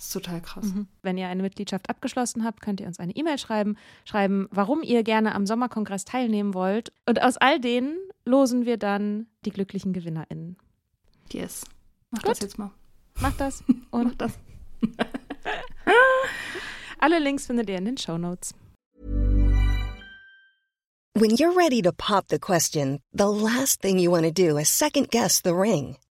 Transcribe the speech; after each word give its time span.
Das 0.00 0.06
ist 0.06 0.12
total 0.14 0.40
krass. 0.40 0.64
Wenn 1.02 1.18
ihr 1.18 1.28
eine 1.28 1.42
Mitgliedschaft 1.42 1.90
abgeschlossen 1.90 2.42
habt, 2.42 2.62
könnt 2.62 2.80
ihr 2.80 2.86
uns 2.86 2.98
eine 2.98 3.14
E-Mail 3.14 3.36
schreiben, 3.36 3.76
schreiben, 4.06 4.48
warum 4.50 4.82
ihr 4.82 5.02
gerne 5.02 5.34
am 5.34 5.44
Sommerkongress 5.44 6.06
teilnehmen 6.06 6.54
wollt. 6.54 6.90
Und 7.04 7.20
aus 7.20 7.36
all 7.36 7.60
denen 7.60 7.98
losen 8.24 8.64
wir 8.64 8.78
dann 8.78 9.26
die 9.44 9.50
glücklichen 9.50 9.92
GewinnerInnen. 9.92 10.56
Yes. 11.30 11.66
Mach 12.10 12.22
Gut. 12.22 12.30
das 12.30 12.40
jetzt 12.40 12.56
mal. 12.56 12.70
Macht 13.20 13.42
das 13.42 13.62
Mach 13.66 14.00
und 14.00 14.18
das. 14.22 14.38
alle 16.98 17.18
Links 17.18 17.44
findet 17.44 17.68
ihr 17.68 17.76
in 17.76 17.84
den 17.84 17.98
Show 17.98 18.16
Notes. 18.16 18.54
When 21.12 21.32
you're 21.32 21.54
ready 21.54 21.82
to 21.82 21.92
pop 21.92 22.24
the 22.30 22.38
question, 22.38 23.00
the 23.12 23.24
last 23.24 23.82
thing 23.82 23.98
you 23.98 24.10
want 24.10 24.24
to 24.24 24.32
do 24.32 24.56
is 24.56 24.70
second 24.70 25.10
guess 25.10 25.42
the 25.44 25.52
ring. 25.52 25.98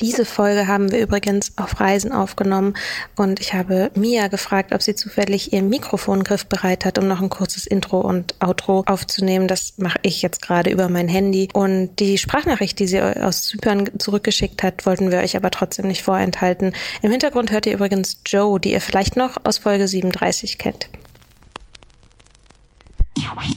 Diese 0.00 0.26
Folge 0.26 0.68
haben 0.68 0.92
wir 0.92 0.98
übrigens 0.98 1.56
auf 1.56 1.80
Reisen 1.80 2.12
aufgenommen 2.12 2.74
und 3.16 3.40
ich 3.40 3.54
habe 3.54 3.90
Mia 3.94 4.28
gefragt, 4.28 4.74
ob 4.74 4.82
sie 4.82 4.94
zufällig 4.94 5.54
ihr 5.54 5.62
Mikrofon 5.62 6.22
griffbereit 6.22 6.84
hat, 6.84 6.98
um 6.98 7.08
noch 7.08 7.22
ein 7.22 7.30
kurzes 7.30 7.66
Intro 7.66 8.00
und 8.02 8.34
Outro 8.44 8.84
aufzunehmen. 8.84 9.48
Das 9.48 9.72
mache 9.78 9.98
ich 10.02 10.20
jetzt 10.20 10.42
gerade 10.42 10.68
über 10.68 10.90
mein 10.90 11.08
Handy. 11.08 11.48
Und 11.54 11.96
die 11.98 12.18
Sprachnachricht, 12.18 12.78
die 12.78 12.88
sie 12.88 13.00
aus 13.00 13.44
Zypern 13.44 13.88
zurückgeschickt 13.98 14.62
hat, 14.62 14.84
wollten 14.84 15.10
wir 15.10 15.20
euch 15.20 15.34
aber 15.34 15.50
trotzdem 15.50 15.86
nicht 15.86 16.02
vorenthalten. 16.02 16.74
Im 17.00 17.10
Hintergrund 17.10 17.50
hört 17.50 17.64
ihr 17.64 17.72
übrigens 17.72 18.20
Joe, 18.26 18.60
die 18.60 18.72
ihr 18.72 18.82
vielleicht 18.82 19.16
noch 19.16 19.38
aus 19.44 19.56
Folge 19.56 19.88
37 19.88 20.58
kennt. 20.58 20.90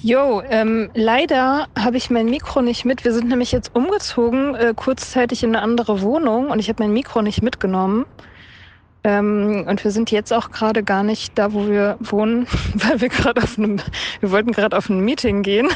Jo, 0.02 0.42
ähm, 0.50 0.90
leider 0.94 1.68
habe 1.78 1.98
ich 1.98 2.10
mein 2.10 2.28
Mikro 2.28 2.62
nicht 2.62 2.86
mit. 2.86 3.04
Wir 3.04 3.14
sind 3.14 3.28
nämlich 3.28 3.52
jetzt 3.52 3.76
umgezogen, 3.76 4.56
äh, 4.56 4.74
kurzzeitig 4.76 5.44
in 5.44 5.56
eine 5.56 5.64
andere 5.64 6.02
Wohnung 6.02 6.50
und 6.50 6.60
ich 6.60 6.70
habe 6.70 6.84
mein 6.84 6.94
Mikro 6.94 7.22
nicht 7.22 7.42
mitgenommen. 7.42 8.06
Ähm, 9.04 9.66
und 9.68 9.84
wir 9.84 9.92
sind 9.92 10.12
jetzt 10.12 10.34
auch 10.34 10.52
gerade 10.52 10.84
gar 10.84 11.04
nicht 11.04 11.38
da, 11.38 11.54
wo 11.54 11.68
wir 11.68 11.98
wohnen, 12.02 12.48
weil 12.74 13.00
wir 13.00 13.10
gerade 13.10 13.42
auf 13.42 13.58
einem, 13.58 13.80
wir 14.20 14.32
wollten 14.32 14.52
gerade 14.52 14.76
auf 14.76 14.90
ein 14.90 15.00
Meeting 15.00 15.42
gehen. 15.42 15.70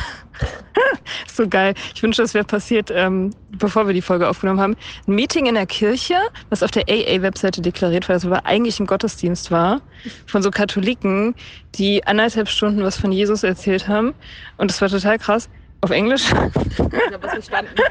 so 1.31 1.47
geil. 1.47 1.73
Ich 1.95 2.03
wünschte, 2.03 2.21
das 2.21 2.33
wäre 2.33 2.43
passiert, 2.43 2.91
ähm, 2.91 3.31
bevor 3.51 3.87
wir 3.87 3.93
die 3.93 4.01
Folge 4.01 4.27
aufgenommen 4.27 4.59
haben. 4.59 4.75
Ein 5.07 5.15
Meeting 5.15 5.45
in 5.45 5.55
der 5.55 5.65
Kirche, 5.65 6.15
was 6.49 6.63
auf 6.63 6.71
der 6.71 6.83
AA-Webseite 6.89 7.61
deklariert 7.61 8.09
war, 8.09 8.15
das 8.15 8.25
aber 8.25 8.45
eigentlich 8.45 8.79
ein 8.79 8.87
Gottesdienst 8.87 9.51
war, 9.51 9.81
von 10.25 10.43
so 10.43 10.51
Katholiken, 10.51 11.33
die 11.75 12.05
anderthalb 12.05 12.49
Stunden 12.49 12.83
was 12.83 12.97
von 12.97 13.11
Jesus 13.11 13.43
erzählt 13.43 13.87
haben. 13.87 14.13
Und 14.57 14.69
das 14.69 14.81
war 14.81 14.89
total 14.89 15.17
krass. 15.17 15.49
Auf 15.83 15.91
Englisch. 15.91 16.31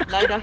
leider. 0.09 0.41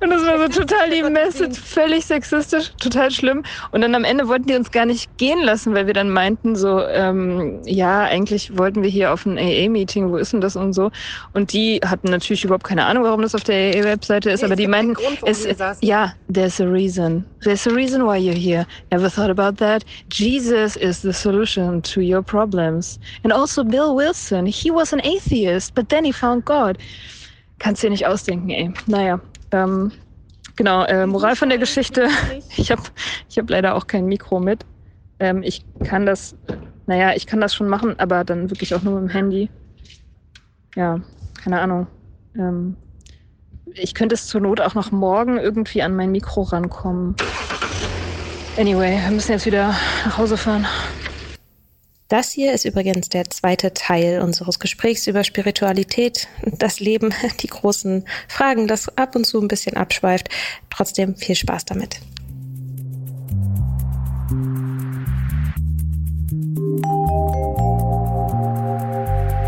Und 0.00 0.10
das 0.10 0.24
war 0.24 0.38
so 0.38 0.60
total 0.60 0.90
die 0.90 1.02
Message, 1.02 1.58
völlig 1.58 2.06
sexistisch, 2.06 2.70
total 2.80 3.10
schlimm. 3.10 3.42
Und 3.72 3.80
dann 3.80 3.96
am 3.96 4.04
Ende 4.04 4.28
wollten 4.28 4.46
die 4.46 4.54
uns 4.54 4.70
gar 4.70 4.86
nicht 4.86 5.18
gehen 5.18 5.42
lassen, 5.42 5.74
weil 5.74 5.88
wir 5.88 5.94
dann 5.94 6.10
meinten 6.10 6.54
so, 6.54 6.80
ähm, 6.86 7.62
ja, 7.64 8.02
eigentlich 8.02 8.56
wollten 8.56 8.84
wir 8.84 8.90
hier 8.90 9.12
auf 9.12 9.26
ein 9.26 9.38
AA-Meeting, 9.38 10.10
wo 10.10 10.18
ist 10.18 10.34
denn 10.34 10.40
das 10.40 10.54
und 10.54 10.72
so. 10.72 10.92
Und 11.32 11.52
die 11.52 11.80
hatten 11.84 12.08
natürlich 12.10 12.44
überhaupt 12.44 12.62
keine 12.62 12.84
Ahnung, 12.84 13.02
warum 13.02 13.22
das 13.22 13.34
auf 13.34 13.42
der 13.42 13.74
AA-Webseite 13.74 14.30
ist, 14.30 14.44
aber 14.44 14.54
die 14.54 14.68
meinten, 14.68 14.94
es, 15.26 15.48
ja, 15.80 16.12
there's 16.32 16.60
a 16.60 16.64
reason. 16.64 17.24
There's 17.42 17.66
a 17.66 17.70
reason 17.70 18.02
why 18.06 18.18
you're 18.18 18.38
here. 18.38 18.66
Ever 18.90 19.10
thought 19.10 19.30
about 19.30 19.56
that? 19.56 19.84
Jesus 20.08 20.76
is 20.76 21.02
the 21.02 21.12
solution 21.12 21.82
to 21.82 22.00
your 22.00 22.22
problems. 22.22 23.00
And 23.24 23.32
also 23.32 23.64
Bill 23.64 23.96
Wilson, 23.96 24.46
he 24.46 24.70
was 24.70 24.92
an 24.92 25.00
atheist, 25.00 25.74
but 25.74 25.88
then 25.88 26.04
he 26.04 26.12
found 26.12 26.44
God. 26.44 26.51
Kannst 27.58 27.82
dir 27.82 27.90
nicht 27.90 28.06
ausdenken, 28.06 28.50
ey. 28.50 28.72
Naja, 28.86 29.20
ähm, 29.52 29.92
genau, 30.56 30.84
äh, 30.84 31.06
Moral 31.06 31.36
von 31.36 31.48
der 31.48 31.58
Geschichte. 31.58 32.08
Ich 32.56 32.70
habe 32.70 32.82
ich 33.30 33.38
hab 33.38 33.48
leider 33.48 33.74
auch 33.74 33.86
kein 33.86 34.06
Mikro 34.06 34.38
mit. 34.38 34.66
Ähm, 35.18 35.42
ich 35.42 35.64
kann 35.84 36.04
das, 36.04 36.36
naja, 36.86 37.12
ich 37.14 37.26
kann 37.26 37.40
das 37.40 37.54
schon 37.54 37.68
machen, 37.68 37.98
aber 37.98 38.24
dann 38.24 38.50
wirklich 38.50 38.74
auch 38.74 38.82
nur 38.82 39.00
mit 39.00 39.10
dem 39.10 39.14
Handy. 39.14 39.50
Ja, 40.74 41.00
keine 41.42 41.60
Ahnung. 41.60 41.86
Ähm, 42.36 42.76
ich 43.74 43.94
könnte 43.94 44.14
es 44.14 44.26
zur 44.26 44.40
Not 44.42 44.60
auch 44.60 44.74
noch 44.74 44.90
morgen 44.92 45.38
irgendwie 45.38 45.82
an 45.82 45.96
mein 45.96 46.12
Mikro 46.12 46.42
rankommen. 46.42 47.16
Anyway, 48.58 49.00
wir 49.02 49.10
müssen 49.10 49.32
jetzt 49.32 49.46
wieder 49.46 49.74
nach 50.04 50.18
Hause 50.18 50.36
fahren. 50.36 50.66
Das 52.12 52.30
hier 52.30 52.52
ist 52.52 52.66
übrigens 52.66 53.08
der 53.08 53.30
zweite 53.30 53.72
Teil 53.72 54.20
unseres 54.20 54.58
Gesprächs 54.58 55.06
über 55.06 55.24
Spiritualität, 55.24 56.28
das 56.58 56.78
Leben, 56.78 57.14
die 57.40 57.46
großen 57.46 58.04
Fragen, 58.28 58.68
das 58.68 58.98
ab 58.98 59.16
und 59.16 59.24
zu 59.24 59.40
ein 59.40 59.48
bisschen 59.48 59.78
abschweift. 59.78 60.28
Trotzdem 60.68 61.16
viel 61.16 61.34
Spaß 61.34 61.64
damit. 61.64 62.00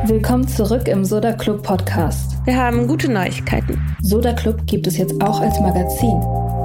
Willkommen 0.06 0.48
zurück 0.48 0.88
im 0.88 1.04
Soda 1.04 1.34
Club 1.34 1.62
Podcast. 1.62 2.38
Wir 2.46 2.56
haben 2.56 2.88
gute 2.88 3.12
Neuigkeiten. 3.12 3.78
Soda 4.00 4.32
Club 4.32 4.66
gibt 4.66 4.86
es 4.86 4.96
jetzt 4.96 5.22
auch 5.22 5.42
als 5.42 5.60
Magazin. 5.60 6.18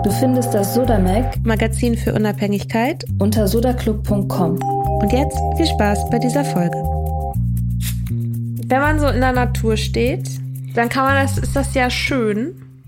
Du 0.05 0.11
findest 0.17 0.53
das 0.53 0.75
Soda 0.75 0.97
Mag 0.97 1.35
Magazin 1.43 1.97
für 1.97 2.13
Unabhängigkeit. 2.13 3.03
unter 3.19 3.49
sodaclub.com. 3.49 4.78
Und 4.99 5.13
jetzt 5.13 5.39
viel 5.55 5.65
Spaß 5.65 6.09
bei 6.09 6.19
dieser 6.19 6.43
Folge. 6.43 6.77
Wenn 8.67 8.81
man 8.81 8.99
so 8.99 9.07
in 9.07 9.21
der 9.21 9.31
Natur 9.31 9.77
steht, 9.77 10.27
dann 10.75 10.89
kann 10.89 11.05
man 11.05 11.15
das, 11.15 11.37
ist 11.37 11.55
das 11.55 11.73
ja 11.73 11.89
schön. 11.89 12.83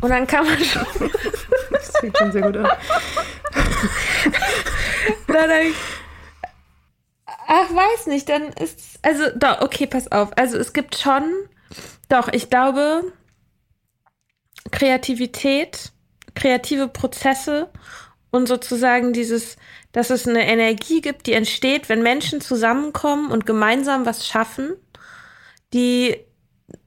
Und 0.00 0.08
dann 0.08 0.26
kann 0.26 0.46
man 0.46 0.58
schon. 0.58 1.10
Das 1.70 1.90
fängt 1.98 2.16
schon 2.16 2.32
sehr 2.32 2.42
gut 2.42 2.56
an. 2.56 2.64
dann, 5.26 5.50
ach, 7.26 7.70
weiß 7.70 8.06
nicht, 8.06 8.28
dann 8.28 8.44
ist. 8.54 8.98
Also, 9.02 9.24
doch, 9.36 9.60
okay, 9.60 9.86
pass 9.86 10.10
auf. 10.10 10.30
Also, 10.38 10.56
es 10.56 10.72
gibt 10.72 10.96
schon. 10.96 11.24
Doch, 12.08 12.28
ich 12.28 12.48
glaube, 12.48 13.12
Kreativität, 14.70 15.92
kreative 16.34 16.88
Prozesse 16.88 17.70
und 18.30 18.46
sozusagen 18.46 19.12
dieses, 19.12 19.56
dass 19.94 20.10
es 20.10 20.26
eine 20.26 20.44
Energie 20.44 21.00
gibt, 21.00 21.28
die 21.28 21.34
entsteht, 21.34 21.88
wenn 21.88 22.02
Menschen 22.02 22.40
zusammenkommen 22.40 23.30
und 23.30 23.46
gemeinsam 23.46 24.04
was 24.04 24.26
schaffen, 24.26 24.72
die 25.72 26.16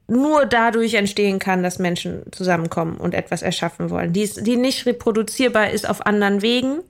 nur 0.06 0.44
dadurch 0.44 0.92
entstehen 0.92 1.38
kann, 1.38 1.62
dass 1.62 1.78
Menschen 1.78 2.22
zusammenkommen 2.32 2.98
und 2.98 3.14
etwas 3.14 3.40
erschaffen 3.40 3.88
wollen, 3.88 4.12
die, 4.12 4.28
die 4.40 4.56
nicht 4.56 4.84
reproduzierbar 4.84 5.70
ist 5.70 5.88
auf 5.88 6.04
anderen 6.04 6.42
Wegen 6.42 6.80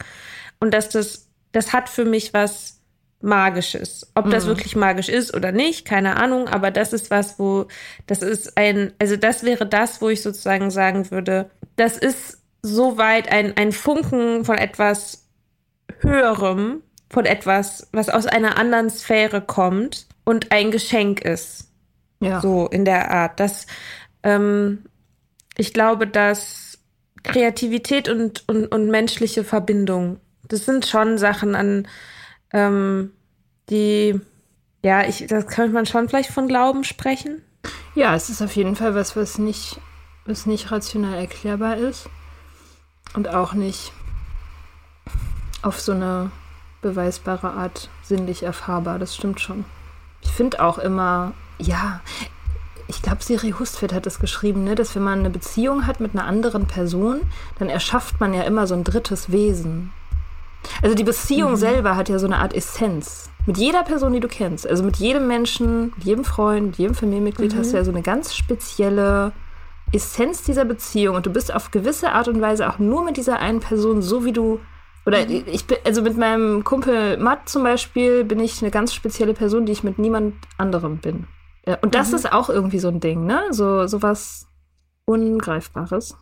und 0.58 0.74
dass 0.74 0.88
das, 0.88 1.28
das 1.52 1.72
hat 1.72 1.88
für 1.88 2.04
mich 2.04 2.34
was 2.34 2.74
Magisches. 3.20 4.10
Ob 4.14 4.30
das 4.30 4.44
mhm. 4.44 4.48
wirklich 4.48 4.76
magisch 4.76 5.08
ist 5.08 5.34
oder 5.34 5.52
nicht, 5.52 5.84
keine 5.84 6.16
Ahnung, 6.16 6.48
aber 6.48 6.72
das 6.72 6.92
ist 6.92 7.10
was, 7.10 7.38
wo, 7.38 7.66
das 8.06 8.22
ist 8.22 8.56
ein, 8.56 8.92
also 8.98 9.16
das 9.16 9.44
wäre 9.44 9.66
das, 9.66 10.00
wo 10.00 10.08
ich 10.08 10.22
sozusagen 10.22 10.70
sagen 10.70 11.10
würde, 11.12 11.50
das 11.76 11.96
ist 11.96 12.38
soweit 12.62 13.30
ein, 13.30 13.56
ein 13.56 13.70
Funken 13.70 14.44
von 14.44 14.58
etwas 14.58 15.27
Höherem, 16.00 16.82
von 17.10 17.24
etwas, 17.24 17.88
was 17.92 18.08
aus 18.08 18.26
einer 18.26 18.58
anderen 18.58 18.90
Sphäre 18.90 19.40
kommt 19.40 20.06
und 20.24 20.52
ein 20.52 20.70
Geschenk 20.70 21.20
ist. 21.20 21.70
Ja. 22.20 22.40
So 22.40 22.66
in 22.66 22.84
der 22.84 23.10
Art. 23.10 23.40
Dass 23.40 23.66
ähm, 24.22 24.84
ich 25.56 25.72
glaube, 25.72 26.06
dass 26.06 26.78
Kreativität 27.22 28.08
und, 28.08 28.44
und, 28.48 28.66
und 28.66 28.90
menschliche 28.90 29.44
Verbindung, 29.44 30.20
das 30.46 30.64
sind 30.64 30.86
schon 30.86 31.18
Sachen 31.18 31.54
an, 31.54 31.88
ähm, 32.52 33.12
die, 33.70 34.20
ja, 34.82 35.06
ich, 35.06 35.26
das 35.26 35.46
könnte 35.46 35.72
man 35.72 35.86
schon 35.86 36.08
vielleicht 36.08 36.30
von 36.30 36.48
Glauben 36.48 36.84
sprechen. 36.84 37.42
Ja, 37.94 38.14
es 38.14 38.30
ist 38.30 38.42
auf 38.42 38.54
jeden 38.56 38.76
Fall 38.76 38.94
was, 38.94 39.16
was 39.16 39.38
nicht, 39.38 39.80
was 40.24 40.46
nicht 40.46 40.70
rational 40.70 41.18
erklärbar 41.18 41.76
ist. 41.76 42.08
Und 43.14 43.28
auch 43.28 43.54
nicht 43.54 43.92
auf 45.62 45.80
so 45.80 45.92
eine 45.92 46.30
beweisbare 46.82 47.50
Art 47.50 47.88
sinnlich 48.02 48.42
erfahrbar. 48.42 48.98
Das 48.98 49.14
stimmt 49.14 49.40
schon. 49.40 49.64
Ich 50.20 50.30
finde 50.30 50.62
auch 50.62 50.78
immer, 50.78 51.32
ja, 51.58 52.00
ich 52.88 53.02
glaube, 53.02 53.22
Siri 53.22 53.54
Hustvedt 53.58 53.92
hat 53.92 54.06
es 54.06 54.18
geschrieben, 54.18 54.64
ne, 54.64 54.74
dass 54.74 54.94
wenn 54.94 55.02
man 55.02 55.20
eine 55.20 55.30
Beziehung 55.30 55.86
hat 55.86 56.00
mit 56.00 56.14
einer 56.14 56.24
anderen 56.24 56.66
Person, 56.66 57.20
dann 57.58 57.68
erschafft 57.68 58.18
man 58.20 58.32
ja 58.32 58.42
immer 58.42 58.66
so 58.66 58.74
ein 58.74 58.84
drittes 58.84 59.30
Wesen. 59.30 59.92
Also 60.82 60.94
die 60.94 61.04
Beziehung 61.04 61.52
mhm. 61.52 61.56
selber 61.56 61.96
hat 61.96 62.08
ja 62.08 62.18
so 62.18 62.26
eine 62.26 62.38
Art 62.38 62.54
Essenz. 62.54 63.30
Mit 63.46 63.58
jeder 63.58 63.82
Person, 63.82 64.12
die 64.12 64.20
du 64.20 64.28
kennst, 64.28 64.66
also 64.66 64.82
mit 64.82 64.96
jedem 64.96 65.26
Menschen, 65.26 65.92
mit 65.96 66.04
jedem 66.04 66.24
Freund, 66.24 66.66
mit 66.66 66.76
jedem 66.78 66.94
Familienmitglied 66.94 67.54
mhm. 67.54 67.58
hast 67.58 67.72
du 67.72 67.76
ja 67.76 67.84
so 67.84 67.90
eine 67.90 68.02
ganz 68.02 68.34
spezielle 68.34 69.32
Essenz 69.92 70.42
dieser 70.42 70.64
Beziehung 70.64 71.16
und 71.16 71.26
du 71.26 71.30
bist 71.30 71.54
auf 71.54 71.70
gewisse 71.70 72.12
Art 72.12 72.28
und 72.28 72.40
Weise 72.40 72.68
auch 72.68 72.78
nur 72.78 73.04
mit 73.04 73.16
dieser 73.16 73.38
einen 73.38 73.60
Person 73.60 74.02
so, 74.02 74.24
wie 74.24 74.32
du 74.32 74.60
oder 75.08 75.26
mhm. 75.26 75.44
ich 75.46 75.66
bin, 75.66 75.78
also 75.84 76.02
mit 76.02 76.18
meinem 76.18 76.64
Kumpel 76.64 77.16
Matt 77.16 77.48
zum 77.48 77.62
Beispiel 77.62 78.24
bin 78.24 78.40
ich 78.40 78.60
eine 78.60 78.70
ganz 78.70 78.92
spezielle 78.92 79.32
Person, 79.32 79.64
die 79.64 79.72
ich 79.72 79.82
mit 79.82 79.98
niemand 79.98 80.34
anderem 80.58 80.98
bin. 80.98 81.26
Und 81.80 81.94
das 81.94 82.10
mhm. 82.10 82.16
ist 82.16 82.32
auch 82.32 82.50
irgendwie 82.50 82.78
so 82.78 82.88
ein 82.88 83.00
Ding, 83.00 83.24
ne? 83.24 83.42
So, 83.50 83.86
so 83.86 84.02
was 84.02 84.46
Ungreifbares. 85.06 86.14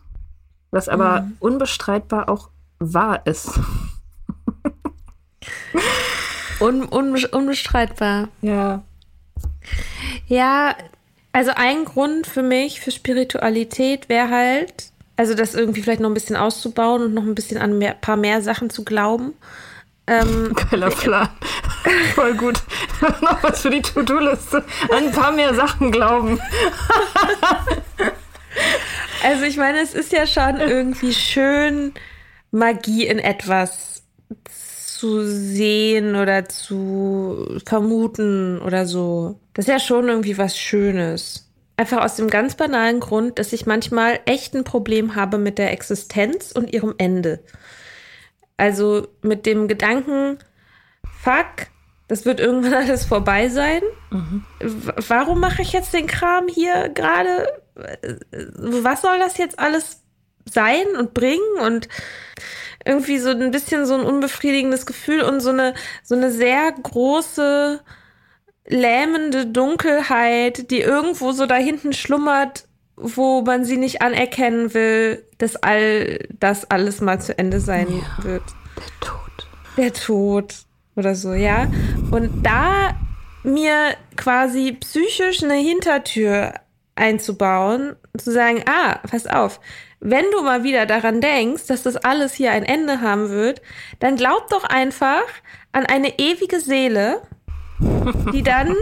Was 0.71 0.87
aber 0.87 1.21
mhm. 1.21 1.35
unbestreitbar 1.39 2.29
auch 2.29 2.49
wahr 2.79 3.25
ist. 3.25 3.59
Un, 6.59 6.87
un, 6.91 7.23
unbestreitbar. 7.31 8.29
Ja. 8.41 8.81
Ja, 10.25 10.75
also 11.31 11.51
ein 11.55 11.85
Grund 11.85 12.25
für 12.25 12.41
mich, 12.41 12.81
für 12.81 12.89
Spiritualität 12.89 14.09
wäre 14.09 14.29
halt, 14.31 14.91
also 15.17 15.33
das 15.33 15.55
irgendwie 15.55 15.81
vielleicht 15.81 15.99
noch 15.99 16.09
ein 16.09 16.13
bisschen 16.13 16.35
auszubauen 16.35 17.01
und 17.01 17.13
noch 17.13 17.23
ein 17.23 17.35
bisschen 17.35 17.57
an 17.57 17.81
ein 17.81 17.95
paar 17.99 18.17
mehr 18.17 18.41
Sachen 18.41 18.69
zu 18.69 18.85
glauben. 18.85 19.33
Ähm, 20.05 20.53
Geiler 20.71 20.89
Plan. 20.89 21.29
Voll 22.15 22.35
gut. 22.35 22.61
noch 23.21 23.43
was 23.43 23.61
für 23.61 23.71
die 23.71 23.81
To-Do-Liste. 23.81 24.63
An 24.89 25.05
ein 25.05 25.11
paar 25.11 25.31
mehr 25.31 25.53
Sachen 25.53 25.91
glauben. 25.91 26.39
also 29.23 29.43
ich 29.43 29.57
meine, 29.57 29.79
es 29.81 29.93
ist 29.93 30.11
ja 30.11 30.27
schon 30.27 30.59
irgendwie 30.59 31.13
schön, 31.13 31.93
Magie 32.51 33.05
in 33.07 33.19
etwas 33.19 34.03
zu 34.43 35.23
sehen 35.23 36.15
oder 36.15 36.47
zu 36.47 37.59
vermuten 37.65 38.59
oder 38.59 38.85
so. 38.85 39.39
Das 39.53 39.65
ist 39.65 39.71
ja 39.71 39.79
schon 39.79 40.07
irgendwie 40.07 40.37
was 40.37 40.57
Schönes. 40.57 41.46
Einfach 41.77 42.03
aus 42.03 42.15
dem 42.15 42.29
ganz 42.29 42.55
banalen 42.55 42.99
Grund, 42.99 43.39
dass 43.39 43.53
ich 43.53 43.65
manchmal 43.65 44.19
echt 44.25 44.55
ein 44.55 44.63
Problem 44.63 45.15
habe 45.15 45.37
mit 45.37 45.57
der 45.57 45.71
Existenz 45.71 46.51
und 46.51 46.73
ihrem 46.73 46.95
Ende. 46.97 47.39
Also 48.57 49.07
mit 49.21 49.45
dem 49.45 49.67
Gedanken, 49.67 50.39
fuck, 51.21 51.67
das 52.07 52.25
wird 52.25 52.39
irgendwann 52.39 52.73
alles 52.85 53.05
vorbei 53.05 53.49
sein. 53.49 53.81
Mhm. 54.09 54.43
Warum 54.59 55.39
mache 55.39 55.61
ich 55.61 55.71
jetzt 55.71 55.93
den 55.93 56.07
Kram 56.07 56.47
hier 56.47 56.89
gerade? 56.89 57.47
Was 58.55 59.01
soll 59.01 59.19
das 59.19 59.37
jetzt 59.37 59.59
alles 59.59 60.01
sein 60.49 60.85
und 60.97 61.13
bringen? 61.13 61.59
Und 61.61 61.87
irgendwie 62.85 63.19
so 63.19 63.29
ein 63.29 63.51
bisschen 63.51 63.85
so 63.85 63.95
ein 63.95 64.05
unbefriedigendes 64.05 64.85
Gefühl 64.85 65.21
und 65.21 65.41
so 65.41 65.49
eine, 65.49 65.73
so 66.03 66.15
eine 66.15 66.31
sehr 66.31 66.71
große, 66.71 67.81
lähmende 68.67 69.45
Dunkelheit, 69.45 70.69
die 70.71 70.81
irgendwo 70.81 71.31
so 71.31 71.45
da 71.45 71.55
hinten 71.55 71.93
schlummert, 71.93 72.65
wo 72.95 73.41
man 73.41 73.63
sie 73.63 73.77
nicht 73.77 74.01
anerkennen 74.01 74.73
will, 74.73 75.25
dass 75.37 75.55
all 75.55 76.19
das 76.39 76.69
alles 76.69 76.99
mal 77.01 77.21
zu 77.21 77.37
Ende 77.37 77.59
sein 77.59 77.87
ja, 77.89 78.23
wird. 78.23 78.43
Der 78.75 78.99
Tod. 78.99 79.47
Der 79.77 79.93
Tod 79.93 80.55
oder 80.95 81.15
so, 81.15 81.33
ja. 81.33 81.71
Und 82.11 82.43
da 82.43 82.95
mir 83.43 83.93
quasi 84.15 84.73
psychisch 84.73 85.43
eine 85.43 85.55
Hintertür 85.55 86.53
einzubauen, 86.95 87.95
zu 88.17 88.31
sagen, 88.31 88.63
ah, 88.67 88.99
pass 89.09 89.27
auf, 89.27 89.59
wenn 89.99 90.25
du 90.31 90.43
mal 90.43 90.63
wieder 90.63 90.85
daran 90.85 91.21
denkst, 91.21 91.67
dass 91.67 91.83
das 91.83 91.95
alles 91.97 92.33
hier 92.33 92.51
ein 92.51 92.63
Ende 92.63 93.01
haben 93.01 93.29
wird, 93.29 93.61
dann 93.99 94.15
glaub 94.15 94.49
doch 94.49 94.63
einfach 94.63 95.23
an 95.71 95.85
eine 95.85 96.19
ewige 96.19 96.59
Seele, 96.59 97.21
die 97.79 98.43
dann 98.43 98.75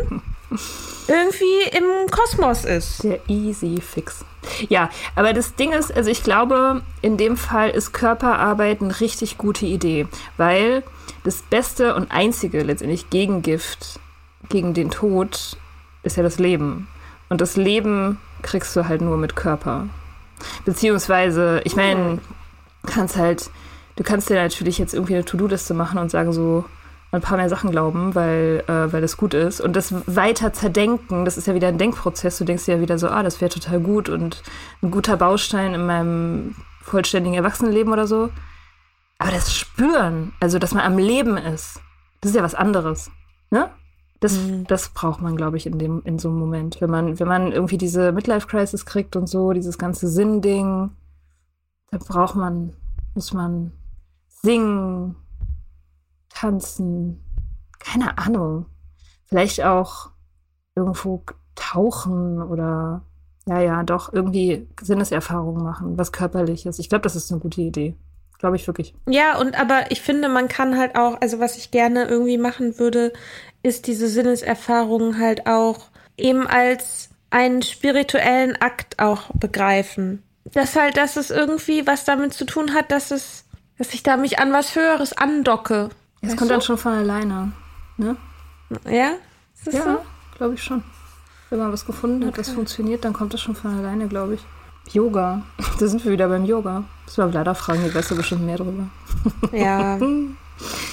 irgendwie 1.07 1.77
im 1.77 2.09
Kosmos 2.09 2.65
ist. 2.65 3.03
Der 3.03 3.19
easy 3.27 3.79
fix. 3.81 4.25
Ja, 4.69 4.89
aber 5.15 5.33
das 5.33 5.55
Ding 5.55 5.71
ist, 5.71 5.95
also 5.95 6.09
ich 6.09 6.23
glaube, 6.23 6.81
in 7.01 7.17
dem 7.17 7.37
Fall 7.37 7.71
ist 7.71 7.93
Körperarbeit 7.93 8.81
eine 8.81 8.99
richtig 8.99 9.37
gute 9.37 9.65
Idee, 9.65 10.07
weil 10.37 10.83
das 11.23 11.41
beste 11.41 11.95
und 11.95 12.11
einzige 12.11 12.61
letztendlich 12.61 13.09
Gegengift 13.09 13.99
gegen 14.49 14.73
den 14.73 14.91
Tod 14.91 15.57
ist 16.03 16.17
ja 16.17 16.23
das 16.23 16.37
Leben. 16.37 16.87
Und 17.29 17.41
das 17.41 17.55
Leben 17.55 18.19
kriegst 18.43 18.75
du 18.75 18.87
halt 18.87 19.01
nur 19.01 19.17
mit 19.17 19.35
Körper. 19.35 19.87
Beziehungsweise, 20.65 21.61
ich 21.63 21.75
meine, 21.75 22.19
kannst 22.85 23.17
halt, 23.17 23.49
du 23.95 24.03
kannst 24.03 24.29
dir 24.29 24.35
natürlich 24.35 24.77
jetzt 24.77 24.93
irgendwie 24.93 25.15
eine 25.15 25.25
To-Do-Liste 25.25 25.73
machen 25.73 25.97
und 25.97 26.11
sagen 26.11 26.31
so, 26.31 26.65
ein 27.11 27.21
paar 27.21 27.37
mehr 27.37 27.49
Sachen 27.49 27.71
glauben, 27.71 28.13
weil, 28.15 28.63
äh, 28.67 28.91
weil 28.91 29.01
das 29.01 29.17
gut 29.17 29.33
ist. 29.33 29.61
Und 29.61 29.75
das 29.75 29.93
weiter 30.07 30.53
zerdenken, 30.53 31.25
das 31.25 31.37
ist 31.37 31.47
ja 31.47 31.55
wieder 31.55 31.67
ein 31.67 31.77
Denkprozess. 31.77 32.37
Du 32.37 32.43
denkst 32.45 32.67
ja 32.67 32.81
wieder 32.81 32.97
so, 32.97 33.07
ah, 33.07 33.23
das 33.23 33.41
wäre 33.41 33.49
total 33.49 33.79
gut 33.79 34.09
und 34.09 34.43
ein 34.81 34.91
guter 34.91 35.17
Baustein 35.17 35.73
in 35.73 35.85
meinem 35.85 36.55
vollständigen 36.81 37.35
Erwachsenenleben 37.35 37.91
oder 37.93 38.07
so. 38.07 38.29
Aber 39.17 39.31
das 39.31 39.53
Spüren, 39.53 40.33
also 40.39 40.59
dass 40.59 40.73
man 40.73 40.83
am 40.83 40.97
Leben 40.97 41.37
ist, 41.37 41.79
das 42.21 42.31
ist 42.31 42.35
ja 42.35 42.43
was 42.43 42.55
anderes. 42.55 43.11
Ne? 43.49 43.69
Das, 44.19 44.37
mhm. 44.37 44.65
das 44.67 44.89
braucht 44.89 45.21
man, 45.21 45.35
glaube 45.35 45.57
ich, 45.57 45.65
in, 45.65 45.77
dem, 45.79 46.01
in 46.03 46.19
so 46.19 46.29
einem 46.29 46.39
Moment. 46.39 46.81
Wenn 46.81 46.89
man, 46.89 47.19
wenn 47.19 47.27
man 47.27 47.51
irgendwie 47.51 47.77
diese 47.77 48.11
Midlife-Crisis 48.11 48.85
kriegt 48.85 49.15
und 49.15 49.27
so, 49.27 49.53
dieses 49.53 49.77
ganze 49.77 50.07
Sinn-Ding, 50.07 50.91
da 51.91 51.97
braucht 51.97 52.35
man, 52.35 52.73
muss 53.13 53.33
man 53.33 53.71
singen, 54.27 55.15
tanzen, 56.35 57.23
keine 57.79 58.17
Ahnung. 58.17 58.67
Vielleicht 59.25 59.63
auch 59.63 60.11
irgendwo 60.75 61.23
tauchen 61.55 62.41
oder 62.41 63.01
ja, 63.47 63.59
ja, 63.61 63.83
doch 63.83 64.11
irgendwie 64.11 64.67
Sinneserfahrungen 64.81 65.63
machen, 65.63 65.97
was 65.97 66.11
körperliches. 66.11 66.79
Ich 66.79 66.89
glaube, 66.89 67.03
das 67.03 67.15
ist 67.15 67.31
eine 67.31 67.41
gute 67.41 67.61
Idee. 67.61 67.95
Glaube 68.39 68.57
ich 68.57 68.67
wirklich. 68.67 68.93
Ja, 69.07 69.37
und 69.39 69.59
aber 69.59 69.91
ich 69.91 70.01
finde, 70.01 70.29
man 70.29 70.47
kann 70.47 70.77
halt 70.77 70.97
auch, 70.97 71.21
also 71.21 71.39
was 71.39 71.57
ich 71.57 71.71
gerne 71.71 72.05
irgendwie 72.05 72.37
machen 72.37 72.77
würde, 72.79 73.13
ist 73.63 73.87
diese 73.87 74.07
Sinneserfahrungen 74.09 75.19
halt 75.19 75.47
auch 75.47 75.87
eben 76.17 76.45
als 76.45 77.09
einen 77.29 77.61
spirituellen 77.61 78.55
Akt 78.57 78.99
auch 78.99 79.29
begreifen. 79.33 80.21
Das 80.45 80.75
halt, 80.75 80.97
dass 80.97 81.15
es 81.15 81.31
irgendwie 81.31 81.87
was 81.87 82.05
damit 82.05 82.33
zu 82.33 82.45
tun 82.45 82.73
hat, 82.73 82.91
dass 82.91 83.11
es, 83.11 83.45
dass 83.77 83.93
ich 83.93 84.03
da 84.03 84.17
mich 84.17 84.37
an 84.39 84.51
was 84.51 84.75
Höheres 84.75 85.13
andocke. 85.13 85.89
Es 86.27 86.35
kommt 86.35 86.49
du? 86.49 86.55
dann 86.55 86.61
schon 86.61 86.77
von 86.77 86.93
alleine, 86.93 87.51
ne? 87.97 88.15
Ja? 88.89 89.11
Ist 89.53 89.67
das 89.67 89.73
ja, 89.75 89.83
so? 89.83 89.97
glaube 90.37 90.55
ich 90.55 90.63
schon. 90.63 90.83
Wenn 91.49 91.59
man 91.59 91.71
was 91.71 91.85
gefunden 91.85 92.23
hat, 92.23 92.33
okay. 92.33 92.39
was 92.39 92.49
funktioniert, 92.49 93.05
dann 93.05 93.13
kommt 93.13 93.33
das 93.33 93.41
schon 93.41 93.55
von 93.55 93.77
alleine, 93.77 94.07
glaube 94.07 94.35
ich. 94.35 94.41
Yoga. 94.93 95.43
Da 95.79 95.87
sind 95.87 96.03
wir 96.05 96.11
wieder 96.11 96.29
beim 96.29 96.45
Yoga. 96.45 96.83
Das 97.05 97.17
war 97.17 97.27
leider 97.27 97.53
fragen, 97.55 97.83
die 97.83 97.93
weißt 97.93 98.11
du 98.11 98.15
bestimmt 98.15 98.45
mehr 98.45 98.57
drüber. 98.57 98.87
Ja. 99.51 99.99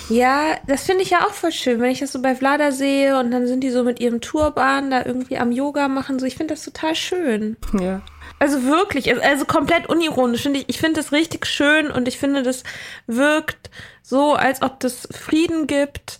Ja, 0.08 0.56
das 0.66 0.82
finde 0.82 1.02
ich 1.02 1.10
ja 1.10 1.20
auch 1.24 1.32
voll 1.32 1.52
schön, 1.52 1.80
wenn 1.80 1.90
ich 1.90 2.00
das 2.00 2.12
so 2.12 2.20
bei 2.20 2.34
Vlada 2.34 2.72
sehe 2.72 3.18
und 3.18 3.30
dann 3.30 3.46
sind 3.46 3.60
die 3.60 3.70
so 3.70 3.84
mit 3.84 4.00
ihrem 4.00 4.20
Turban 4.20 4.90
da 4.90 5.04
irgendwie 5.04 5.38
am 5.38 5.52
Yoga 5.52 5.88
machen. 5.88 6.18
So, 6.18 6.26
ich 6.26 6.36
finde 6.36 6.54
das 6.54 6.64
total 6.64 6.94
schön. 6.94 7.56
Ja. 7.78 8.00
Also 8.42 8.64
wirklich, 8.64 9.22
also 9.22 9.44
komplett 9.44 9.88
unironisch 9.88 10.42
finde 10.42 10.58
ich. 10.58 10.68
Ich 10.68 10.80
finde 10.80 11.00
das 11.00 11.12
richtig 11.12 11.46
schön 11.46 11.92
und 11.92 12.08
ich 12.08 12.18
finde, 12.18 12.42
das 12.42 12.64
wirkt 13.06 13.70
so, 14.02 14.34
als 14.34 14.62
ob 14.62 14.80
das 14.80 15.06
Frieden 15.12 15.68
gibt 15.68 16.18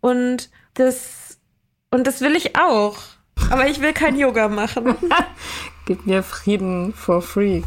und 0.00 0.50
das 0.74 1.40
und 1.90 2.06
das 2.06 2.20
will 2.20 2.36
ich 2.36 2.56
auch. 2.56 2.96
Aber 3.50 3.66
ich 3.66 3.80
will 3.80 3.92
kein 3.92 4.16
Yoga 4.16 4.46
machen. 4.46 4.94
Gib 5.86 6.06
mir 6.06 6.22
Frieden 6.22 6.94
for 6.94 7.20
free. 7.20 7.62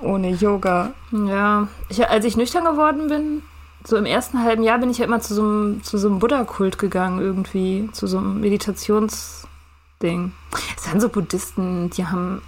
Ohne 0.00 0.30
Yoga. 0.30 0.94
Ja. 1.12 1.68
Ich, 1.90 2.04
als 2.08 2.24
ich 2.24 2.36
nüchtern 2.36 2.64
geworden 2.64 3.06
bin, 3.06 3.44
so 3.84 3.96
im 3.96 4.06
ersten 4.06 4.42
halben 4.42 4.64
Jahr 4.64 4.80
bin 4.80 4.90
ich 4.90 4.98
ja 4.98 5.04
immer 5.04 5.20
zu 5.20 5.34
so 5.34 5.42
einem, 5.42 5.84
zu 5.84 5.96
so 5.96 6.08
einem 6.08 6.18
Buddha-Kult 6.18 6.76
gegangen, 6.76 7.20
irgendwie. 7.20 7.88
Zu 7.92 8.08
so 8.08 8.18
einem 8.18 8.40
Meditationsding. 8.40 10.32
Es 10.76 10.88
waren 10.88 11.00
so 11.00 11.08
Buddhisten, 11.08 11.90
die 11.90 12.04
haben 12.04 12.42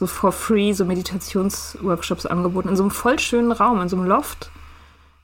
so 0.00 0.06
for 0.06 0.32
free 0.32 0.72
so 0.72 0.86
Meditationsworkshops 0.86 2.24
angeboten. 2.24 2.70
In 2.70 2.76
so 2.76 2.82
einem 2.82 2.90
voll 2.90 3.18
schönen 3.18 3.52
Raum, 3.52 3.82
in 3.82 3.90
so 3.90 3.96
einem 3.96 4.06
Loft 4.06 4.50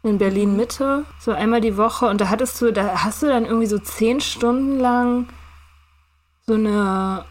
in 0.03 0.19
Berlin 0.19 0.55
Mitte, 0.55 1.07
so 1.19 1.33
einmal 1.33 1.63
die 1.63 1.79
Woche. 1.79 2.07
Und 2.07 2.21
da 2.21 2.29
hattest 2.29 2.61
du, 2.61 2.73
da 2.73 3.03
hast 3.03 3.23
du 3.23 3.27
dann 3.27 3.47
irgendwie 3.47 3.67
so 3.67 3.79
zehn 3.79 4.21
Stunden 4.21 4.79
lang 4.79 5.29
so 6.47 6.55
eine 6.55 7.25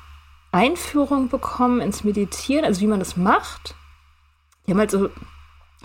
Einführung 0.51 1.29
bekommen 1.29 1.81
ins 1.81 2.03
Meditieren, 2.03 2.65
also 2.65 2.81
wie 2.81 2.87
man 2.87 2.99
das 2.99 3.15
macht. 3.15 3.75
Die 4.65 4.71
haben 4.71 4.79
halt 4.79 4.91
so 4.91 5.09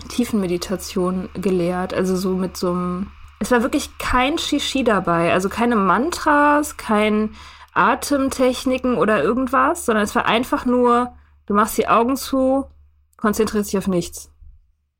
Tiefenmeditation 0.09 1.29
gelehrt, 1.35 1.93
also 1.93 2.15
so 2.15 2.31
mit 2.31 2.57
so 2.57 2.71
einem. 2.71 3.11
Es 3.39 3.51
war 3.51 3.61
wirklich 3.61 3.99
kein 3.99 4.39
Shishi 4.39 4.83
dabei, 4.83 5.31
also 5.31 5.47
keine 5.47 5.75
Mantras, 5.75 6.75
kein 6.77 7.35
Atemtechniken 7.73 8.97
oder 8.97 9.23
irgendwas, 9.23 9.85
sondern 9.85 10.03
es 10.03 10.15
war 10.15 10.25
einfach 10.25 10.65
nur, 10.65 11.13
du 11.51 11.55
machst 11.57 11.77
die 11.77 11.89
Augen 11.89 12.15
zu, 12.15 12.65
konzentrierst 13.17 13.73
dich 13.73 13.77
auf 13.77 13.87
nichts 13.87 14.31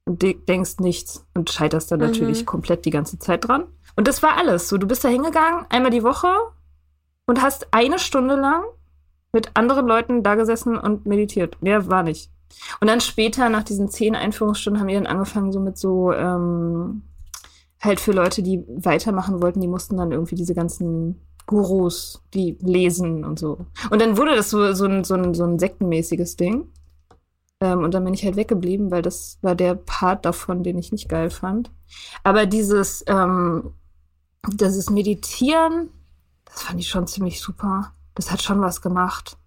und 0.03 0.21
de 0.21 0.33
denkst 0.33 0.79
nichts 0.79 1.25
und 1.33 1.49
scheiterst 1.49 1.89
dann 1.89 2.01
mhm. 2.01 2.07
natürlich 2.07 2.45
komplett 2.45 2.83
die 2.83 2.89
ganze 2.89 3.17
Zeit 3.19 3.47
dran. 3.47 3.63
Und 3.95 4.09
das 4.09 4.21
war 4.21 4.35
alles. 4.35 4.67
So, 4.67 4.77
du 4.77 4.85
bist 4.85 5.05
da 5.05 5.07
hingegangen, 5.07 5.65
einmal 5.69 5.91
die 5.91 6.03
Woche 6.03 6.27
und 7.25 7.41
hast 7.41 7.73
eine 7.73 7.99
Stunde 7.99 8.35
lang 8.35 8.63
mit 9.31 9.51
anderen 9.53 9.87
Leuten 9.87 10.23
da 10.23 10.35
gesessen 10.35 10.77
und 10.77 11.05
meditiert. 11.05 11.61
Mehr 11.61 11.89
war 11.89 12.03
nicht. 12.03 12.29
Und 12.81 12.89
dann 12.89 12.99
später, 12.99 13.47
nach 13.47 13.63
diesen 13.63 13.87
zehn 13.87 14.13
Einführungsstunden, 14.13 14.81
haben 14.81 14.89
wir 14.89 14.95
dann 14.95 15.07
angefangen, 15.07 15.53
so 15.53 15.61
mit 15.61 15.77
so, 15.77 16.11
ähm, 16.11 17.03
halt 17.79 18.01
für 18.01 18.11
Leute, 18.11 18.43
die 18.43 18.65
weitermachen 18.67 19.41
wollten, 19.41 19.61
die 19.61 19.69
mussten 19.69 19.95
dann 19.95 20.11
irgendwie 20.11 20.35
diese 20.35 20.53
ganzen 20.53 21.21
Gurus, 21.51 22.23
die 22.33 22.57
lesen 22.61 23.25
und 23.25 23.37
so. 23.37 23.65
Und 23.89 24.01
dann 24.01 24.15
wurde 24.15 24.37
das 24.37 24.49
so, 24.49 24.71
so, 24.71 24.85
ein, 24.85 25.03
so, 25.03 25.15
ein, 25.15 25.33
so 25.33 25.43
ein 25.43 25.59
sektenmäßiges 25.59 26.37
Ding. 26.37 26.71
Ähm, 27.59 27.83
und 27.83 27.93
dann 27.93 28.05
bin 28.05 28.13
ich 28.13 28.23
halt 28.23 28.37
weggeblieben, 28.37 28.89
weil 28.89 29.01
das 29.01 29.37
war 29.41 29.53
der 29.53 29.75
Part 29.75 30.23
davon, 30.23 30.63
den 30.63 30.77
ich 30.77 30.93
nicht 30.93 31.09
geil 31.09 31.29
fand. 31.29 31.69
Aber 32.23 32.45
dieses, 32.45 33.03
ähm, 33.07 33.73
dieses 34.47 34.89
Meditieren, 34.89 35.89
das 36.45 36.63
fand 36.63 36.79
ich 36.79 36.87
schon 36.87 37.05
ziemlich 37.05 37.41
super. 37.41 37.91
Das 38.15 38.31
hat 38.31 38.41
schon 38.41 38.61
was 38.61 38.81
gemacht. 38.81 39.37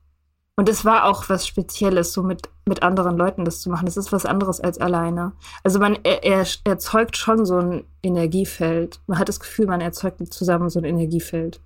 Und 0.56 0.68
es 0.68 0.84
war 0.84 1.06
auch 1.06 1.30
was 1.30 1.46
Spezielles, 1.46 2.12
so 2.12 2.22
mit, 2.22 2.50
mit 2.66 2.82
anderen 2.82 3.16
Leuten 3.16 3.46
das 3.46 3.62
zu 3.62 3.70
machen. 3.70 3.86
Das 3.86 3.96
ist 3.96 4.12
was 4.12 4.26
anderes 4.26 4.60
als 4.60 4.76
alleine. 4.76 5.32
Also 5.62 5.78
man 5.78 5.98
er, 6.04 6.22
er 6.22 6.46
erzeugt 6.64 7.16
schon 7.16 7.46
so 7.46 7.56
ein 7.56 7.84
Energiefeld. 8.02 9.00
Man 9.06 9.18
hat 9.18 9.30
das 9.30 9.40
Gefühl, 9.40 9.66
man 9.68 9.80
erzeugt 9.80 10.20
zusammen 10.34 10.68
so 10.68 10.80
ein 10.80 10.84
Energiefeld. 10.84 11.62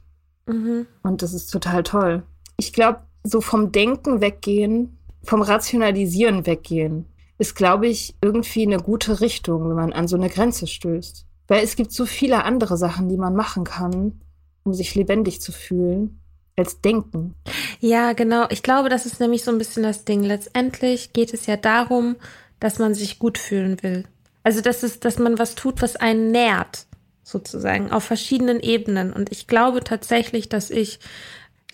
Mhm. 0.48 0.86
Und 1.02 1.22
das 1.22 1.34
ist 1.34 1.48
total 1.48 1.82
toll. 1.82 2.22
Ich 2.56 2.72
glaube, 2.72 3.00
so 3.22 3.40
vom 3.40 3.70
Denken 3.72 4.20
weggehen, 4.20 4.98
vom 5.22 5.42
Rationalisieren 5.42 6.46
weggehen, 6.46 7.06
ist, 7.38 7.54
glaube 7.54 7.86
ich, 7.86 8.16
irgendwie 8.20 8.62
eine 8.62 8.78
gute 8.78 9.20
Richtung, 9.20 9.68
wenn 9.68 9.76
man 9.76 9.92
an 9.92 10.08
so 10.08 10.16
eine 10.16 10.28
Grenze 10.28 10.66
stößt. 10.66 11.24
Weil 11.46 11.64
es 11.64 11.76
gibt 11.76 11.92
so 11.92 12.04
viele 12.04 12.44
andere 12.44 12.76
Sachen, 12.76 13.08
die 13.08 13.16
man 13.16 13.34
machen 13.34 13.64
kann, 13.64 14.20
um 14.64 14.74
sich 14.74 14.94
lebendig 14.94 15.40
zu 15.40 15.52
fühlen 15.52 16.20
als 16.56 16.80
Denken. 16.80 17.34
Ja, 17.80 18.12
genau. 18.12 18.46
Ich 18.50 18.62
glaube, 18.62 18.88
das 18.88 19.06
ist 19.06 19.20
nämlich 19.20 19.44
so 19.44 19.52
ein 19.52 19.58
bisschen 19.58 19.84
das 19.84 20.04
Ding. 20.04 20.22
Letztendlich 20.22 21.12
geht 21.12 21.32
es 21.32 21.46
ja 21.46 21.56
darum, 21.56 22.16
dass 22.60 22.78
man 22.78 22.94
sich 22.94 23.18
gut 23.18 23.38
fühlen 23.38 23.82
will. 23.82 24.04
Also, 24.42 24.60
dass 24.60 24.82
es, 24.82 24.98
dass 24.98 25.18
man 25.18 25.38
was 25.38 25.54
tut, 25.54 25.80
was 25.80 25.96
einen 25.96 26.32
nährt, 26.32 26.86
sozusagen, 27.28 27.92
auf 27.92 28.04
verschiedenen 28.04 28.60
Ebenen. 28.60 29.12
Und 29.12 29.30
ich 29.30 29.46
glaube 29.46 29.84
tatsächlich, 29.84 30.48
dass 30.48 30.70
ich 30.70 30.98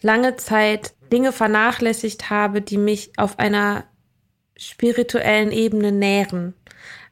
lange 0.02 0.36
Zeit 0.36 0.94
Dinge 1.12 1.32
vernachlässigt 1.32 2.28
habe, 2.28 2.60
die 2.60 2.76
mich 2.76 3.12
auf 3.16 3.38
einer 3.38 3.84
spirituellen 4.56 5.52
Ebene 5.52 5.92
nähren. 5.92 6.54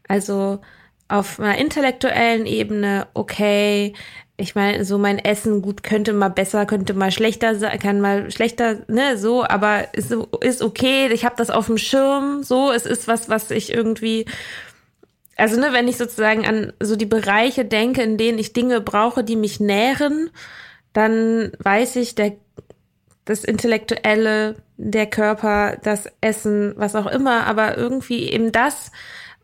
Also 0.08 0.60
auf 1.08 1.38
einer 1.38 1.58
intellektuellen 1.58 2.46
Ebene, 2.46 3.06
okay, 3.14 3.94
ich 4.36 4.54
meine, 4.54 4.84
so 4.84 4.98
mein 4.98 5.18
Essen, 5.18 5.62
gut, 5.62 5.84
könnte 5.84 6.12
mal 6.12 6.30
besser, 6.30 6.66
könnte 6.66 6.94
mal 6.94 7.12
schlechter 7.12 7.54
sein, 7.54 7.78
kann 7.78 8.00
mal 8.00 8.30
schlechter, 8.30 8.78
ne, 8.88 9.16
so, 9.18 9.44
aber 9.44 9.94
ist, 9.94 10.12
ist 10.40 10.62
okay, 10.62 11.08
ich 11.12 11.24
habe 11.24 11.36
das 11.36 11.50
auf 11.50 11.66
dem 11.66 11.78
Schirm, 11.78 12.42
so, 12.42 12.72
es 12.72 12.86
ist 12.86 13.06
was, 13.06 13.28
was 13.28 13.50
ich 13.50 13.72
irgendwie, 13.72 14.24
also, 15.42 15.58
ne, 15.58 15.72
wenn 15.72 15.88
ich 15.88 15.96
sozusagen 15.96 16.46
an 16.46 16.72
so 16.78 16.94
die 16.94 17.04
Bereiche 17.04 17.64
denke, 17.64 18.00
in 18.00 18.16
denen 18.16 18.38
ich 18.38 18.52
Dinge 18.52 18.80
brauche, 18.80 19.24
die 19.24 19.34
mich 19.34 19.58
nähren, 19.58 20.30
dann 20.92 21.50
weiß 21.58 21.96
ich, 21.96 22.14
der, 22.14 22.36
das 23.24 23.42
Intellektuelle, 23.42 24.54
der 24.76 25.06
Körper, 25.06 25.78
das 25.82 26.08
Essen, 26.20 26.74
was 26.76 26.94
auch 26.94 27.06
immer, 27.06 27.44
aber 27.48 27.76
irgendwie 27.76 28.30
eben 28.30 28.52
das, 28.52 28.92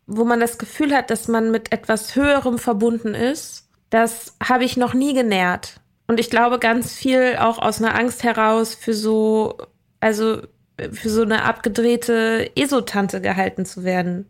wo 0.07 0.25
man 0.25 0.38
das 0.38 0.59
Gefühl 0.59 0.95
hat, 0.95 1.11
dass 1.11 1.26
man 1.26 1.50
mit 1.50 1.73
etwas 1.73 2.14
Höherem 2.14 2.59
verbunden 2.59 3.17
ist, 3.17 3.69
das 3.90 4.37
habe 4.40 4.62
ich 4.62 4.76
noch 4.76 4.95
nie 4.95 5.14
genährt. 5.14 5.81
Und 6.07 6.21
ich 6.21 6.31
glaube 6.31 6.61
ganz 6.61 6.95
viel 6.95 7.38
auch 7.40 7.59
aus 7.59 7.83
einer 7.83 7.99
Angst 7.99 8.23
heraus 8.23 8.76
für 8.76 8.95
so, 8.95 9.59
also 9.99 10.43
für 10.93 11.11
so 11.11 11.23
eine 11.23 11.43
abgedrehte 11.43 12.52
Esotante 12.55 13.21
gehalten 13.21 13.67
zu 13.67 13.83
werden. 13.83 14.28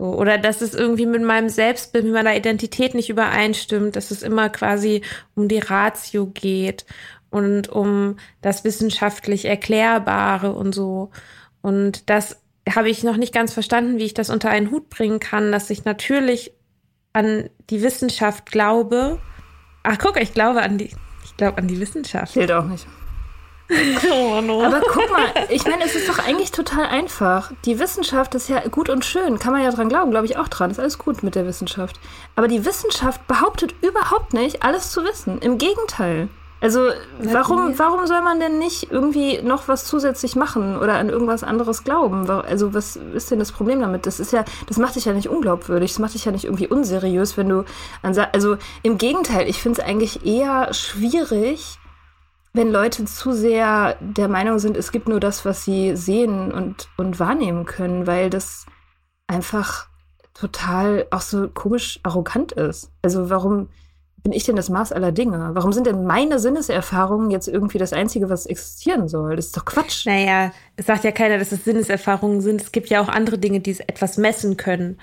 So, 0.00 0.14
oder 0.14 0.38
dass 0.38 0.62
es 0.62 0.72
irgendwie 0.72 1.04
mit 1.04 1.20
meinem 1.20 1.50
Selbstbild, 1.50 2.04
mit 2.04 2.14
meiner 2.14 2.34
Identität 2.34 2.94
nicht 2.94 3.10
übereinstimmt, 3.10 3.96
dass 3.96 4.10
es 4.10 4.22
immer 4.22 4.48
quasi 4.48 5.02
um 5.34 5.46
die 5.46 5.58
Ratio 5.58 6.24
geht 6.24 6.86
und 7.28 7.68
um 7.68 8.16
das 8.40 8.64
wissenschaftlich 8.64 9.44
Erklärbare 9.44 10.54
und 10.54 10.74
so. 10.74 11.10
Und 11.60 12.08
das 12.08 12.40
habe 12.66 12.88
ich 12.88 13.04
noch 13.04 13.18
nicht 13.18 13.34
ganz 13.34 13.52
verstanden, 13.52 13.98
wie 13.98 14.04
ich 14.04 14.14
das 14.14 14.30
unter 14.30 14.48
einen 14.48 14.70
Hut 14.70 14.88
bringen 14.88 15.20
kann, 15.20 15.52
dass 15.52 15.68
ich 15.68 15.84
natürlich 15.84 16.54
an 17.12 17.50
die 17.68 17.82
Wissenschaft 17.82 18.50
glaube. 18.50 19.20
Ach, 19.82 19.98
guck, 19.98 20.18
ich 20.18 20.32
glaube 20.32 20.62
an 20.62 20.78
die, 20.78 20.92
ich 21.24 21.36
glaube 21.36 21.58
an 21.58 21.68
die 21.68 21.78
Wissenschaft. 21.78 22.32
Zählt 22.32 22.52
auch 22.52 22.64
nicht. 22.64 22.86
oh, 24.12 24.40
no. 24.40 24.62
Aber 24.64 24.80
guck 24.80 25.10
mal, 25.10 25.26
ich 25.48 25.64
meine, 25.64 25.84
es 25.84 25.94
ist 25.94 26.08
doch 26.08 26.18
eigentlich 26.18 26.50
total 26.50 26.86
einfach. 26.86 27.52
Die 27.64 27.78
Wissenschaft 27.78 28.34
ist 28.34 28.48
ja 28.48 28.60
gut 28.68 28.88
und 28.88 29.04
schön, 29.04 29.38
kann 29.38 29.52
man 29.52 29.62
ja 29.62 29.70
dran 29.70 29.88
glauben, 29.88 30.10
glaube 30.10 30.26
ich 30.26 30.36
auch 30.36 30.48
dran. 30.48 30.70
Ist 30.70 30.80
alles 30.80 30.98
gut 30.98 31.22
mit 31.22 31.34
der 31.34 31.46
Wissenschaft. 31.46 32.00
Aber 32.36 32.48
die 32.48 32.64
Wissenschaft 32.64 33.26
behauptet 33.26 33.74
überhaupt 33.82 34.32
nicht, 34.32 34.62
alles 34.62 34.90
zu 34.90 35.04
wissen. 35.04 35.38
Im 35.38 35.58
Gegenteil. 35.58 36.28
Also 36.62 36.90
warum, 37.18 37.78
warum 37.78 38.06
soll 38.06 38.20
man 38.20 38.38
denn 38.38 38.58
nicht 38.58 38.90
irgendwie 38.90 39.40
noch 39.40 39.66
was 39.66 39.86
zusätzlich 39.86 40.36
machen 40.36 40.76
oder 40.76 40.94
an 40.94 41.08
irgendwas 41.08 41.42
anderes 41.42 41.84
glauben? 41.84 42.28
Also 42.28 42.74
was 42.74 42.96
ist 42.96 43.30
denn 43.30 43.38
das 43.38 43.50
Problem 43.50 43.80
damit? 43.80 44.04
Das 44.04 44.20
ist 44.20 44.32
ja, 44.32 44.44
das 44.66 44.76
macht 44.76 44.96
dich 44.96 45.06
ja 45.06 45.14
nicht 45.14 45.30
unglaubwürdig, 45.30 45.92
das 45.92 45.98
macht 45.98 46.12
dich 46.12 46.26
ja 46.26 46.32
nicht 46.32 46.44
irgendwie 46.44 46.68
unseriös, 46.68 47.38
wenn 47.38 47.48
du 47.48 47.64
an, 48.02 48.14
also 48.32 48.58
im 48.82 48.98
Gegenteil, 48.98 49.48
ich 49.48 49.62
finde 49.62 49.80
es 49.80 49.86
eigentlich 49.86 50.26
eher 50.26 50.74
schwierig, 50.74 51.79
wenn 52.52 52.70
Leute 52.70 53.04
zu 53.04 53.32
sehr 53.32 53.96
der 54.00 54.28
Meinung 54.28 54.58
sind, 54.58 54.76
es 54.76 54.92
gibt 54.92 55.08
nur 55.08 55.20
das, 55.20 55.44
was 55.44 55.64
sie 55.64 55.96
sehen 55.96 56.52
und, 56.52 56.88
und 56.96 57.20
wahrnehmen 57.20 57.64
können, 57.64 58.06
weil 58.06 58.28
das 58.30 58.66
einfach 59.26 59.86
total 60.34 61.06
auch 61.10 61.20
so 61.20 61.48
komisch 61.48 62.00
arrogant 62.02 62.52
ist. 62.52 62.90
Also 63.02 63.30
warum 63.30 63.68
bin 64.22 64.32
ich 64.32 64.44
denn 64.44 64.56
das 64.56 64.68
Maß 64.68 64.92
aller 64.92 65.12
Dinge? 65.12 65.50
Warum 65.54 65.72
sind 65.72 65.86
denn 65.86 66.04
meine 66.04 66.38
Sinneserfahrungen 66.38 67.30
jetzt 67.30 67.48
irgendwie 67.48 67.78
das 67.78 67.92
Einzige, 67.92 68.28
was 68.28 68.46
existieren 68.46 69.08
soll? 69.08 69.36
Das 69.36 69.46
ist 69.46 69.56
doch 69.56 69.64
Quatsch. 69.64 70.04
Naja, 70.06 70.52
es 70.76 70.86
sagt 70.86 71.04
ja 71.04 71.12
keiner, 71.12 71.38
dass 71.38 71.52
es 71.52 71.64
Sinneserfahrungen 71.64 72.40
sind. 72.40 72.60
Es 72.60 72.72
gibt 72.72 72.90
ja 72.90 73.00
auch 73.00 73.08
andere 73.08 73.38
Dinge, 73.38 73.60
die 73.60 73.78
etwas 73.86 74.18
messen 74.18 74.56
können 74.56 74.98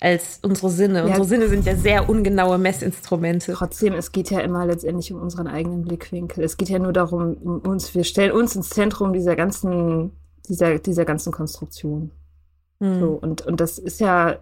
als 0.00 0.40
unsere 0.42 0.70
Sinne. 0.70 0.98
Ja. 1.00 1.04
Unsere 1.06 1.24
Sinne 1.24 1.48
sind 1.48 1.66
ja 1.66 1.76
sehr 1.76 2.08
ungenaue 2.08 2.58
Messinstrumente. 2.58 3.52
Trotzdem, 3.52 3.94
es 3.94 4.12
geht 4.12 4.30
ja 4.30 4.40
immer 4.40 4.66
letztendlich 4.66 5.12
um 5.12 5.20
unseren 5.20 5.46
eigenen 5.46 5.82
Blickwinkel. 5.82 6.44
Es 6.44 6.56
geht 6.56 6.68
ja 6.68 6.78
nur 6.78 6.92
darum, 6.92 7.34
um 7.34 7.58
uns, 7.60 7.94
wir 7.94 8.04
stellen 8.04 8.32
uns 8.32 8.54
ins 8.56 8.70
Zentrum 8.70 9.12
dieser 9.12 9.36
ganzen 9.36 10.12
dieser, 10.48 10.78
dieser 10.78 11.04
ganzen 11.04 11.32
Konstruktion. 11.32 12.10
Hm. 12.80 13.00
So, 13.00 13.18
und, 13.20 13.42
und 13.42 13.60
das 13.60 13.78
ist 13.78 14.00
ja, 14.00 14.38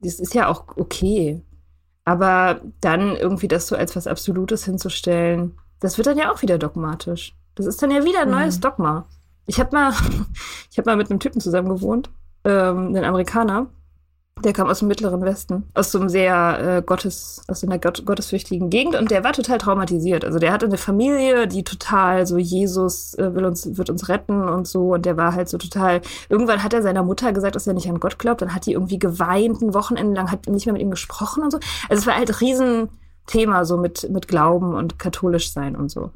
das 0.00 0.20
ist 0.20 0.34
ja 0.34 0.48
auch 0.48 0.64
okay. 0.76 1.42
Aber 2.04 2.60
dann 2.80 3.16
irgendwie 3.16 3.48
das 3.48 3.66
so 3.66 3.76
als 3.76 3.94
was 3.94 4.06
Absolutes 4.06 4.64
hinzustellen, 4.64 5.58
das 5.80 5.98
wird 5.98 6.06
dann 6.06 6.18
ja 6.18 6.32
auch 6.32 6.42
wieder 6.42 6.58
dogmatisch. 6.58 7.36
Das 7.54 7.66
ist 7.66 7.82
dann 7.82 7.90
ja 7.90 8.04
wieder 8.04 8.20
ein 8.20 8.28
Mhm. 8.28 8.34
neues 8.34 8.60
Dogma. 8.60 9.06
Ich 9.46 9.60
habe 9.60 9.74
mal, 9.74 9.92
ich 10.70 10.78
habe 10.78 10.90
mal 10.90 10.96
mit 10.96 11.10
einem 11.10 11.20
Typen 11.20 11.40
zusammen 11.40 11.68
gewohnt, 11.68 12.10
ähm, 12.44 12.88
einen 12.88 13.04
Amerikaner. 13.04 13.66
Der 14.44 14.52
kam 14.52 14.68
aus 14.68 14.78
dem 14.80 14.88
Mittleren 14.88 15.20
Westen, 15.22 15.64
aus 15.74 15.90
so 15.90 15.98
einem 15.98 16.08
sehr 16.08 16.78
äh, 16.78 16.82
Gottes, 16.82 17.42
aus 17.48 17.64
einer 17.64 17.78
Gott, 17.78 18.04
gottesfürchtigen 18.04 18.70
Gegend 18.70 18.94
und 18.94 19.10
der 19.10 19.24
war 19.24 19.32
total 19.32 19.58
traumatisiert. 19.58 20.24
Also 20.24 20.38
der 20.38 20.52
hatte 20.52 20.66
eine 20.66 20.78
Familie, 20.78 21.48
die 21.48 21.64
total 21.64 22.26
so 22.26 22.38
Jesus 22.38 23.14
äh, 23.14 23.34
will 23.34 23.44
uns, 23.44 23.76
wird 23.76 23.90
uns 23.90 24.08
retten 24.08 24.48
und 24.48 24.68
so 24.68 24.94
und 24.94 25.06
der 25.06 25.16
war 25.16 25.34
halt 25.34 25.48
so 25.48 25.58
total. 25.58 26.00
Irgendwann 26.28 26.62
hat 26.62 26.72
er 26.72 26.82
seiner 26.82 27.02
Mutter 27.02 27.32
gesagt, 27.32 27.56
dass 27.56 27.66
er 27.66 27.74
nicht 27.74 27.88
an 27.88 28.00
Gott 28.00 28.18
glaubt. 28.18 28.42
Dann 28.42 28.54
hat 28.54 28.66
die 28.66 28.72
irgendwie 28.72 28.98
geweint, 28.98 29.60
ein 29.60 29.74
Wochenende 29.74 30.14
lang 30.14 30.30
hat 30.30 30.46
nicht 30.46 30.66
mehr 30.66 30.72
mit 30.72 30.82
ihm 30.82 30.90
gesprochen 30.90 31.42
und 31.42 31.50
so. 31.50 31.58
Also 31.88 32.00
es 32.00 32.06
war 32.06 32.16
halt 32.16 32.30
ein 32.30 32.88
Riesenthema 33.28 33.64
so 33.64 33.76
mit 33.76 34.08
mit 34.10 34.28
Glauben 34.28 34.74
und 34.74 34.98
katholisch 34.98 35.52
sein 35.52 35.76
und 35.76 35.90
so. 35.90 36.10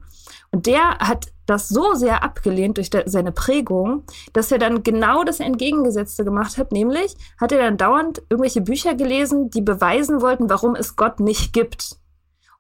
Und 0.50 0.66
der 0.66 0.98
hat 0.98 1.28
das 1.46 1.68
so 1.68 1.94
sehr 1.94 2.22
abgelehnt 2.22 2.76
durch 2.76 2.90
de- 2.90 3.08
seine 3.08 3.32
Prägung, 3.32 4.04
dass 4.32 4.52
er 4.52 4.58
dann 4.58 4.82
genau 4.82 5.24
das 5.24 5.40
Entgegengesetzte 5.40 6.24
gemacht 6.24 6.56
hat, 6.58 6.72
nämlich 6.72 7.16
hat 7.40 7.52
er 7.52 7.58
dann 7.58 7.76
dauernd 7.78 8.22
irgendwelche 8.28 8.60
Bücher 8.60 8.94
gelesen, 8.94 9.50
die 9.50 9.62
beweisen 9.62 10.20
wollten, 10.20 10.48
warum 10.50 10.74
es 10.74 10.96
Gott 10.96 11.20
nicht 11.20 11.52
gibt. 11.52 11.96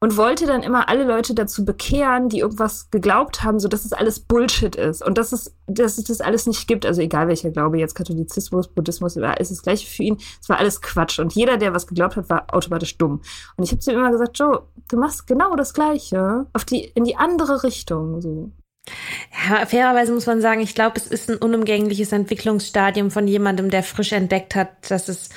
Und 0.02 0.16
wollte 0.16 0.46
dann 0.46 0.64
immer 0.64 0.88
alle 0.88 1.04
Leute 1.04 1.32
dazu 1.32 1.64
bekehren, 1.64 2.28
die 2.28 2.40
irgendwas 2.40 2.90
geglaubt 2.90 3.44
haben, 3.44 3.60
so 3.60 3.68
dass 3.68 3.84
es 3.84 3.92
alles 3.92 4.18
Bullshit 4.18 4.74
ist 4.74 5.00
und 5.06 5.16
dass 5.16 5.30
es, 5.30 5.54
dass 5.68 5.96
es 5.96 6.02
das 6.02 6.20
alles 6.20 6.48
nicht 6.48 6.66
gibt. 6.66 6.84
Also 6.84 7.00
egal 7.00 7.28
welcher 7.28 7.52
Glaube, 7.52 7.78
jetzt 7.78 7.94
Katholizismus, 7.94 8.66
Buddhismus, 8.66 9.16
ist 9.16 9.50
das 9.52 9.62
gleiche 9.62 9.88
für 9.88 10.02
ihn. 10.02 10.18
Es 10.40 10.48
war 10.48 10.58
alles 10.58 10.82
Quatsch. 10.82 11.20
Und 11.20 11.34
jeder, 11.34 11.56
der 11.56 11.72
was 11.72 11.86
geglaubt 11.86 12.16
hat, 12.16 12.28
war 12.28 12.52
automatisch 12.52 12.98
dumm. 12.98 13.22
Und 13.56 13.62
ich 13.62 13.70
habe 13.70 13.78
zu 13.78 13.92
ihm 13.92 13.98
immer 13.98 14.10
gesagt, 14.10 14.36
Joe, 14.36 14.64
du 14.90 14.96
machst 14.96 15.28
genau 15.28 15.54
das 15.54 15.72
Gleiche 15.72 16.46
auf 16.52 16.64
die, 16.64 16.80
in 16.80 17.04
die 17.04 17.14
andere 17.14 17.62
Richtung. 17.62 18.20
So. 18.20 18.50
Ja, 19.48 19.64
fairerweise 19.66 20.12
muss 20.12 20.26
man 20.26 20.40
sagen, 20.40 20.62
ich 20.62 20.74
glaube, 20.74 20.96
es 20.96 21.06
ist 21.06 21.30
ein 21.30 21.36
unumgängliches 21.36 22.10
Entwicklungsstadium 22.10 23.12
von 23.12 23.28
jemandem, 23.28 23.70
der 23.70 23.84
frisch 23.84 24.10
entdeckt 24.10 24.56
hat, 24.56 24.90
dass 24.90 25.08
es, 25.08 25.30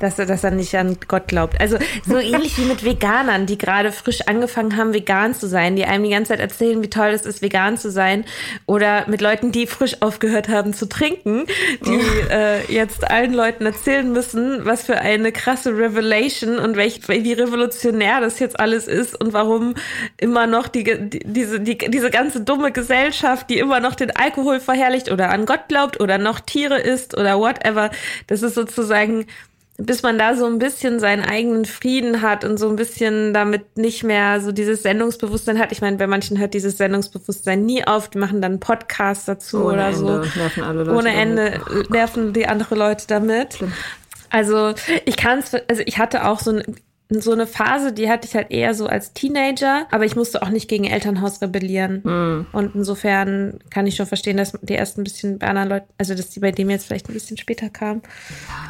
dass 0.00 0.18
er, 0.18 0.26
dass 0.26 0.44
er 0.44 0.50
nicht 0.50 0.74
an 0.76 0.96
Gott 1.06 1.28
glaubt. 1.28 1.60
Also 1.60 1.78
so 2.06 2.16
ähnlich 2.16 2.58
wie 2.58 2.64
mit 2.64 2.84
Veganern, 2.84 3.46
die 3.46 3.58
gerade 3.58 3.92
frisch 3.92 4.22
angefangen 4.26 4.76
haben, 4.76 4.94
vegan 4.94 5.34
zu 5.34 5.46
sein, 5.46 5.76
die 5.76 5.84
einem 5.84 6.04
die 6.04 6.10
ganze 6.10 6.30
Zeit 6.30 6.40
erzählen, 6.40 6.82
wie 6.82 6.90
toll 6.90 7.08
es 7.08 7.26
ist, 7.26 7.42
vegan 7.42 7.76
zu 7.76 7.90
sein. 7.90 8.24
Oder 8.66 9.08
mit 9.08 9.20
Leuten, 9.20 9.52
die 9.52 9.66
frisch 9.66 10.00
aufgehört 10.00 10.48
haben 10.48 10.74
zu 10.74 10.86
trinken, 10.86 11.44
die 11.84 12.00
äh, 12.30 12.72
jetzt 12.72 13.10
allen 13.10 13.32
Leuten 13.32 13.66
erzählen 13.66 14.10
müssen, 14.12 14.64
was 14.64 14.82
für 14.82 14.98
eine 14.98 15.32
krasse 15.32 15.70
Revelation 15.70 16.58
und 16.58 16.76
welch, 16.76 17.00
wie 17.08 17.32
revolutionär 17.32 18.20
das 18.20 18.38
jetzt 18.38 18.58
alles 18.58 18.86
ist 18.86 19.20
und 19.20 19.32
warum 19.32 19.74
immer 20.16 20.46
noch 20.46 20.68
die, 20.68 20.84
die, 20.84 21.20
diese, 21.24 21.60
die, 21.60 21.78
diese 21.78 22.10
ganze 22.10 22.40
dumme 22.40 22.72
Gesellschaft, 22.72 23.50
die 23.50 23.58
immer 23.58 23.80
noch 23.80 23.94
den 23.94 24.14
Alkohol 24.14 24.60
verherrlicht 24.60 25.10
oder 25.10 25.30
an 25.30 25.46
Gott 25.46 25.68
glaubt 25.68 26.00
oder 26.00 26.18
noch 26.18 26.40
Tiere 26.40 26.78
isst 26.78 27.16
oder 27.16 27.38
whatever. 27.38 27.90
Das 28.26 28.42
ist 28.42 28.54
sozusagen, 28.54 29.26
bis 29.78 30.02
man 30.02 30.18
da 30.18 30.34
so 30.34 30.44
ein 30.44 30.58
bisschen 30.58 30.98
seinen 30.98 31.24
eigenen 31.24 31.64
Frieden 31.64 32.20
hat 32.20 32.44
und 32.44 32.58
so 32.58 32.68
ein 32.68 32.74
bisschen 32.74 33.32
damit 33.32 33.78
nicht 33.78 34.02
mehr 34.02 34.40
so 34.40 34.50
dieses 34.50 34.82
Sendungsbewusstsein 34.82 35.58
hat. 35.58 35.70
Ich 35.70 35.80
meine, 35.80 35.96
bei 35.96 36.08
manchen 36.08 36.36
hört 36.36 36.52
dieses 36.52 36.76
Sendungsbewusstsein 36.78 37.64
nie 37.64 37.86
auf. 37.86 38.10
Die 38.10 38.18
machen 38.18 38.42
dann 38.42 38.52
einen 38.52 38.60
Podcast 38.60 39.28
dazu 39.28 39.58
Ohne 39.58 39.74
oder 39.74 39.92
so. 39.92 40.08
Ende 40.08 40.28
nerven 40.36 40.64
alle 40.64 40.78
Leute 40.82 40.90
Ohne 40.90 41.10
damit. 41.10 41.20
Ende 41.20 41.60
nerven 41.90 42.32
die 42.32 42.46
andere 42.48 42.74
Leute 42.74 43.06
damit. 43.06 43.54
Schlimm. 43.54 43.72
Also 44.30 44.74
ich 45.04 45.16
kann 45.16 45.38
es, 45.38 45.54
also 45.54 45.82
ich 45.86 45.98
hatte 45.98 46.26
auch 46.26 46.40
so, 46.40 46.50
ein, 46.50 46.76
so 47.10 47.32
eine 47.32 47.46
Phase, 47.46 47.92
die 47.92 48.10
hatte 48.10 48.28
ich 48.28 48.34
halt 48.34 48.50
eher 48.50 48.74
so 48.74 48.86
als 48.86 49.14
Teenager, 49.14 49.86
aber 49.90 50.04
ich 50.04 50.14
musste 50.14 50.42
auch 50.42 50.50
nicht 50.50 50.68
gegen 50.68 50.84
Elternhaus 50.84 51.40
rebellieren. 51.40 52.02
Hm. 52.04 52.46
Und 52.52 52.74
insofern 52.74 53.60
kann 53.70 53.86
ich 53.86 53.96
schon 53.96 54.06
verstehen, 54.06 54.36
dass 54.36 54.52
die 54.60 54.74
erst 54.74 54.98
ein 54.98 55.04
bisschen 55.04 55.38
bei 55.38 55.48
anderen 55.48 55.70
Leuten, 55.70 55.88
also 55.96 56.14
dass 56.14 56.28
die 56.30 56.40
bei 56.40 56.52
dem 56.52 56.68
jetzt 56.68 56.86
vielleicht 56.86 57.08
ein 57.08 57.14
bisschen 57.14 57.38
später 57.38 57.70
kam. 57.70 58.02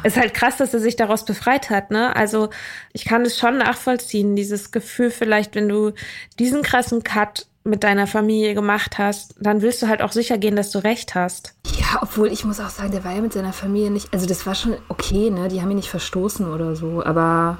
Es 0.03 0.15
ist 0.15 0.21
halt 0.21 0.33
krass, 0.33 0.57
dass 0.57 0.73
er 0.73 0.79
sich 0.79 0.95
daraus 0.95 1.25
befreit 1.25 1.69
hat, 1.69 1.91
ne? 1.91 2.15
Also 2.15 2.49
ich 2.93 3.03
kann 3.03 3.23
es 3.23 3.37
schon 3.37 3.57
nachvollziehen, 3.57 4.37
dieses 4.37 4.71
Gefühl 4.71 5.11
vielleicht, 5.11 5.55
wenn 5.55 5.67
du 5.67 5.91
diesen 6.39 6.61
krassen 6.61 7.03
Cut 7.03 7.45
mit 7.65 7.83
deiner 7.83 8.07
Familie 8.07 8.53
gemacht 8.53 8.97
hast, 8.97 9.35
dann 9.39 9.61
willst 9.61 9.81
du 9.81 9.87
halt 9.87 10.01
auch 10.01 10.13
sicher 10.13 10.37
gehen, 10.37 10.55
dass 10.55 10.71
du 10.71 10.79
recht 10.79 11.13
hast. 11.13 11.55
Ja, 11.77 11.99
obwohl 12.01 12.31
ich 12.31 12.45
muss 12.45 12.61
auch 12.61 12.69
sagen, 12.69 12.91
der 12.91 13.03
war 13.03 13.13
ja 13.13 13.21
mit 13.21 13.33
seiner 13.33 13.53
Familie 13.53 13.91
nicht, 13.91 14.13
also 14.13 14.25
das 14.25 14.45
war 14.45 14.55
schon 14.55 14.77
okay, 14.87 15.29
ne? 15.29 15.49
Die 15.49 15.61
haben 15.61 15.69
ihn 15.69 15.75
nicht 15.75 15.89
verstoßen 15.89 16.49
oder 16.49 16.77
so, 16.77 17.03
aber 17.03 17.59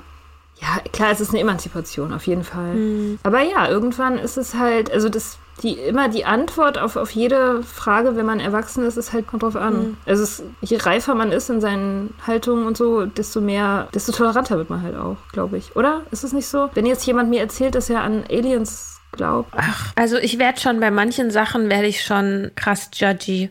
ja, 0.62 0.80
klar, 0.92 1.12
es 1.12 1.22
ist 1.22 1.30
eine 1.30 1.40
Emanzipation, 1.40 2.14
auf 2.14 2.28
jeden 2.28 2.44
Fall. 2.44 3.18
Aber 3.24 3.42
ja, 3.42 3.70
irgendwann 3.70 4.18
ist 4.18 4.38
es 4.38 4.56
halt, 4.56 4.92
also 4.92 5.08
das, 5.10 5.38
die, 5.64 5.74
immer 5.74 6.10
die 6.10 6.26
Antwort 6.26 6.78
auf, 6.78 6.96
auf 6.96 7.12
jede 7.12 7.64
Frage, 7.64 8.16
wenn 8.16 8.26
man 8.26 8.40
erwachsen 8.40 8.84
ist, 8.84 8.98
ist 8.98 9.14
halt, 9.14 9.28
kommt 9.28 9.44
drauf 9.44 9.56
an. 9.56 9.98
Also 10.06 10.24
es, 10.24 10.44
je 10.62 10.78
reifer 10.78 11.16
man 11.16 11.32
ist 11.32 11.50
in 11.50 11.62
seinen 11.62 12.14
Haltungen 12.26 12.66
und 12.68 12.78
so, 12.78 13.06
desto 13.06 13.42
mehr, 13.42 13.88
desto 13.94 14.12
toleranter 14.12 14.58
wird 14.58 14.70
man 14.70 14.82
halt 14.82 14.96
auch, 14.98 15.18
glaube 15.32 15.58
ich. 15.58 15.76
Oder? 15.76 16.02
Ist 16.12 16.24
es 16.24 16.34
nicht 16.34 16.48
so? 16.48 16.70
Wenn 16.74 16.86
jetzt 16.86 17.06
jemand 17.06 17.30
mir 17.30 17.40
erzählt, 17.40 17.76
dass 17.76 17.90
er 17.90 18.02
an 18.02 18.26
Aliens 18.30 19.00
glaubt. 19.12 19.54
Also 19.96 20.18
ich 20.18 20.40
werde 20.40 20.60
schon 20.60 20.80
bei 20.80 20.92
manchen 20.92 21.32
Sachen 21.32 21.70
werde 21.70 21.88
ich 21.88 22.04
schon 22.04 22.52
krass 22.56 22.90
judgy. 22.94 23.50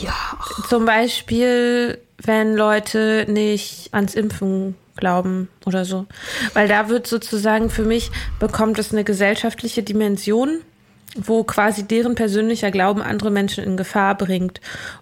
Ja, 0.00 0.14
ach, 0.38 0.68
Zum 0.68 0.84
Beispiel, 0.84 1.98
wenn 2.24 2.54
Leute 2.54 3.26
nicht 3.28 3.88
ans 3.92 4.14
Impfen 4.14 4.76
glauben 4.96 5.48
oder 5.66 5.84
so. 5.84 6.06
Weil 6.54 6.68
da 6.68 6.88
wird 6.88 7.06
sozusagen 7.06 7.70
für 7.70 7.84
mich, 7.84 8.10
bekommt 8.38 8.78
es 8.78 8.92
eine 8.92 9.04
gesellschaftliche 9.04 9.82
Dimension, 9.82 10.60
wo 11.16 11.44
quasi 11.44 11.82
deren 11.82 12.14
persönlicher 12.14 12.70
Glauben 12.70 13.02
andere 13.02 13.30
Menschen 13.30 13.64
in 13.64 13.76
Gefahr 13.76 14.16
bringt. 14.16 14.60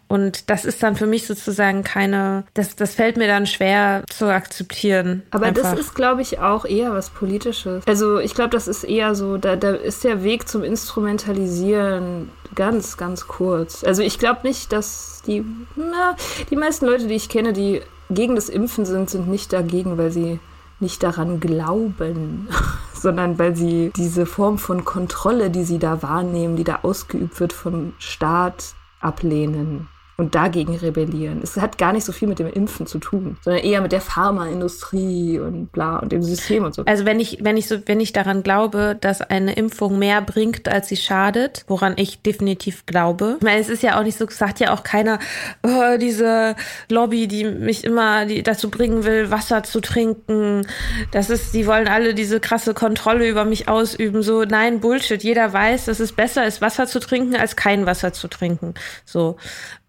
Und 0.08 0.50
das 0.50 0.64
ist 0.64 0.82
dann 0.82 0.96
für 0.96 1.06
mich 1.06 1.26
sozusagen 1.26 1.84
keine, 1.84 2.44
das, 2.54 2.74
das 2.74 2.94
fällt 2.94 3.16
mir 3.16 3.28
dann 3.28 3.46
schwer 3.46 4.02
zu 4.10 4.26
akzeptieren. 4.26 5.22
Aber 5.30 5.46
Einfach. 5.46 5.70
das 5.70 5.80
ist, 5.80 5.94
glaube 5.94 6.22
ich, 6.22 6.40
auch 6.40 6.64
eher 6.64 6.92
was 6.92 7.10
Politisches. 7.10 7.86
Also 7.86 8.18
ich 8.18 8.34
glaube, 8.34 8.50
das 8.50 8.66
ist 8.66 8.82
eher 8.82 9.14
so, 9.14 9.36
da, 9.36 9.54
da 9.54 9.70
ist 9.70 10.02
der 10.02 10.24
Weg 10.24 10.48
zum 10.48 10.64
Instrumentalisieren 10.64 12.30
ganz, 12.56 12.96
ganz 12.96 13.28
kurz. 13.28 13.84
Also 13.84 14.02
ich 14.02 14.18
glaube 14.18 14.40
nicht, 14.42 14.72
dass 14.72 15.22
die, 15.26 15.44
na, 15.76 16.16
die 16.50 16.56
meisten 16.56 16.86
Leute, 16.86 17.06
die 17.06 17.14
ich 17.14 17.28
kenne, 17.28 17.52
die 17.52 17.82
gegen 18.10 18.34
das 18.34 18.48
Impfen 18.48 18.84
sind, 18.84 19.08
sind 19.08 19.28
nicht 19.28 19.52
dagegen, 19.52 19.96
weil 19.96 20.10
sie 20.10 20.40
nicht 20.80 21.02
daran 21.02 21.38
glauben, 21.38 22.48
sondern 23.00 23.38
weil 23.38 23.56
sie 23.56 23.90
diese 23.96 24.26
Form 24.26 24.58
von 24.58 24.84
Kontrolle, 24.84 25.50
die 25.50 25.64
sie 25.64 25.78
da 25.78 26.02
wahrnehmen, 26.02 26.56
die 26.56 26.64
da 26.64 26.80
ausgeübt 26.82 27.40
wird 27.40 27.52
vom 27.52 27.94
Staat, 27.98 28.74
ablehnen 29.00 29.88
und 30.20 30.34
dagegen 30.34 30.76
rebellieren. 30.76 31.40
Es 31.42 31.56
hat 31.56 31.78
gar 31.78 31.94
nicht 31.94 32.04
so 32.04 32.12
viel 32.12 32.28
mit 32.28 32.38
dem 32.38 32.46
Impfen 32.46 32.86
zu 32.86 32.98
tun, 32.98 33.38
sondern 33.42 33.64
eher 33.64 33.80
mit 33.80 33.90
der 33.90 34.02
Pharmaindustrie 34.02 35.38
und 35.38 35.72
bla 35.72 35.96
und 35.96 36.12
dem 36.12 36.22
System 36.22 36.64
und 36.64 36.74
so. 36.74 36.84
Also 36.84 37.06
wenn 37.06 37.18
ich, 37.18 37.38
wenn 37.40 37.56
ich 37.56 37.66
so, 37.66 37.78
wenn 37.86 38.00
ich 38.00 38.12
daran 38.12 38.42
glaube, 38.42 38.98
dass 39.00 39.22
eine 39.22 39.54
Impfung 39.54 39.98
mehr 39.98 40.20
bringt, 40.20 40.68
als 40.68 40.88
sie 40.88 40.96
schadet, 40.96 41.64
woran 41.68 41.94
ich 41.96 42.20
definitiv 42.20 42.84
glaube. 42.84 43.36
Ich 43.38 43.44
meine, 43.44 43.60
es 43.60 43.70
ist 43.70 43.82
ja 43.82 43.98
auch 43.98 44.02
nicht 44.02 44.18
so, 44.18 44.26
sagt 44.28 44.60
ja 44.60 44.74
auch 44.74 44.82
keiner, 44.82 45.18
oh, 45.62 45.96
diese 45.98 46.54
Lobby, 46.90 47.26
die 47.26 47.44
mich 47.44 47.84
immer 47.84 48.26
die 48.26 48.42
dazu 48.42 48.70
bringen 48.70 49.04
will, 49.04 49.30
Wasser 49.30 49.62
zu 49.62 49.80
trinken. 49.80 50.66
Das 51.12 51.30
ist, 51.30 51.54
die 51.54 51.66
wollen 51.66 51.88
alle 51.88 52.12
diese 52.12 52.40
krasse 52.40 52.74
Kontrolle 52.74 53.26
über 53.26 53.46
mich 53.46 53.68
ausüben. 53.68 54.22
So, 54.22 54.42
nein, 54.44 54.80
Bullshit. 54.80 55.22
Jeder 55.22 55.50
weiß, 55.50 55.86
dass 55.86 55.98
es 55.98 56.12
besser 56.12 56.46
ist, 56.46 56.60
Wasser 56.60 56.86
zu 56.86 57.00
trinken, 57.00 57.36
als 57.36 57.56
kein 57.56 57.86
Wasser 57.86 58.12
zu 58.12 58.28
trinken. 58.28 58.74
So. 59.06 59.38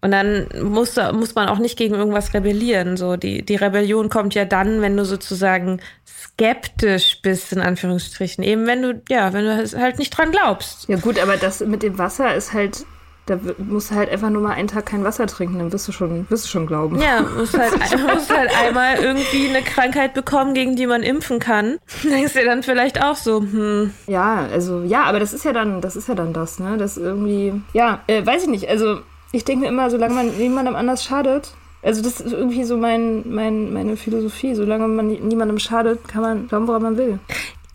Und 0.02 0.10
dann 0.10 0.48
muss, 0.60 0.96
muss 1.14 1.36
man 1.36 1.48
auch 1.48 1.58
nicht 1.58 1.78
gegen 1.78 1.94
irgendwas 1.94 2.34
rebellieren. 2.34 2.96
So, 2.96 3.16
die, 3.16 3.44
die 3.44 3.54
Rebellion 3.54 4.08
kommt 4.08 4.34
ja 4.34 4.44
dann, 4.44 4.82
wenn 4.82 4.96
du 4.96 5.04
sozusagen 5.04 5.80
skeptisch 6.04 7.22
bist, 7.22 7.52
in 7.52 7.60
Anführungsstrichen. 7.60 8.42
Eben 8.42 8.66
wenn 8.66 8.82
du, 8.82 9.00
ja, 9.08 9.32
wenn 9.32 9.44
du 9.44 9.80
halt 9.80 9.98
nicht 9.98 10.10
dran 10.10 10.32
glaubst. 10.32 10.88
Ja 10.88 10.96
gut, 10.96 11.20
aber 11.20 11.36
das 11.36 11.60
mit 11.60 11.84
dem 11.84 11.98
Wasser 11.98 12.34
ist 12.34 12.52
halt, 12.52 12.84
da 13.26 13.38
musst 13.58 13.92
du 13.92 13.94
halt 13.94 14.10
einfach 14.10 14.30
nur 14.30 14.42
mal 14.42 14.54
einen 14.54 14.66
Tag 14.66 14.86
kein 14.86 15.04
Wasser 15.04 15.28
trinken, 15.28 15.60
dann 15.60 15.72
wirst 15.72 15.86
du 15.86 15.92
schon, 15.92 16.26
wirst 16.28 16.46
du 16.46 16.48
schon 16.48 16.66
glauben. 16.66 17.00
Ja, 17.00 17.22
muss 17.36 17.56
halt, 17.56 17.72
muss 18.14 18.28
halt 18.28 18.50
einmal 18.60 18.96
irgendwie 18.96 19.48
eine 19.48 19.62
Krankheit 19.62 20.14
bekommen, 20.14 20.54
gegen 20.54 20.74
die 20.74 20.86
man 20.86 21.04
impfen 21.04 21.38
kann. 21.38 21.78
Denkst 22.02 22.32
dir 22.32 22.44
dann 22.44 22.64
vielleicht 22.64 23.00
auch 23.00 23.14
so, 23.16 23.40
hm, 23.40 23.92
Ja, 24.08 24.48
also 24.50 24.82
ja, 24.82 25.04
aber 25.04 25.20
das 25.20 25.32
ist 25.32 25.44
ja 25.44 25.52
dann, 25.52 25.80
das 25.80 25.94
ist 25.94 26.08
ja 26.08 26.16
dann 26.16 26.32
das, 26.32 26.58
ne? 26.58 26.76
Das 26.76 26.96
irgendwie, 26.96 27.52
ja, 27.72 28.00
äh, 28.08 28.26
weiß 28.26 28.42
ich 28.42 28.48
nicht. 28.48 28.68
Also 28.68 29.00
ich 29.32 29.44
denke 29.44 29.62
mir 29.64 29.68
immer, 29.68 29.90
solange 29.90 30.14
man 30.14 30.36
niemandem 30.36 30.76
anders 30.76 31.04
schadet, 31.04 31.52
also 31.82 32.00
das 32.02 32.20
ist 32.20 32.32
irgendwie 32.32 32.62
so 32.64 32.76
mein, 32.76 33.24
mein, 33.28 33.72
meine 33.72 33.96
Philosophie. 33.96 34.54
Solange 34.54 34.86
man 34.86 35.08
nie- 35.08 35.18
niemandem 35.20 35.58
schadet, 35.58 36.06
kann 36.06 36.22
man 36.22 36.48
glauben, 36.48 36.68
woran 36.68 36.82
man 36.82 36.96
will. 36.96 37.18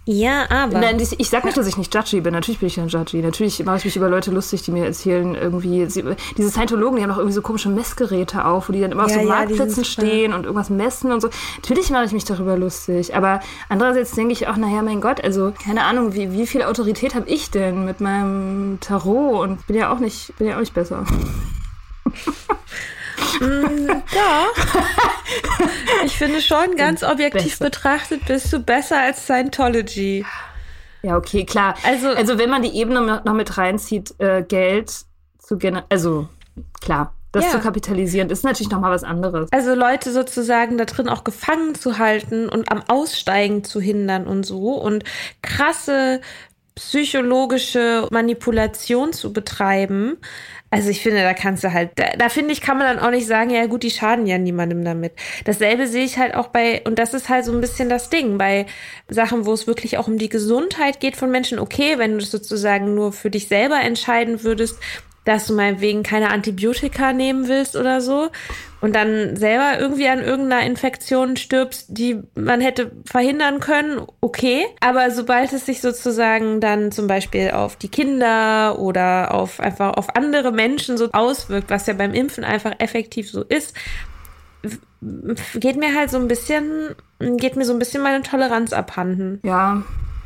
Ja, 0.10 0.50
aber. 0.50 0.80
Nein, 0.80 0.98
ich, 1.02 1.20
ich 1.20 1.30
sag 1.30 1.44
nicht, 1.44 1.58
dass 1.58 1.68
ich 1.68 1.76
nicht 1.76 1.94
judgy 1.94 2.22
bin. 2.22 2.32
Natürlich 2.32 2.60
bin 2.60 2.68
ich 2.68 2.80
ein 2.80 2.88
judgy. 2.88 3.22
Natürlich 3.22 3.64
mache 3.66 3.80
ich 3.80 3.86
mich 3.86 3.98
über 3.98 4.08
Leute 4.08 4.32
lustig, 4.32 4.62
die 4.62 4.72
mir 4.72 4.86
erzählen, 4.86 5.36
irgendwie. 5.36 5.86
Sie, 5.88 6.02
diese 6.38 6.50
Scientologen, 6.50 6.96
die 6.96 7.04
haben 7.04 7.12
auch 7.12 7.18
irgendwie 7.18 7.34
so 7.34 7.42
komische 7.42 7.68
Messgeräte 7.68 8.46
auf, 8.46 8.70
wo 8.70 8.74
die 8.74 8.80
dann 8.80 8.94
immer 8.94 9.04
auf 9.04 9.12
Ja, 9.12 9.18
so 9.18 9.28
ja, 9.28 9.28
Marktplätzen 9.28 9.84
stehen 9.84 10.32
und 10.32 10.46
irgendwas 10.46 10.70
messen 10.70 11.12
und 11.12 11.20
so. 11.20 11.30
Natürlich 11.58 11.90
mache 11.90 12.06
ich 12.06 12.14
mich 12.14 12.24
darüber 12.24 12.56
lustig. 12.56 13.18
Aber 13.18 13.42
andererseits 13.68 14.12
denke 14.12 14.32
ich 14.32 14.48
auch, 14.48 14.56
naja, 14.56 14.82
mein 14.82 15.02
Gott, 15.02 15.22
also 15.22 15.52
keine 15.62 15.84
Ahnung, 15.84 16.14
wie, 16.14 16.32
wie 16.32 16.48
viel 16.48 16.64
Autorität 16.64 17.14
habe 17.14 17.28
ich 17.28 17.52
denn 17.52 17.84
mit 17.84 18.00
meinem 18.00 18.78
Tarot? 18.80 19.42
Und 19.42 19.68
bin 19.68 19.76
ja 19.76 19.92
auch 19.92 20.00
nicht, 20.00 20.34
bin 20.38 20.48
ja 20.48 20.56
auch 20.56 20.62
nicht 20.62 20.74
besser. 20.74 21.04
Ja. 23.40 24.46
Ich 26.06 26.18
finde 26.18 26.42
schon, 26.42 26.76
ganz 26.76 27.04
objektiv 27.04 27.44
Besser. 27.60 27.66
betrachtet, 27.66 28.26
bist 28.26 28.52
du 28.52 28.60
besser 28.60 29.00
als 29.00 29.24
Scientology. 29.26 30.26
Ja, 31.04 31.18
okay, 31.18 31.46
klar. 31.46 31.76
Also- 31.84 32.10
also 32.10 32.38
wenn 32.38 32.50
man 32.50 32.62
die 32.64 32.76
Ebene 32.76 33.22
noch 33.24 33.34
mit 33.34 33.58
reinzieht, 33.58 34.14
äh, 34.20 34.44
Geld 34.44 34.92
zu 35.40 35.58
generieren, 35.58 35.86
also 35.90 36.28
klar, 36.82 37.14
das 37.32 37.46
Ja. 37.46 37.52
zu 37.52 37.60
kapitalisieren, 37.60 38.30
ist 38.30 38.44
natürlich 38.44 38.72
noch 38.72 38.80
mal 38.80 38.92
was 38.92 39.04
anderes. 39.04 39.52
Also 39.52 39.76
Leute 39.76 40.12
sozusagen 40.12 40.78
da 40.78 40.86
drin 40.86 41.08
auch 41.10 41.24
gefangen 41.24 41.76
zu 41.76 41.98
halten 42.00 42.50
und 42.50 42.72
am 42.72 42.82
Aussteigen 42.88 43.64
zu 43.64 43.80
hindern 43.80 44.26
und 44.26 44.44
so 44.46 44.74
und 44.74 45.04
krasse 45.42 46.22
psychologische 46.76 48.08
Manipulation 48.12 49.12
zu 49.14 49.34
betreiben. 49.34 50.18
Also 50.70 50.90
ich 50.90 51.02
finde, 51.02 51.22
da 51.22 51.34
kannst 51.34 51.64
du 51.64 51.72
halt, 51.72 51.92
da, 51.96 52.10
da 52.18 52.28
finde 52.28 52.52
ich, 52.52 52.60
kann 52.60 52.78
man 52.78 52.88
dann 52.88 53.06
auch 53.06 53.12
nicht 53.12 53.26
sagen, 53.26 53.52
ja 53.52 53.66
gut, 53.68 53.84
die 53.84 53.92
schaden 53.92 54.28
ja 54.28 54.38
niemandem 54.38 54.84
damit. 54.84 55.14
Dasselbe 55.46 55.88
sehe 55.88 56.04
ich 56.04 56.18
halt 56.18 56.36
auch 56.36 56.48
bei, 56.48 56.82
und 56.84 57.00
das 57.00 57.14
ist 57.14 57.30
halt 57.30 57.46
so 57.46 57.54
ein 57.54 57.62
bisschen 57.62 57.88
das 57.88 58.10
Ding, 58.10 58.38
bei 58.38 58.66
Sachen, 59.08 59.46
wo 59.46 59.54
es 59.54 59.66
wirklich 59.66 59.98
auch 59.98 60.08
um 60.08 60.18
die 60.18 60.30
Gesundheit 60.30 61.00
geht 61.00 61.16
von 61.16 61.32
Menschen. 61.32 61.60
Okay, 61.60 61.98
wenn 61.98 62.12
du 62.12 62.18
es 62.18 62.32
sozusagen 62.32 62.96
nur 62.96 63.14
für 63.14 63.30
dich 63.30 63.48
selber 63.48 63.80
entscheiden 63.80 64.44
würdest, 64.44 64.78
dass 65.28 65.46
du 65.46 65.54
meinetwegen 65.54 66.04
keine 66.04 66.30
Antibiotika 66.30 67.12
nehmen 67.12 67.50
willst 67.50 67.76
oder 67.76 68.00
so 68.00 68.30
und 68.80 68.96
dann 68.96 69.36
selber 69.36 69.78
irgendwie 69.78 70.08
an 70.08 70.24
irgendeiner 70.24 70.66
Infektion 70.66 71.36
stirbst, 71.36 71.88
die 71.90 72.22
man 72.36 72.62
hätte 72.62 72.92
verhindern 73.06 73.60
können, 73.60 74.02
okay. 74.22 74.66
Aber 74.80 75.12
sobald 75.12 75.52
es 75.52 75.66
sich 75.66 75.82
sozusagen 75.82 76.62
dann 76.62 76.94
zum 76.94 77.08
Beispiel 77.08 77.52
auf 77.52 77.76
die 77.76 77.90
Kinder 77.90 78.80
oder 78.80 79.34
auf 79.34 79.60
einfach 79.60 79.96
auf 79.96 80.16
andere 80.16 80.54
Menschen 80.54 80.98
so 80.98 81.12
auswirkt, 81.12 81.70
was 81.70 81.88
ja 81.88 81.94
beim 81.94 82.14
Impfen 82.14 82.46
einfach 82.46 82.76
effektiv 82.78 83.30
so 83.30 83.44
ist, 83.44 83.76
geht 85.56 85.76
mir 85.76 85.94
halt 85.94 86.10
so 86.10 86.18
ein 86.20 86.30
bisschen, 86.30 86.96
geht 87.20 87.58
mir 87.58 87.66
so 87.66 87.74
ein 87.74 87.80
bisschen 87.80 88.02
meine 88.02 88.22
Toleranz 88.22 88.72
abhanden. 88.72 89.42
Ja, 89.44 89.84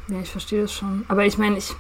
ja, 0.10 0.20
ich 0.22 0.30
verstehe 0.30 0.62
das 0.62 0.74
schon. 0.74 1.06
Aber 1.08 1.26
ich 1.26 1.40
meine, 1.40 1.58
ich, 1.58 1.72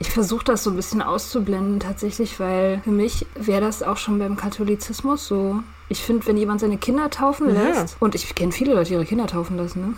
ich 0.00 0.10
versuche 0.10 0.44
das 0.44 0.62
so 0.64 0.70
ein 0.70 0.76
bisschen 0.76 1.02
auszublenden 1.02 1.80
tatsächlich, 1.80 2.38
weil 2.38 2.80
für 2.84 2.90
mich 2.90 3.26
wäre 3.34 3.60
das 3.60 3.82
auch 3.82 3.96
schon 3.96 4.18
beim 4.18 4.36
Katholizismus 4.36 5.26
so. 5.26 5.60
Ich 5.90 6.02
finde, 6.02 6.26
wenn 6.26 6.36
jemand 6.36 6.60
seine 6.60 6.76
Kinder 6.78 7.08
taufen 7.10 7.54
Ja. 7.54 7.62
lässt, 7.62 7.96
und 7.98 8.14
ich 8.14 8.34
kenne 8.34 8.52
viele 8.52 8.74
Leute, 8.74 8.88
die 8.88 8.94
ihre 8.94 9.06
Kinder 9.06 9.26
taufen 9.26 9.56
lassen, 9.56 9.80
ne? 9.80 9.94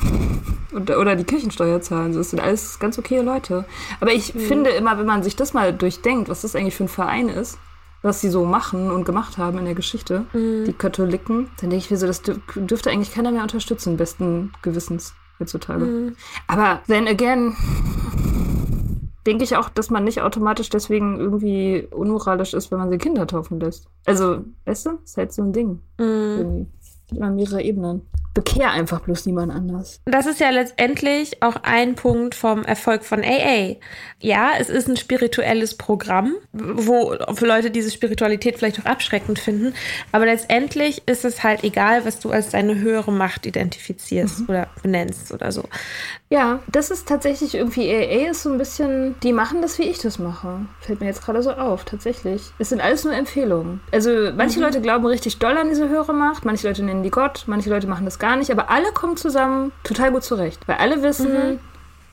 Und, 0.73 0.89
oder 0.91 1.17
die 1.17 1.25
Kirchensteuer 1.25 1.81
zahlen, 1.81 2.13
das 2.15 2.31
sind 2.31 2.39
alles 2.41 2.79
ganz 2.79 2.97
okay 2.99 3.21
Leute. 3.23 3.65
Aber 4.01 4.13
ich 4.13 4.33
finde 4.33 4.71
immer, 4.71 4.97
wenn 4.99 5.07
man 5.07 5.23
sich 5.25 5.35
das 5.35 5.53
mal 5.53 5.73
durchdenkt, 5.75 6.29
was 6.29 6.43
das 6.43 6.55
eigentlich 6.55 6.77
für 6.77 6.85
ein 6.85 6.89
Verein 6.89 7.29
ist, 7.29 7.59
was 8.03 8.21
sie 8.21 8.31
so 8.31 8.45
machen 8.47 8.91
und 8.93 9.05
gemacht 9.05 9.37
haben 9.37 9.59
in 9.59 9.65
der 9.65 9.75
Geschichte, 9.75 10.25
die 10.33 10.73
Katholiken, 10.73 11.51
dann 11.61 11.71
denke 11.71 11.85
ich 11.85 11.91
mir 11.91 11.97
so, 11.99 12.07
das 12.07 12.25
dür- 12.25 12.39
dürfte 12.55 12.89
eigentlich 12.91 13.13
keiner 13.13 13.33
mehr 13.33 13.43
unterstützen, 13.43 13.97
besten 13.97 14.53
Gewissens 14.63 15.13
heutzutage. 15.41 16.13
Aber 16.47 16.81
then 16.87 17.09
again, 17.09 17.57
denke 19.27 19.45
ich 19.45 19.57
auch, 19.57 19.69
dass 19.69 19.91
man 19.91 20.05
nicht 20.05 20.23
automatisch 20.23 20.71
deswegen 20.71 21.19
irgendwie 21.19 21.87
unmoralisch 21.91 22.55
ist, 22.55 22.71
wenn 22.71 22.79
man 22.79 22.91
sie 22.91 22.99
Kinder 22.99 23.27
taufen 23.27 23.61
lässt. 23.61 23.87
Also, 24.07 24.45
weißt 24.65 24.87
du, 24.87 24.99
ist 25.05 25.17
halt 25.17 25.33
so 25.33 25.43
ein 25.43 25.53
Ding. 25.53 25.81
Irgendwie. 25.99 26.67
Gibt 27.09 27.19
immer 27.19 27.31
mehrere 27.31 27.63
Ebenen. 27.63 28.03
Bekehr 28.33 28.71
einfach 28.71 29.01
bloß 29.01 29.27
niemand 29.27 29.53
anders. 29.53 30.01
Das 30.05 30.27
ist 30.27 30.39
ja 30.39 30.51
letztendlich 30.51 31.43
auch 31.43 31.57
ein 31.65 31.97
Punkt 31.97 32.37
vom 32.37 32.63
Erfolg 32.63 33.03
von 33.05 33.25
AA. 33.25 33.77
Ja, 34.21 34.53
es 34.57 34.69
ist 34.69 34.89
ein 34.89 34.97
spirituelles 34.97 35.77
Programm, 35.77 36.37
wo 36.53 37.17
für 37.35 37.47
Leute 37.47 37.73
diese 37.73 37.91
Spiritualität 37.91 38.57
vielleicht 38.57 38.79
auch 38.79 38.85
abschreckend 38.85 39.41
finden. 39.41 39.75
Aber 40.13 40.27
letztendlich 40.27 41.03
ist 41.07 41.25
es 41.25 41.43
halt 41.43 41.65
egal, 41.65 42.05
was 42.05 42.21
du 42.21 42.31
als 42.31 42.51
deine 42.51 42.79
höhere 42.79 43.11
Macht 43.11 43.47
identifizierst 43.47 44.49
oder 44.49 44.69
benennst 44.81 45.33
oder 45.33 45.51
so. 45.51 45.65
Ja, 46.33 46.61
das 46.69 46.93
ist 46.93 47.09
tatsächlich 47.09 47.57
irgendwie, 47.57 47.91
AA 47.91 48.31
ist 48.31 48.45
so 48.45 48.53
ein 48.53 48.59
bisschen, 48.59 49.17
die 49.21 49.33
machen 49.33 49.63
das, 49.63 49.81
wie 49.81 49.83
ich 49.83 49.99
das 49.99 50.21
mache. 50.21 50.61
Fällt 50.79 51.01
mir 51.01 51.07
jetzt 51.07 51.25
gerade 51.25 51.43
so 51.43 51.51
auf, 51.51 51.85
tatsächlich. 51.85 52.53
Es 52.61 52.69
sind 52.69 52.81
alles 52.81 53.03
nur 53.03 53.13
Empfehlungen. 53.13 53.81
Also 53.91 54.31
manche 54.37 54.61
Leute 54.61 54.81
glauben 54.81 55.05
richtig 55.07 55.41
doll 55.41 55.59
an 55.59 55.69
diese 55.69 55.89
höhere 55.89 56.15
Macht, 56.15 56.45
manche 56.45 56.69
Leute 56.69 56.85
nennen 56.85 57.03
die 57.03 57.11
Gott, 57.11 57.45
manche 57.47 57.69
Leute 57.69 57.89
machen 57.89 58.05
das 58.05 58.21
gar 58.21 58.37
nicht, 58.37 58.53
aber 58.53 58.71
alle 58.71 58.93
kommen 58.93 59.17
zusammen 59.17 59.73
total 59.83 60.13
gut 60.13 60.23
zurecht. 60.23 60.61
Weil 60.69 60.77
alle 60.77 61.03
wissen, 61.03 61.59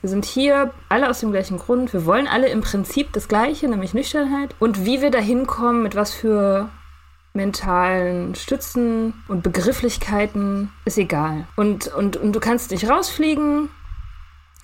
wir 0.02 0.10
sind 0.10 0.26
hier 0.26 0.72
alle 0.90 1.12
aus 1.12 1.20
dem 1.20 1.32
gleichen 1.32 1.60
Grund. 1.60 1.94
Wir 1.94 2.08
wollen 2.08 2.28
alle 2.28 2.50
im 2.50 2.62
Prinzip 2.62 3.14
das 3.14 3.28
Gleiche, 3.28 3.68
nämlich 3.68 3.94
Nüchternheit. 3.94 4.56
Und 4.58 4.84
wie 4.84 5.02
wir 5.04 5.12
da 5.12 5.20
hinkommen, 5.20 5.84
mit 5.84 5.96
was 5.96 6.12
für 6.14 6.70
mentalen 7.34 8.34
Stützen 8.34 9.14
und 9.28 9.44
Begrifflichkeiten, 9.44 10.72
ist 10.86 10.98
egal. 10.98 11.46
Und, 11.56 11.88
und, 11.94 12.18
und 12.18 12.34
du 12.34 12.40
kannst 12.40 12.72
nicht 12.72 12.90
rausfliegen. 12.90 13.70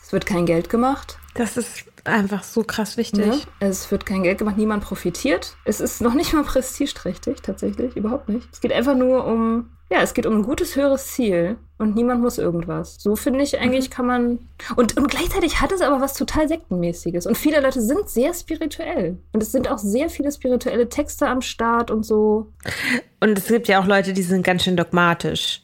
Es 0.03 0.11
wird 0.11 0.25
kein 0.25 0.45
Geld 0.45 0.69
gemacht. 0.69 1.17
Das 1.33 1.55
ist 1.55 1.85
einfach 2.03 2.43
so 2.43 2.63
krass 2.63 2.97
wichtig. 2.97 3.25
Ne? 3.25 3.39
Es 3.59 3.89
wird 3.89 4.05
kein 4.05 4.23
Geld 4.23 4.37
gemacht, 4.37 4.57
niemand 4.57 4.83
profitiert. 4.83 5.55
Es 5.63 5.79
ist 5.79 6.01
noch 6.01 6.13
nicht 6.13 6.33
mal 6.33 6.43
prestigeträchtig, 6.43 7.41
tatsächlich, 7.41 7.95
überhaupt 7.95 8.27
nicht. 8.29 8.47
Es 8.51 8.59
geht 8.59 8.73
einfach 8.73 8.95
nur 8.95 9.25
um, 9.25 9.69
ja, 9.89 10.01
es 10.01 10.13
geht 10.13 10.25
um 10.25 10.35
ein 10.35 10.43
gutes, 10.43 10.75
höheres 10.75 11.07
Ziel 11.07 11.55
und 11.77 11.95
niemand 11.95 12.21
muss 12.21 12.37
irgendwas. 12.37 12.97
So 12.99 13.15
finde 13.15 13.43
ich 13.43 13.57
eigentlich 13.59 13.89
kann 13.89 14.05
man. 14.05 14.39
Und, 14.75 14.97
und 14.97 15.09
gleichzeitig 15.09 15.61
hat 15.61 15.71
es 15.71 15.81
aber 15.81 16.01
was 16.01 16.15
total 16.15 16.49
Sektenmäßiges. 16.49 17.25
Und 17.25 17.37
viele 17.37 17.61
Leute 17.61 17.81
sind 17.81 18.09
sehr 18.09 18.33
spirituell. 18.33 19.17
Und 19.31 19.41
es 19.41 19.53
sind 19.53 19.71
auch 19.71 19.77
sehr 19.77 20.09
viele 20.09 20.31
spirituelle 20.31 20.89
Texte 20.89 21.27
am 21.27 21.41
Start 21.41 21.89
und 21.89 22.03
so. 22.03 22.51
Und 23.21 23.37
es 23.37 23.47
gibt 23.47 23.69
ja 23.69 23.79
auch 23.79 23.87
Leute, 23.87 24.11
die 24.11 24.23
sind 24.23 24.45
ganz 24.45 24.63
schön 24.63 24.75
dogmatisch. 24.75 25.63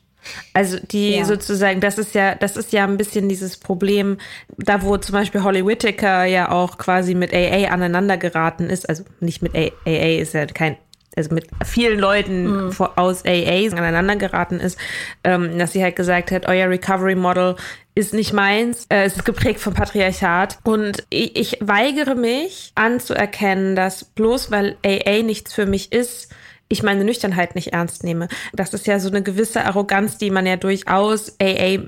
Also 0.53 0.77
die 0.91 1.17
Ja. 1.17 1.25
sozusagen, 1.25 1.79
das 1.79 1.97
ist 1.97 2.13
ja, 2.15 2.36
das 2.36 2.58
ist 2.58 2.73
ja 2.73 2.84
ein 2.84 2.97
bisschen 2.97 3.29
dieses 3.29 3.58
Problem, 3.58 4.17
da 4.58 4.82
wo 4.82 4.97
zum 4.97 5.13
Beispiel 5.13 5.43
Holly 5.43 5.65
Whittaker 5.65 6.25
ja 6.25 6.51
auch 6.51 6.77
quasi 6.77 7.15
mit 7.15 7.34
AA 7.34 7.69
aneinander 7.69 8.17
geraten 8.17 8.69
ist, 8.69 8.88
also 8.89 9.03
nicht 9.19 9.41
mit 9.41 9.55
AA, 9.55 9.71
AA 9.86 10.19
ist 10.19 10.34
ja 10.34 10.45
kein, 10.45 10.77
also 11.15 11.34
mit 11.34 11.47
vielen 11.65 11.99
Leuten 11.99 12.71
vor- 12.71 12.93
aus 12.97 13.23
AA 13.25 13.71
aneinander 13.75 14.15
geraten 14.17 14.60
ist, 14.60 14.77
ähm, 15.23 15.58
dass 15.58 15.71
sie 15.73 15.84
halt 15.84 15.95
gesagt 15.95 16.32
hat, 16.32 16.47
euer 16.47 16.69
Recovery 16.69 17.15
Model 17.15 17.55
ist 17.95 18.13
nicht 18.13 18.32
meins, 18.34 18.86
äh, 18.89 19.03
es 19.03 19.15
ist 19.17 19.25
geprägt 19.25 19.60
vom 19.60 19.73
Patriarchat 19.73 20.60
und 20.63 21.03
ich 21.10 21.58
weigere 21.62 22.15
mich 22.15 22.71
anzuerkennen, 22.75 23.75
dass 23.75 24.03
bloß 24.05 24.51
weil 24.51 24.77
AA 24.86 25.23
nichts 25.23 25.53
für 25.53 25.65
mich 25.65 25.91
ist, 25.91 26.32
ich 26.69 26.84
meine 26.84 27.03
Nüchternheit 27.03 27.55
nicht 27.55 27.73
ernst 27.73 28.03
nehme. 28.03 28.27
Das 28.53 28.73
ist 28.75 28.86
ja 28.86 28.99
so 28.99 29.10
eine 29.10 29.23
gewisse 29.23 29.65
Arroganz, 29.65 30.19
die 30.19 30.29
man 30.29 30.45
ja 30.45 30.55
durchaus 30.55 31.36
AA, 31.41 31.79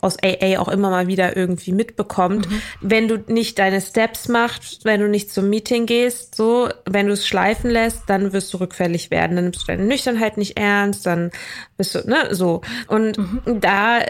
aus 0.00 0.16
AA 0.22 0.58
auch 0.58 0.68
immer 0.68 0.88
mal 0.88 1.06
wieder 1.06 1.36
irgendwie 1.36 1.72
mitbekommt. 1.72 2.48
Wenn 2.80 3.06
du 3.06 3.18
nicht 3.28 3.58
deine 3.58 3.82
Steps 3.82 4.28
machst, 4.28 4.86
wenn 4.86 5.00
du 5.00 5.08
nicht 5.08 5.30
zum 5.30 5.50
Meeting 5.50 5.84
gehst, 5.84 6.34
so, 6.34 6.70
wenn 6.86 7.06
du 7.06 7.12
es 7.12 7.26
schleifen 7.26 7.70
lässt, 7.70 8.04
dann 8.08 8.32
wirst 8.32 8.52
du 8.54 8.58
rückfällig 8.58 9.10
werden. 9.10 9.36
Dann 9.36 9.44
nimmst 9.44 9.62
du 9.62 9.66
deine 9.66 9.84
Nüchternheit 9.84 10.38
nicht 10.38 10.58
ernst, 10.58 11.04
dann 11.04 11.30
bist 11.76 11.94
du, 11.94 12.08
ne, 12.08 12.34
so. 12.34 12.62
Und 12.88 13.18
da 13.44 14.00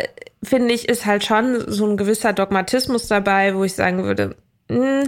finde 0.45 0.73
ich, 0.75 0.89
ist 0.89 1.07
halt 1.07 1.25
schon 1.25 1.65
so 1.67 1.87
ein 1.87 1.97
gewisser 1.97 2.33
Dogmatismus 2.33 3.09
dabei, 3.09 3.57
wo 3.57 3.65
ich 3.65 3.75
sagen 3.75 4.05
würde, 4.05 4.37
mh, 4.69 5.07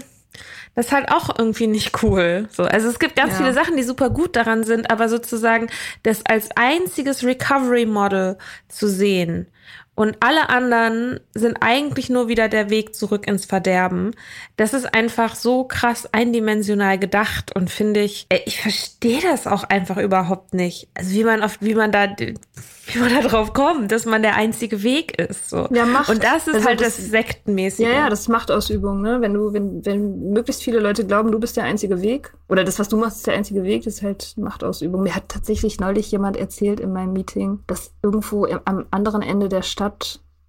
das 0.74 0.86
ist 0.86 0.92
halt 0.92 1.10
auch 1.10 1.38
irgendwie 1.38 1.66
nicht 1.66 2.02
cool. 2.02 2.48
So, 2.50 2.64
also 2.64 2.88
es 2.88 2.98
gibt 2.98 3.16
ganz 3.16 3.32
Ja. 3.32 3.38
viele 3.38 3.52
Sachen, 3.52 3.76
die 3.76 3.82
super 3.82 4.10
gut 4.10 4.36
daran 4.36 4.64
sind, 4.64 4.90
aber 4.90 5.08
sozusagen 5.08 5.68
das 6.02 6.24
als 6.26 6.48
einziges 6.56 7.24
Recovery 7.24 7.86
Model 7.86 8.38
zu 8.68 8.88
sehen 8.88 9.46
und 9.94 10.16
alle 10.20 10.48
anderen 10.48 11.20
sind 11.34 11.58
eigentlich 11.60 12.08
nur 12.08 12.28
wieder 12.28 12.48
der 12.48 12.70
Weg 12.70 12.94
zurück 12.94 13.26
ins 13.26 13.44
Verderben. 13.44 14.12
Das 14.56 14.72
ist 14.72 14.94
einfach 14.94 15.34
so 15.34 15.64
krass 15.64 16.08
eindimensional 16.12 16.98
gedacht 16.98 17.54
und 17.54 17.70
finde 17.70 18.00
ich, 18.00 18.26
ey, 18.30 18.40
ich 18.46 18.62
verstehe 18.62 19.20
das 19.20 19.46
auch 19.46 19.64
einfach 19.64 19.98
überhaupt 19.98 20.54
nicht. 20.54 20.88
Also 20.94 21.10
wie 21.12 21.24
man 21.24 21.42
auf, 21.42 21.58
wie 21.60 21.74
man 21.74 21.92
da, 21.92 22.06
wie 22.16 22.98
man 22.98 23.14
da 23.14 23.20
drauf 23.28 23.52
kommt, 23.52 23.92
dass 23.92 24.06
man 24.06 24.22
der 24.22 24.34
einzige 24.36 24.82
Weg 24.82 25.20
ist. 25.20 25.50
So. 25.50 25.68
Ja, 25.70 25.84
Macht. 25.84 26.08
Und 26.08 26.24
das 26.24 26.48
ist 26.48 26.54
Also 26.54 26.68
halt 26.68 26.80
das, 26.80 26.96
das- 26.96 27.10
Sektenmäßige. 27.10 27.86
Ja, 27.86 27.92
ja, 27.92 28.08
das 28.08 28.20
ist 28.20 28.28
Machtausübung, 28.28 29.02
ne? 29.02 29.20
Wenn 29.20 29.34
du, 29.34 29.52
wenn, 29.52 29.84
wenn 29.84 30.30
möglichst 30.32 30.62
viele 30.62 30.78
Leute 30.80 31.04
glauben, 31.06 31.30
du 31.32 31.38
bist 31.38 31.56
der 31.58 31.64
einzige 31.64 32.00
Weg, 32.00 32.32
oder 32.48 32.64
das, 32.64 32.78
was 32.78 32.88
du 32.88 32.96
machst, 32.96 33.18
ist 33.18 33.26
der 33.26 33.34
einzige 33.34 33.62
Weg, 33.62 33.84
das 33.84 33.94
ist 33.96 34.02
halt 34.02 34.34
Machtausübung. 34.38 35.02
Mir 35.02 35.14
hat 35.14 35.28
tatsächlich 35.28 35.80
neulich 35.80 36.10
jemand 36.10 36.36
erzählt 36.38 36.80
in 36.80 36.92
meinem 36.94 37.12
Meeting, 37.12 37.60
dass 37.66 37.92
irgendwo 38.02 38.46
im, 38.46 38.60
am 38.64 38.86
anderen 38.90 39.20
Ende 39.22 39.48
der 39.48 39.62
Stadt 39.62 39.81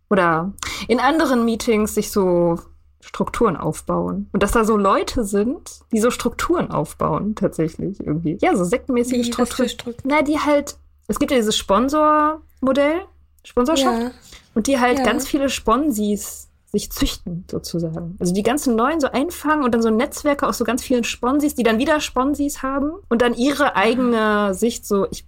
oder 0.10 0.54
in 0.88 1.00
anderen 1.00 1.46
Meetings 1.46 1.96
sich 1.96 2.12
so 2.12 2.60
Strukturen 3.02 3.58
aufbauen. 3.58 4.30
Und 4.32 4.44
dass 4.44 4.52
da 4.52 4.64
so 4.64 4.78
Leute 4.78 5.26
sind, 5.26 5.82
die 5.92 6.00
so 6.00 6.10
Strukturen 6.12 6.72
aufbauen, 6.72 7.36
tatsächlich 7.36 8.00
irgendwie. 8.00 8.38
Ja, 8.42 8.56
so 8.56 8.64
sektenmäßige 8.64 9.28
Strukturen. 9.28 9.70
Strukturen? 9.70 10.04
Na, 10.06 10.22
die 10.22 10.40
halt, 10.40 10.78
es 11.08 11.20
gibt 11.20 11.32
ja 11.32 11.38
dieses 11.38 11.58
Sponsormodell, 11.58 13.02
Sponsorschaft, 13.44 14.02
Ja. 14.02 14.12
und 14.56 14.68
die 14.68 14.80
halt 14.80 15.00
Ja. 15.00 15.04
ganz 15.06 15.28
viele 15.28 15.50
Sponsis 15.50 16.48
sich 16.72 16.92
züchten, 16.92 17.46
sozusagen. 17.52 18.16
Also 18.20 18.34
die 18.34 18.42
ganzen 18.42 18.76
Neuen 18.76 19.00
so 19.00 19.08
einfangen 19.08 19.64
und 19.64 19.74
dann 19.76 19.82
so 19.84 19.90
Netzwerke 19.92 20.48
aus 20.48 20.58
so 20.58 20.64
ganz 20.64 20.82
vielen 20.82 21.04
Sponsis, 21.04 21.54
die 21.56 21.62
dann 21.64 21.78
wieder 21.78 22.00
Sponsis 22.00 22.64
haben 22.64 22.94
und 23.10 23.22
dann 23.22 23.36
ihre 23.36 23.76
eigene 23.76 24.54
Sicht 24.56 24.86
so, 24.88 25.06
ich 25.12 25.26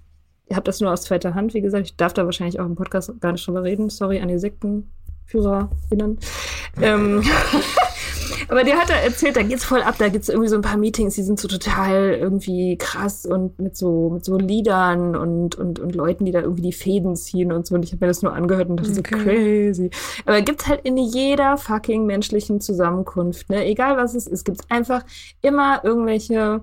habe 0.53 0.63
das 0.63 0.79
nur 0.79 0.91
aus 0.91 1.03
zweiter 1.03 1.33
Hand, 1.33 1.53
wie 1.53 1.61
gesagt, 1.61 1.87
ich 1.87 1.95
darf 1.95 2.13
da 2.13 2.25
wahrscheinlich 2.25 2.59
auch 2.59 2.65
im 2.65 2.75
Podcast 2.75 3.11
gar 3.19 3.31
nicht 3.31 3.47
drüber 3.47 3.63
reden, 3.63 3.89
sorry 3.89 4.19
an 4.19 4.27
die 4.27 4.37
SektenführerInnen. 4.37 6.19
Ähm, 6.81 7.23
aber 8.49 8.63
der 8.63 8.77
hat 8.77 8.89
da 8.89 8.93
erzählt, 8.93 9.37
da 9.37 9.41
geht's 9.41 9.65
voll 9.65 9.81
ab, 9.81 9.95
da 9.97 10.09
gibt's 10.09 10.29
irgendwie 10.29 10.49
so 10.49 10.55
ein 10.55 10.61
paar 10.61 10.77
Meetings, 10.77 11.15
die 11.15 11.23
sind 11.23 11.39
so 11.39 11.47
total 11.47 12.13
irgendwie 12.13 12.77
krass 12.77 13.25
und 13.25 13.57
mit 13.59 13.75
so, 13.75 14.11
mit 14.11 14.23
so 14.23 14.37
Liedern 14.37 15.15
und, 15.15 15.55
und, 15.55 15.79
und 15.79 15.95
Leuten, 15.95 16.25
die 16.25 16.31
da 16.31 16.41
irgendwie 16.41 16.61
die 16.61 16.73
Fäden 16.73 17.15
ziehen 17.15 17.51
und 17.51 17.65
so. 17.65 17.73
Und 17.75 17.83
ich 17.83 17.91
habe 17.91 18.05
mir 18.05 18.09
das 18.09 18.21
nur 18.21 18.33
angehört 18.33 18.69
und 18.69 18.77
dachte 18.77 18.93
so 18.93 18.99
Okay. 18.99 19.23
crazy. 19.23 19.89
Aber 20.25 20.41
gibt's 20.41 20.67
halt 20.67 20.81
in 20.83 20.97
jeder 20.97 21.57
fucking 21.57 22.05
menschlichen 22.05 22.61
Zusammenkunft, 22.61 23.49
ne? 23.49 23.65
Egal 23.65 23.97
was 23.97 24.13
es 24.13 24.27
ist, 24.27 24.45
gibt's 24.45 24.63
einfach 24.69 25.03
immer 25.41 25.83
irgendwelche 25.83 26.61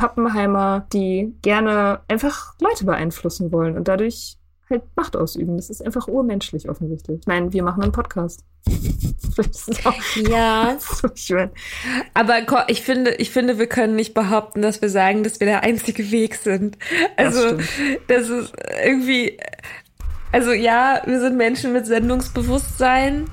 Pappenheimer, 0.00 0.86
die 0.94 1.34
gerne 1.42 2.00
einfach 2.08 2.54
Leute 2.58 2.86
beeinflussen 2.86 3.52
wollen 3.52 3.76
und 3.76 3.86
dadurch 3.86 4.38
halt 4.70 4.82
Macht 4.96 5.14
ausüben. 5.14 5.58
Das 5.58 5.68
ist 5.68 5.84
einfach 5.84 6.08
urmenschlich 6.08 6.70
offensichtlich. 6.70 7.20
Ich 7.20 7.26
meine, 7.26 7.52
wir 7.52 7.62
machen 7.62 7.82
einen 7.82 7.92
Podcast. 7.92 8.44
Ja, 10.28 10.76
so, 11.14 11.34
mein, 11.34 11.50
aber 12.12 12.42
ich 12.68 12.82
finde, 12.82 13.14
ich 13.14 13.30
finde, 13.30 13.58
wir 13.58 13.68
können 13.68 13.94
nicht 13.94 14.12
behaupten, 14.12 14.60
dass 14.60 14.82
wir 14.82 14.90
sagen, 14.90 15.22
dass 15.22 15.40
wir 15.40 15.46
der 15.46 15.62
einzige 15.62 16.10
Weg 16.10 16.34
sind. 16.34 16.76
Also, 17.16 17.40
stimmt. 17.40 18.00
das 18.08 18.28
ist 18.28 18.52
irgendwie, 18.84 19.38
also 20.32 20.52
ja, 20.52 21.00
wir 21.06 21.20
sind 21.20 21.36
Menschen 21.36 21.72
mit 21.72 21.86
Sendungsbewusstsein. 21.86 23.30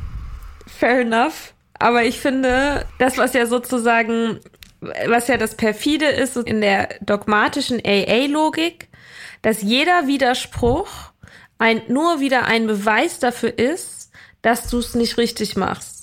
Fair 0.68 1.02
enough. 1.02 1.54
Aber 1.80 2.04
ich 2.04 2.20
finde, 2.20 2.86
das, 3.00 3.18
was 3.18 3.34
ja 3.34 3.46
sozusagen, 3.46 4.40
was 4.80 5.28
ja 5.28 5.38
das 5.38 5.56
perfide 5.56 6.06
ist 6.06 6.38
in 6.38 6.62
der 6.62 6.90
dogmatischen 7.02 7.82
AA-Logik, 7.84 8.90
dass 9.42 9.62
jeder 9.62 10.08
Widerspruch 10.08 10.88
ein, 11.58 11.82
nur 11.88 12.20
wieder 12.20 12.46
ein 12.46 12.68
Beweis 12.68 13.20
dafür 13.20 13.58
ist, 13.58 14.12
dass 14.42 14.70
du 14.70 14.80
es 14.80 14.94
nicht 14.94 15.18
richtig 15.18 15.56
machst. 15.56 15.97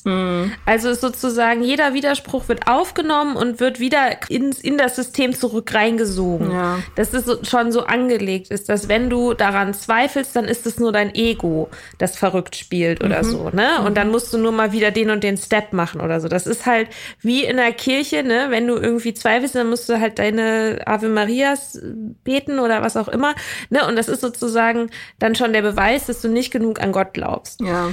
Also 0.67 0.91
ist 0.91 1.01
sozusagen 1.01 1.63
jeder 1.63 1.95
Widerspruch 1.95 2.49
wird 2.49 2.67
aufgenommen 2.67 3.37
und 3.37 3.61
wird 3.61 3.81
wieder 3.81 4.29
ins, 4.29 4.61
in 4.61 4.77
das 4.77 4.97
System 4.97 5.35
zurück 5.35 5.73
reingesogen. 5.75 6.51
Ja. 6.51 6.79
Dass 6.95 7.13
es 7.15 7.49
schon 7.49 7.73
so 7.73 7.85
angelegt 7.85 8.51
ist, 8.51 8.69
dass 8.69 8.89
wenn 8.89 9.09
du 9.09 9.35
daran 9.35 9.73
zweifelst, 9.75 10.37
dann 10.37 10.45
ist 10.45 10.67
es 10.67 10.79
nur 10.79 10.93
dein 10.93 11.15
Ego, 11.15 11.71
das 11.99 12.17
verrückt 12.17 12.57
spielt 12.57 13.03
oder 13.03 13.25
so, 13.25 13.51
ne? 13.51 13.83
Und 13.85 13.97
dann 13.97 14.11
musst 14.11 14.33
du 14.33 14.39
nur 14.39 14.53
mal 14.53 14.73
wieder 14.73 14.91
den 14.91 15.11
und 15.11 15.25
den 15.25 15.37
Step 15.37 15.73
machen 15.73 16.01
oder 16.01 16.21
so. 16.21 16.29
Das 16.29 16.47
ist 16.47 16.67
halt 16.67 16.89
wie 17.21 17.45
in 17.45 17.57
der 17.57 17.73
Kirche, 17.73 18.23
ne? 18.23 18.47
Wenn 18.51 18.67
du 18.67 18.77
irgendwie 18.77 19.15
zweifelst, 19.15 19.55
dann 19.55 19.71
musst 19.71 19.89
du 19.89 20.01
halt 20.01 20.19
deine 20.19 20.83
Ave 20.87 21.09
Marias 21.09 21.81
beten 22.25 22.59
oder 22.59 22.83
was 22.83 22.97
auch 22.97 23.09
immer, 23.09 23.35
ne? 23.71 23.87
Und 23.87 23.97
das 23.97 24.09
ist 24.09 24.21
sozusagen 24.21 24.91
dann 25.19 25.35
schon 25.35 25.53
der 25.53 25.63
Beweis, 25.63 26.07
dass 26.07 26.21
du 26.21 26.29
nicht 26.29 26.51
genug 26.51 26.81
an 26.81 26.93
Gott 26.93 27.15
glaubst 27.15 27.61
ja. 27.61 27.91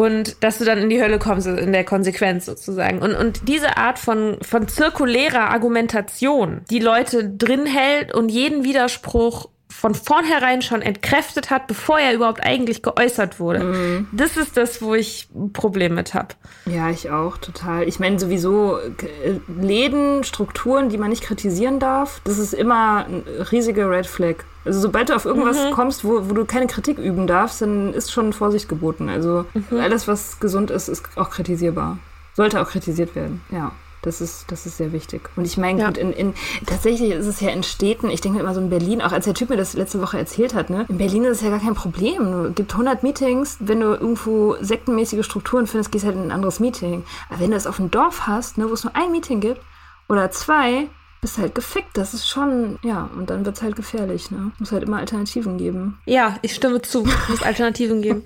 Und 0.00 0.42
dass 0.42 0.56
du 0.56 0.64
dann 0.64 0.78
in 0.78 0.88
die 0.88 1.02
Hölle 1.02 1.18
kommst, 1.18 1.46
in 1.46 1.72
der 1.72 1.84
Konsequenz 1.84 2.46
sozusagen. 2.46 3.02
Und, 3.02 3.14
und 3.14 3.46
diese 3.46 3.76
Art 3.76 3.98
von, 3.98 4.38
von 4.40 4.66
zirkulärer 4.66 5.50
Argumentation, 5.50 6.62
die 6.70 6.78
Leute 6.78 7.28
drin 7.28 7.66
hält 7.66 8.14
und 8.14 8.30
jeden 8.30 8.64
Widerspruch 8.64 9.50
von 9.70 9.94
vornherein 9.94 10.62
schon 10.62 10.82
entkräftet 10.82 11.50
hat, 11.50 11.66
bevor 11.66 11.98
er 11.98 12.12
überhaupt 12.12 12.44
eigentlich 12.44 12.82
geäußert 12.82 13.40
wurde. 13.40 14.04
Das 14.12 14.36
ist 14.36 14.56
das, 14.56 14.82
wo 14.82 14.94
ich 14.94 15.28
ein 15.34 15.52
Problem 15.52 15.94
mit 15.94 16.12
habe. 16.12 16.34
Ja, 16.66 16.90
ich 16.90 17.10
auch, 17.10 17.38
total. 17.38 17.88
Ich 17.88 18.00
meine, 18.00 18.18
sowieso 18.18 18.78
äh, 18.78 19.38
Läden, 19.60 20.24
Strukturen, 20.24 20.88
die 20.88 20.98
man 20.98 21.10
nicht 21.10 21.22
kritisieren 21.22 21.78
darf, 21.78 22.20
das 22.24 22.38
ist 22.38 22.52
immer 22.52 23.06
ein 23.06 23.22
riesiger 23.52 23.88
Red 23.90 24.06
Flag. 24.06 24.36
Also 24.64 24.80
sobald 24.80 25.08
du 25.08 25.14
auf 25.14 25.24
irgendwas 25.24 25.70
kommst, 25.72 26.04
wo, 26.04 26.28
wo 26.28 26.34
du 26.34 26.44
keine 26.44 26.66
Kritik 26.66 26.98
üben 26.98 27.26
darfst, 27.26 27.62
dann 27.62 27.94
ist 27.94 28.12
schon 28.12 28.32
Vorsicht 28.32 28.68
geboten. 28.68 29.08
Also 29.08 29.46
alles, 29.70 30.06
was 30.06 30.40
gesund 30.40 30.70
ist, 30.70 30.88
ist 30.88 31.04
auch 31.16 31.30
kritisierbar. 31.30 31.98
Sollte 32.34 32.60
auch 32.60 32.68
kritisiert 32.68 33.14
werden, 33.14 33.40
ja. 33.50 33.72
Das 34.02 34.20
ist, 34.22 34.50
das 34.50 34.64
ist 34.64 34.78
sehr 34.78 34.92
wichtig. 34.92 35.28
Und 35.36 35.44
ich 35.44 35.58
meine, 35.58 35.80
Ja. 35.80 35.86
gut, 35.88 35.98
in, 35.98 36.12
in, 36.12 36.34
tatsächlich 36.66 37.10
ist 37.10 37.26
es 37.26 37.40
ja 37.40 37.50
in 37.50 37.62
Städten, 37.62 38.08
ich 38.08 38.20
denke 38.22 38.40
immer 38.40 38.54
so 38.54 38.60
in 38.60 38.70
Berlin, 38.70 39.02
auch 39.02 39.12
als 39.12 39.26
der 39.26 39.34
Typ 39.34 39.50
mir 39.50 39.56
das 39.58 39.74
letzte 39.74 40.00
Woche 40.00 40.16
erzählt 40.18 40.54
hat, 40.54 40.70
ne, 40.70 40.86
in 40.88 40.96
Berlin 40.98 41.24
ist 41.24 41.38
es 41.38 41.42
ja 41.42 41.50
gar 41.50 41.60
kein 41.60 41.74
Problem. 41.74 42.46
Es 42.46 42.54
gibt 42.54 42.72
100 42.72 43.02
Meetings, 43.02 43.58
wenn 43.60 43.80
du 43.80 43.88
irgendwo 43.88 44.56
sektenmäßige 44.60 45.24
Strukturen 45.24 45.66
findest, 45.66 45.92
gehst 45.92 46.04
halt 46.06 46.16
in 46.16 46.22
ein 46.22 46.30
anderes 46.30 46.60
Meeting. 46.60 47.04
Aber 47.28 47.40
wenn 47.40 47.50
du 47.50 47.56
es 47.56 47.66
auf 47.66 47.76
dem 47.76 47.90
Dorf 47.90 48.26
hast, 48.26 48.56
ne, 48.58 48.68
wo 48.70 48.72
es 48.74 48.84
nur 48.84 48.96
ein 48.96 49.12
Meeting 49.12 49.40
gibt 49.40 49.60
oder 50.08 50.30
zwei, 50.30 50.88
bist 51.20 51.36
du 51.36 51.42
halt 51.42 51.54
gefickt. 51.54 51.98
Das 51.98 52.14
ist 52.14 52.26
schon, 52.26 52.78
ja, 52.82 53.10
und 53.14 53.28
dann 53.28 53.44
wird's 53.44 53.60
halt 53.60 53.76
gefährlich, 53.76 54.30
ne. 54.30 54.52
Muss 54.58 54.72
halt 54.72 54.82
immer 54.84 54.96
Alternativen 54.96 55.58
geben. 55.58 55.98
Ja, 56.06 56.36
ich 56.40 56.54
stimme 56.54 56.80
zu. 56.80 57.04
Es 57.04 57.28
muss 57.28 57.42
Alternativen 57.42 58.00
geben. 58.02 58.24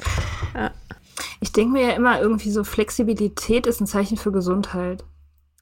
Ich 1.41 1.53
denke 1.53 1.73
mir 1.75 1.89
ja 1.89 1.93
immer 1.95 2.21
irgendwie 2.21 2.51
so, 2.51 2.65
Flexibilität 2.65 3.67
ist 3.67 3.81
ein 3.81 3.87
Zeichen 3.87 4.17
für 4.17 4.33
Gesundheit. 4.33 5.05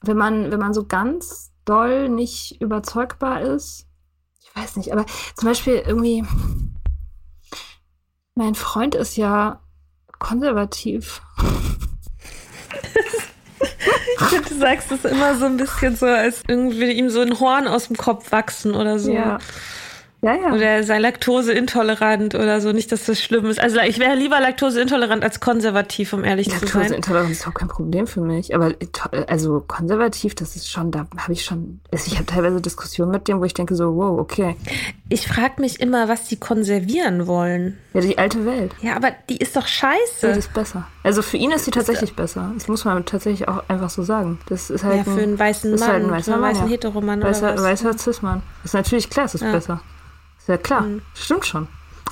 Wenn 0.03 0.17
man, 0.17 0.51
wenn 0.51 0.61
man 0.61 0.75
so 0.75 0.85
ganz 0.87 1.53
doll 1.65 2.09
nicht 2.09 2.61
überzeugbar 2.61 3.41
ist, 3.43 3.87
ich 4.41 4.55
weiß 4.55 4.77
nicht, 4.77 4.93
aber 4.93 5.07
zum 5.37 5.49
Beispiel 5.49 5.83
irgendwie, 5.87 6.25
mein 8.35 8.55
Freund 8.55 8.95
ist 8.95 9.17
ja 9.17 9.61
konservativ. 10.19 11.23
Du 14.49 14.59
sagst 14.59 14.91
es 14.93 15.05
immer 15.05 15.35
so 15.37 15.47
ein 15.47 15.57
bisschen 15.57 15.97
so, 15.97 16.07
als 16.07 16.43
irgendwie 16.47 16.93
ihm 16.93 17.11
so 17.11 17.21
ein 17.21 17.39
Horn 17.41 17.67
aus 17.67 17.89
dem 17.89 17.97
Kopf 17.97 18.31
wachsen 18.33 18.75
oder 18.75 18.99
so. 18.99 19.13
Ja. 19.13 19.39
Ja, 20.25 20.37
ja. 20.37 20.53
Oder 20.53 20.63
er 20.67 20.85
sei 20.85 21.01
laktoseintolerant 21.01 22.37
oder 22.37 22.61
so. 22.61 22.71
Nicht, 22.71 22.93
dass 22.93 23.07
das 23.07 23.21
schlimm 23.21 23.47
ist. 23.47 23.59
Also 23.61 23.81
ich 23.81 23.99
wäre 23.99 24.15
lieber 24.15 24.39
laktoseintolerant 24.39 25.25
als 25.25 25.41
konservativ, 25.41 26.13
um 26.13 26.23
ehrlich 26.23 26.49
zu 26.49 26.59
sein. 26.59 26.83
Laktoseintoleranz 26.83 27.31
ist 27.33 27.49
auch 27.49 27.55
kein 27.55 27.67
Problem 27.67 28.07
für 28.07 28.21
mich. 28.21 28.55
Aber 28.55 28.73
also 29.27 29.65
konservativ, 29.67 30.37
das 30.37 30.55
ist 30.55 30.71
schon, 30.71 30.93
da 30.93 31.07
habe 31.17 31.33
ich 31.33 31.45
schon, 31.45 31.81
also 31.91 32.07
ich 32.07 32.15
habe 32.15 32.27
teilweise 32.27 32.61
Diskussionen 32.61 33.11
mit 33.11 33.27
dem, 33.27 33.41
wo 33.41 33.45
ich 33.45 33.55
denke 33.55 33.75
so, 33.75 33.97
wow, 33.97 34.21
okay. 34.21 34.55
Ich 35.09 35.27
frage 35.27 35.61
mich 35.61 35.81
immer, 35.81 36.09
was 36.09 36.29
die 36.29 36.37
konservieren 36.39 37.27
wollen. 37.27 37.79
Ja, 37.93 38.01
die 38.01 38.17
alte 38.17 38.47
Welt. 38.47 38.73
Ja, 38.81 38.95
aber 38.95 39.11
die 39.29 39.39
ist 39.39 39.57
doch 39.57 39.67
Die 39.67 39.73
scheiße. 39.73 40.29
ist 40.29 40.55
besser. 40.55 40.87
Also 41.03 41.23
für 41.23 41.37
ihn 41.37 41.51
ist 41.51 41.65
sie 41.65 41.73
tatsächlich 41.73 42.15
besser. 42.15 42.53
Das 42.55 42.69
muss 42.69 42.85
man 42.85 43.05
tatsächlich 43.05 43.49
auch 43.49 43.65
einfach 43.69 43.91
so 43.91 44.05
sagen. 44.05 44.39
Das 44.49 44.71
ist 44.71 44.85
halt 44.85 44.99
Ja, 44.99 45.03
für 45.03 45.21
einen 45.21 45.37
weißen 45.37 45.75
Mann, 45.75 45.89
halt 45.89 46.03
ein 46.05 46.07
für 46.09 46.13
weißer 46.15 46.35
einen 46.35 46.43
weißen 46.43 46.65
ja. 46.67 46.71
Heteromann 46.71 47.19
oder 47.21 47.31
weißer, 47.31 47.55
was. 47.55 47.63
weißer 47.63 47.99
Cis-Mann. 47.99 48.43
Ist 48.63 48.75
natürlich 48.75 49.11
klar, 49.11 49.27
es 49.27 49.35
ist 49.35 49.41
Ja. 49.43 49.51
Besser. 49.51 49.81
Ja 50.47 50.57
klar. 50.57 50.85
Stimmt 51.15 51.47
schon. 51.47 51.69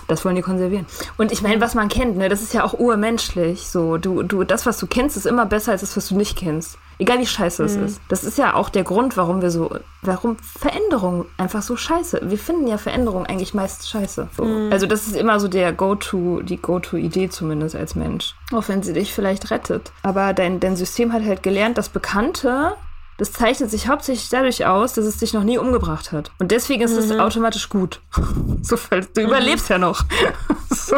Das 0.08 0.24
wollen 0.24 0.34
die 0.34 0.42
konservieren. 0.42 0.86
Und 1.18 1.30
ich 1.30 1.40
meine, 1.40 1.60
was 1.60 1.74
man 1.74 1.88
kennt, 1.88 2.16
ne, 2.16 2.28
das 2.28 2.42
ist 2.42 2.52
ja 2.52 2.64
auch 2.64 2.74
urmenschlich. 2.78 3.68
So, 3.68 3.96
du, 3.96 4.22
du, 4.24 4.42
das, 4.42 4.66
was 4.66 4.78
du 4.78 4.86
kennst, 4.88 5.16
ist 5.16 5.26
immer 5.26 5.46
besser 5.46 5.72
als 5.72 5.82
das, 5.82 5.96
was 5.96 6.08
du 6.08 6.16
nicht 6.16 6.36
kennst. 6.36 6.78
Egal 6.98 7.18
wie 7.20 7.26
scheiße 7.26 7.62
Mhm. 7.62 7.68
es 7.68 7.76
ist. 7.76 8.00
Das 8.08 8.24
ist 8.24 8.36
ja 8.36 8.54
auch 8.54 8.68
der 8.70 8.82
Grund, 8.82 9.16
warum 9.16 9.40
wir 9.40 9.50
so, 9.50 9.70
warum 10.02 10.36
Veränderung 10.38 11.26
einfach 11.38 11.62
so 11.62 11.76
scheiße. 11.76 12.22
Wir 12.24 12.38
finden 12.38 12.66
ja 12.66 12.76
Veränderung 12.76 13.24
eigentlich 13.24 13.54
meist 13.54 13.88
scheiße. 13.88 14.28
So. 14.36 14.44
Mhm. 14.44 14.72
Also 14.72 14.86
das 14.86 15.06
ist 15.06 15.16
immer 15.16 15.38
so 15.38 15.46
der 15.48 15.72
Go-To, 15.72 16.40
die 16.42 16.56
Go-To-Idee 16.58 17.28
zumindest 17.30 17.76
als 17.76 17.94
Mensch. 17.94 18.34
Auch 18.52 18.68
wenn 18.68 18.82
sie 18.82 18.92
dich 18.92 19.14
vielleicht 19.14 19.50
rettet. 19.50 19.92
Aber 20.02 20.32
dein, 20.34 20.58
dein 20.60 20.76
System 20.76 21.12
hat 21.12 21.24
halt 21.24 21.42
gelernt, 21.42 21.78
das 21.78 21.88
Bekannte 21.88 22.72
das 23.20 23.33
zeichnet 23.33 23.70
sich 23.70 23.87
hauptsächlich 23.87 24.30
dadurch 24.30 24.64
aus, 24.64 24.94
dass 24.94 25.04
es 25.04 25.18
dich 25.18 25.35
noch 25.35 25.44
nie 25.44 25.59
umgebracht 25.59 26.11
hat. 26.11 26.30
Und 26.38 26.52
deswegen 26.52 26.80
ist 26.80 26.96
es 26.96 27.12
automatisch 27.12 27.68
gut. 27.68 28.00
So, 28.62 28.76
du 29.14 29.20
überlebst 29.22 29.68
ja 29.68 29.78
noch. 29.78 30.04
so. 30.70 30.96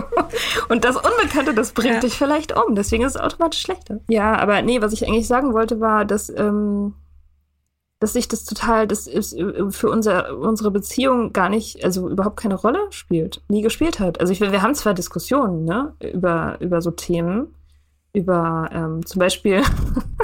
Und 0.69 0.85
das 0.85 0.97
Unbekannte, 0.97 1.55
das 1.55 1.73
bringt 1.73 1.95
Ja. 1.95 2.01
dich 2.01 2.15
vielleicht 2.15 2.57
um. 2.57 2.75
Deswegen 2.75 3.05
ist 3.05 3.15
es 3.17 3.21
automatisch 3.21 3.61
schlechter. 3.61 4.01
Ja, 4.09 4.37
aber 4.37 4.63
nee, 4.63 4.81
was 4.83 4.93
ich 4.93 5.07
eigentlich 5.07 5.27
sagen 5.27 5.53
wollte, 5.53 5.81
war, 5.81 6.05
dass, 6.05 6.29
ähm, 6.29 6.95
dass 7.99 8.13
sich 8.13 8.29
das 8.29 8.45
total, 8.45 8.87
das 8.87 9.07
ist 9.09 9.33
äh, 9.33 9.71
für 9.71 9.91
unser, 9.91 10.37
unsere 10.39 10.71
Beziehung 10.71 11.33
gar 11.33 11.49
nicht, 11.49 11.85
also 11.85 12.09
überhaupt 12.09 12.37
keine 12.37 12.55
Rolle 12.57 12.81
spielt, 12.91 13.43
nie 13.49 13.63
gespielt 13.63 13.99
hat. 14.01 14.21
Also 14.21 14.33
ich, 14.33 14.41
wir 14.41 14.53
wir 14.53 14.63
haben 14.63 14.75
zwar 14.75 14.95
Diskussionen, 14.95 15.65
ne, 15.65 15.95
über, 16.13 16.57
über 16.61 16.83
so 16.83 16.91
Themen, 16.93 17.55
über 18.13 18.69
ähm, 18.73 19.05
zum 19.07 19.19
Beispiel 19.21 19.63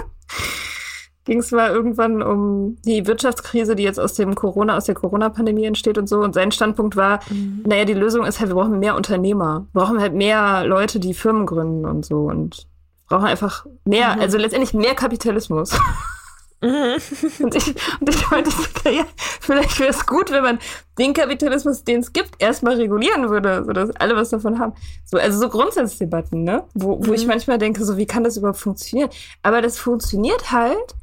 ging 1.28 1.40
es 1.40 1.52
mal 1.52 1.70
irgendwann 1.70 2.22
um 2.22 2.78
die 2.86 3.06
Wirtschaftskrise, 3.06 3.76
die 3.76 3.82
jetzt 3.82 4.00
aus 4.00 4.14
dem 4.14 4.34
Corona, 4.34 4.76
aus 4.76 4.86
der 4.86 4.94
Corona-Pandemie 4.94 5.66
entsteht 5.66 5.98
und 5.98 6.08
so. 6.08 6.20
Und 6.20 6.34
sein 6.34 6.50
Standpunkt 6.50 6.96
war, 6.96 7.20
naja, 7.66 7.84
die 7.84 7.94
Lösung 7.94 8.24
ist 8.24 8.40
halt, 8.40 8.48
wir 8.48 8.56
brauchen 8.56 8.80
mehr 8.80 8.96
Unternehmer. 8.96 9.66
Wir 9.72 9.82
brauchen 9.82 10.00
halt 10.00 10.14
mehr 10.14 10.64
Leute, 10.64 10.98
die 10.98 11.12
Firmen 11.12 11.44
gründen 11.44 11.84
und 11.84 12.06
so. 12.06 12.20
Und 12.22 12.66
brauchen 13.08 13.26
einfach 13.26 13.66
mehr, 13.84 14.16
mhm. 14.16 14.22
also 14.22 14.38
letztendlich 14.38 14.72
mehr 14.72 14.94
Kapitalismus. 14.94 15.78
Mhm. 16.60 16.96
und, 17.44 17.54
ich, 17.54 17.68
und 18.00 18.08
ich 18.08 18.30
meinte, 18.30 18.50
ja, 18.90 19.04
vielleicht 19.40 19.78
wäre 19.78 19.90
es 19.90 20.06
gut, 20.06 20.30
wenn 20.30 20.42
man 20.42 20.58
den 20.98 21.12
Kapitalismus, 21.12 21.84
den 21.84 22.00
es 22.00 22.12
gibt, 22.12 22.42
erstmal 22.42 22.74
regulieren 22.76 23.28
würde, 23.28 23.64
sodass 23.64 23.94
alle 23.96 24.16
was 24.16 24.30
davon 24.30 24.58
haben. 24.58 24.72
So, 25.04 25.18
also 25.18 25.38
so 25.38 25.48
Grundsatzdebatten, 25.48 26.42
ne? 26.42 26.64
Wo, 26.74 26.98
wo 26.98 27.08
mhm. 27.08 27.14
ich 27.14 27.26
manchmal 27.26 27.58
denke, 27.58 27.84
so, 27.84 27.96
wie 27.96 28.06
kann 28.06 28.24
das 28.24 28.38
überhaupt 28.38 28.58
funktionieren? 28.58 29.10
Aber 29.42 29.62
das 29.62 29.78
funktioniert 29.78 30.50
halt, 30.50 30.96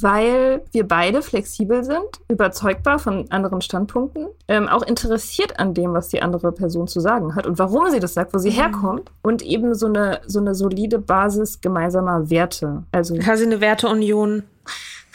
weil 0.00 0.62
wir 0.72 0.86
beide 0.86 1.22
flexibel 1.22 1.84
sind, 1.84 2.20
überzeugbar 2.28 2.98
von 2.98 3.30
anderen 3.30 3.60
Standpunkten, 3.60 4.26
ähm, 4.48 4.68
auch 4.68 4.82
interessiert 4.82 5.60
an 5.60 5.74
dem, 5.74 5.94
was 5.94 6.08
die 6.08 6.20
andere 6.20 6.52
Person 6.52 6.88
zu 6.88 7.00
sagen 7.00 7.34
hat 7.36 7.46
und 7.46 7.58
warum 7.58 7.90
sie 7.90 8.00
das 8.00 8.14
sagt, 8.14 8.34
wo 8.34 8.38
sie 8.38 8.50
mhm. 8.50 8.54
herkommt 8.54 9.10
und 9.22 9.42
eben 9.42 9.74
so 9.74 9.86
eine, 9.86 10.20
so 10.26 10.40
eine 10.40 10.54
solide 10.54 10.98
Basis 10.98 11.60
gemeinsamer 11.60 12.30
Werte. 12.30 12.84
Also 12.92 13.14
quasi 13.16 13.44
eine 13.44 13.60
Werteunion. 13.60 14.42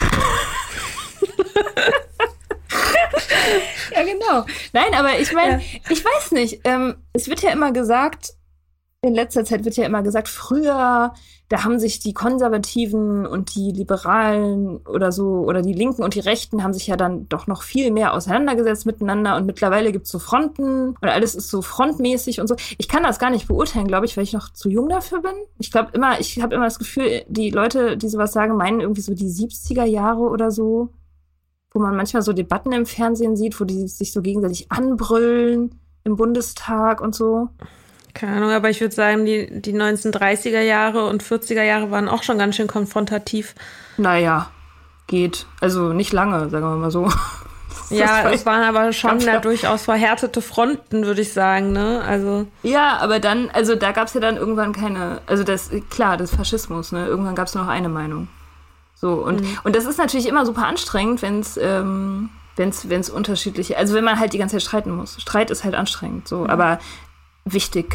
ja, 3.94 4.02
genau. 4.02 4.46
Nein, 4.72 4.94
aber 4.94 5.18
ich 5.18 5.32
meine, 5.32 5.54
ja. 5.54 5.60
ich 5.90 6.04
weiß 6.04 6.32
nicht. 6.32 6.60
Ähm, 6.64 6.96
es 7.12 7.28
wird 7.28 7.42
ja 7.42 7.50
immer 7.50 7.72
gesagt, 7.72 8.34
in 9.02 9.14
letzter 9.14 9.44
Zeit 9.44 9.64
wird 9.64 9.76
ja 9.76 9.86
immer 9.86 10.02
gesagt, 10.02 10.28
früher, 10.28 11.14
da 11.50 11.64
haben 11.64 11.80
sich 11.80 11.98
die 11.98 12.14
Konservativen 12.14 13.26
und 13.26 13.56
die 13.56 13.72
Liberalen 13.72 14.76
oder 14.86 15.10
so, 15.10 15.40
oder 15.40 15.62
die 15.62 15.72
Linken 15.72 16.04
und 16.04 16.14
die 16.14 16.20
Rechten 16.20 16.62
haben 16.62 16.72
sich 16.72 16.86
ja 16.86 16.96
dann 16.96 17.28
doch 17.28 17.48
noch 17.48 17.62
viel 17.62 17.90
mehr 17.90 18.14
auseinandergesetzt 18.14 18.86
miteinander 18.86 19.34
und 19.34 19.46
mittlerweile 19.46 19.90
gibt's 19.90 20.12
so 20.12 20.20
Fronten 20.20 20.90
und 20.90 21.08
alles 21.08 21.34
ist 21.34 21.50
so 21.50 21.60
frontmäßig 21.60 22.40
und 22.40 22.46
so. 22.46 22.54
Ich 22.78 22.86
kann 22.86 23.02
das 23.02 23.18
gar 23.18 23.30
nicht 23.30 23.48
beurteilen, 23.48 23.88
glaube 23.88 24.06
ich, 24.06 24.16
weil 24.16 24.22
ich 24.22 24.32
noch 24.32 24.52
zu 24.52 24.70
jung 24.70 24.88
dafür 24.88 25.22
bin. 25.22 25.32
Ich 25.58 25.72
glaube 25.72 25.90
immer, 25.92 26.20
ich 26.20 26.40
habe 26.40 26.54
immer 26.54 26.66
das 26.66 26.78
Gefühl, 26.78 27.24
die 27.26 27.50
Leute, 27.50 27.96
die 27.96 28.08
sowas 28.08 28.32
sagen, 28.32 28.56
meinen 28.56 28.80
irgendwie 28.80 29.02
so 29.02 29.12
die 29.12 29.28
70er 29.28 29.84
Jahre 29.84 30.20
oder 30.20 30.52
so, 30.52 30.90
wo 31.72 31.80
man 31.80 31.96
manchmal 31.96 32.22
so 32.22 32.32
Debatten 32.32 32.70
im 32.70 32.86
Fernsehen 32.86 33.36
sieht, 33.36 33.60
wo 33.60 33.64
die 33.64 33.88
sich 33.88 34.12
so 34.12 34.22
gegenseitig 34.22 34.70
anbrüllen 34.70 35.74
im 36.04 36.14
Bundestag 36.14 37.00
und 37.00 37.12
so. 37.12 37.48
Keine 38.14 38.36
Ahnung, 38.36 38.50
aber 38.50 38.70
ich 38.70 38.80
würde 38.80 38.94
sagen, 38.94 39.24
die, 39.24 39.60
die 39.60 39.72
1930er 39.72 40.60
Jahre 40.60 41.06
und 41.06 41.22
40er 41.22 41.62
Jahre 41.62 41.90
waren 41.90 42.08
auch 42.08 42.22
schon 42.22 42.38
ganz 42.38 42.56
schön 42.56 42.66
konfrontativ. 42.66 43.54
Naja, 43.96 44.50
geht. 45.06 45.46
Also 45.60 45.92
nicht 45.92 46.12
lange, 46.12 46.48
sagen 46.48 46.64
wir 46.64 46.76
mal 46.76 46.90
so. 46.90 47.08
ja, 47.90 48.30
es 48.30 48.46
waren 48.46 48.62
aber 48.62 48.92
schon 48.92 49.20
ja 49.20 49.38
durchaus 49.40 49.82
verhärtete 49.82 50.40
Fronten, 50.40 51.04
würde 51.04 51.20
ich 51.20 51.32
sagen, 51.32 51.72
ne? 51.72 52.02
Also. 52.06 52.46
Ja, 52.62 52.98
aber 52.98 53.20
dann, 53.20 53.50
also 53.50 53.74
da 53.74 53.92
gab 53.92 54.08
es 54.08 54.14
ja 54.14 54.20
dann 54.20 54.36
irgendwann 54.36 54.72
keine, 54.72 55.20
also 55.26 55.44
das, 55.44 55.70
klar, 55.90 56.16
das 56.16 56.34
Faschismus, 56.34 56.92
ne? 56.92 57.06
Irgendwann 57.06 57.34
gab 57.34 57.48
es 57.48 57.54
nur 57.54 57.64
noch 57.64 57.70
eine 57.70 57.88
Meinung. 57.88 58.28
So, 58.94 59.14
und, 59.14 59.40
mhm. 59.40 59.58
und 59.64 59.76
das 59.76 59.86
ist 59.86 59.98
natürlich 59.98 60.28
immer 60.28 60.44
super 60.44 60.66
anstrengend, 60.66 61.22
wenn 61.22 61.40
es, 61.40 61.56
ähm, 61.56 62.30
wenn 62.56 62.68
es 62.68 63.10
unterschiedliche, 63.10 63.78
also 63.78 63.94
wenn 63.94 64.04
man 64.04 64.18
halt 64.18 64.34
die 64.34 64.38
ganze 64.38 64.56
Zeit 64.56 64.62
streiten 64.62 64.90
muss. 64.90 65.20
Streit 65.20 65.50
ist 65.50 65.64
halt 65.64 65.74
anstrengend, 65.74 66.28
so, 66.28 66.40
mhm. 66.40 66.50
aber 66.50 66.78
wichtig. 67.44 67.94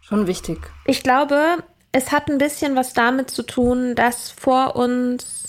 Schon 0.00 0.26
wichtig. 0.26 0.58
Ich 0.84 1.02
glaube, 1.02 1.64
es 1.92 2.12
hat 2.12 2.28
ein 2.28 2.38
bisschen 2.38 2.76
was 2.76 2.92
damit 2.92 3.30
zu 3.30 3.42
tun, 3.42 3.94
dass 3.94 4.30
vor 4.30 4.76
uns 4.76 5.44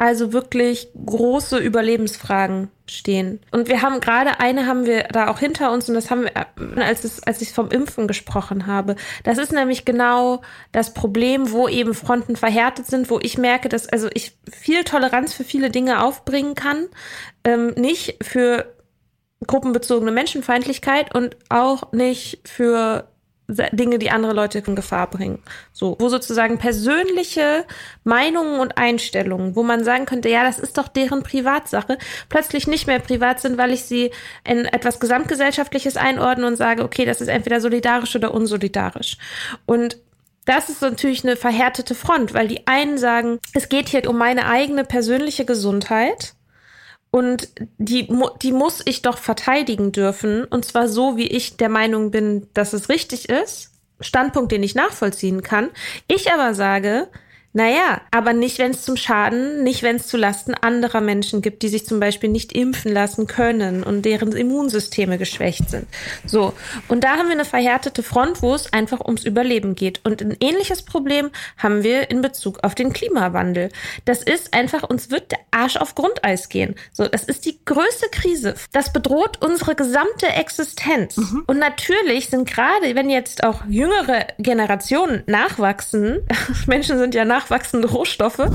also 0.00 0.32
wirklich 0.32 0.88
große 1.04 1.58
Überlebensfragen 1.58 2.70
stehen. 2.86 3.40
Und 3.50 3.68
wir 3.68 3.82
haben 3.82 4.00
gerade 4.00 4.40
eine 4.40 4.66
haben 4.66 4.86
wir 4.86 5.02
da 5.04 5.28
auch 5.28 5.38
hinter 5.38 5.72
uns 5.72 5.90
und 5.90 5.94
das 5.94 6.10
haben 6.10 6.22
wir, 6.22 6.82
als, 6.82 7.04
es, 7.04 7.22
als 7.22 7.42
ich 7.42 7.52
vom 7.52 7.68
Impfen 7.68 8.08
gesprochen 8.08 8.66
habe. 8.66 8.96
Das 9.24 9.36
ist 9.36 9.52
nämlich 9.52 9.84
genau 9.84 10.40
das 10.72 10.94
Problem, 10.94 11.52
wo 11.52 11.68
eben 11.68 11.92
Fronten 11.92 12.36
verhärtet 12.36 12.86
sind, 12.86 13.10
wo 13.10 13.18
ich 13.20 13.36
merke, 13.36 13.68
dass 13.68 13.90
also 13.90 14.08
ich 14.14 14.38
viel 14.50 14.84
Toleranz 14.84 15.34
für 15.34 15.44
viele 15.44 15.70
Dinge 15.70 16.02
aufbringen 16.02 16.54
kann, 16.54 16.88
ähm, 17.44 17.74
nicht 17.76 18.24
für 18.24 18.74
gruppenbezogene 19.46 20.12
Menschenfeindlichkeit 20.12 21.14
und 21.14 21.36
auch 21.48 21.92
nicht 21.92 22.40
für 22.48 23.08
Dinge, 23.72 23.98
die 23.98 24.10
andere 24.10 24.32
Leute 24.32 24.58
in 24.58 24.76
Gefahr 24.76 25.08
bringen. 25.08 25.42
So, 25.72 25.96
wo 25.98 26.08
sozusagen 26.08 26.58
persönliche 26.58 27.64
Meinungen 28.04 28.60
und 28.60 28.78
Einstellungen, 28.78 29.56
wo 29.56 29.62
man 29.62 29.84
sagen 29.84 30.06
könnte, 30.06 30.28
ja, 30.28 30.44
das 30.44 30.58
ist 30.58 30.78
doch 30.78 30.88
deren 30.88 31.22
Privatsache, 31.22 31.98
plötzlich 32.28 32.66
nicht 32.66 32.86
mehr 32.86 33.00
privat 33.00 33.40
sind, 33.40 33.58
weil 33.58 33.72
ich 33.72 33.84
sie 33.84 34.10
in 34.44 34.66
etwas 34.66 35.00
Gesamtgesellschaftliches 35.00 35.96
einordne 35.96 36.46
und 36.46 36.56
sage, 36.56 36.84
okay, 36.84 37.04
das 37.04 37.20
ist 37.20 37.28
entweder 37.28 37.60
solidarisch 37.60 38.14
oder 38.16 38.32
unsolidarisch. 38.32 39.16
Und 39.66 39.98
das 40.44 40.68
ist 40.68 40.82
natürlich 40.82 41.24
eine 41.24 41.36
verhärtete 41.36 41.94
Front, 41.94 42.34
weil 42.34 42.48
die 42.48 42.66
einen 42.66 42.98
sagen, 42.98 43.38
es 43.54 43.68
geht 43.68 43.88
hier 43.88 44.08
um 44.08 44.16
meine 44.16 44.46
eigene 44.46 44.84
persönliche 44.84 45.44
Gesundheit 45.44 46.34
und 47.10 47.48
die, 47.78 48.08
die 48.42 48.52
muss 48.52 48.82
ich 48.84 49.02
doch 49.02 49.18
verteidigen 49.18 49.92
dürfen. 49.92 50.44
Und 50.44 50.64
zwar 50.64 50.88
so, 50.88 51.16
wie 51.16 51.26
ich 51.26 51.56
der 51.56 51.68
Meinung 51.68 52.10
bin, 52.10 52.46
dass 52.54 52.72
es 52.72 52.88
richtig 52.88 53.28
ist. 53.28 53.72
Standpunkt, 54.00 54.52
den 54.52 54.62
ich 54.62 54.74
nachvollziehen 54.74 55.42
kann. 55.42 55.70
Ich 56.06 56.32
aber 56.32 56.54
sage, 56.54 57.08
naja, 57.52 58.00
aber 58.12 58.32
nicht, 58.32 58.58
wenn 58.58 58.70
es 58.70 58.82
zum 58.82 58.96
Schaden, 58.96 59.64
nicht, 59.64 59.82
wenn 59.82 59.96
es 59.96 60.06
zu 60.06 60.16
Lasten 60.16 60.54
anderer 60.54 61.00
Menschen 61.00 61.42
gibt, 61.42 61.62
die 61.62 61.68
sich 61.68 61.84
zum 61.84 61.98
Beispiel 61.98 62.30
nicht 62.30 62.52
impfen 62.52 62.92
lassen 62.92 63.26
können 63.26 63.82
und 63.82 64.04
deren 64.04 64.30
Immunsysteme 64.32 65.18
geschwächt 65.18 65.68
sind. 65.68 65.86
So. 66.24 66.52
Und 66.86 67.02
da 67.02 67.16
haben 67.16 67.26
wir 67.26 67.32
eine 67.32 67.44
verhärtete 67.44 68.04
Front, 68.04 68.40
wo 68.42 68.54
es 68.54 68.72
einfach 68.72 69.00
ums 69.00 69.24
Überleben 69.24 69.74
geht. 69.74 70.00
Und 70.04 70.22
ein 70.22 70.36
ähnliches 70.38 70.82
Problem 70.82 71.30
haben 71.58 71.82
wir 71.82 72.10
in 72.10 72.22
Bezug 72.22 72.62
auf 72.62 72.76
den 72.76 72.92
Klimawandel. 72.92 73.70
Das 74.04 74.22
ist 74.22 74.54
einfach, 74.54 74.84
uns 74.84 75.10
wird 75.10 75.32
der 75.32 75.40
Arsch 75.50 75.76
auf 75.76 75.96
Grundeis 75.96 76.48
gehen. 76.50 76.76
So, 76.92 77.08
das 77.08 77.24
ist 77.24 77.46
die 77.46 77.58
größte 77.64 78.10
Krise. 78.12 78.54
Das 78.70 78.92
bedroht 78.92 79.44
unsere 79.44 79.74
gesamte 79.74 80.28
Existenz. 80.28 81.16
Mhm. 81.16 81.44
Und 81.48 81.58
natürlich 81.58 82.28
sind 82.28 82.48
gerade, 82.48 82.94
wenn 82.94 83.10
jetzt 83.10 83.42
auch 83.42 83.64
jüngere 83.68 84.26
Generationen 84.38 85.24
nachwachsen, 85.26 86.20
Menschen 86.66 86.96
sind 86.98 87.16
ja 87.16 87.24
nach 87.24 87.39
nachwachsende 87.40 87.88
Rohstoffe. 87.88 88.50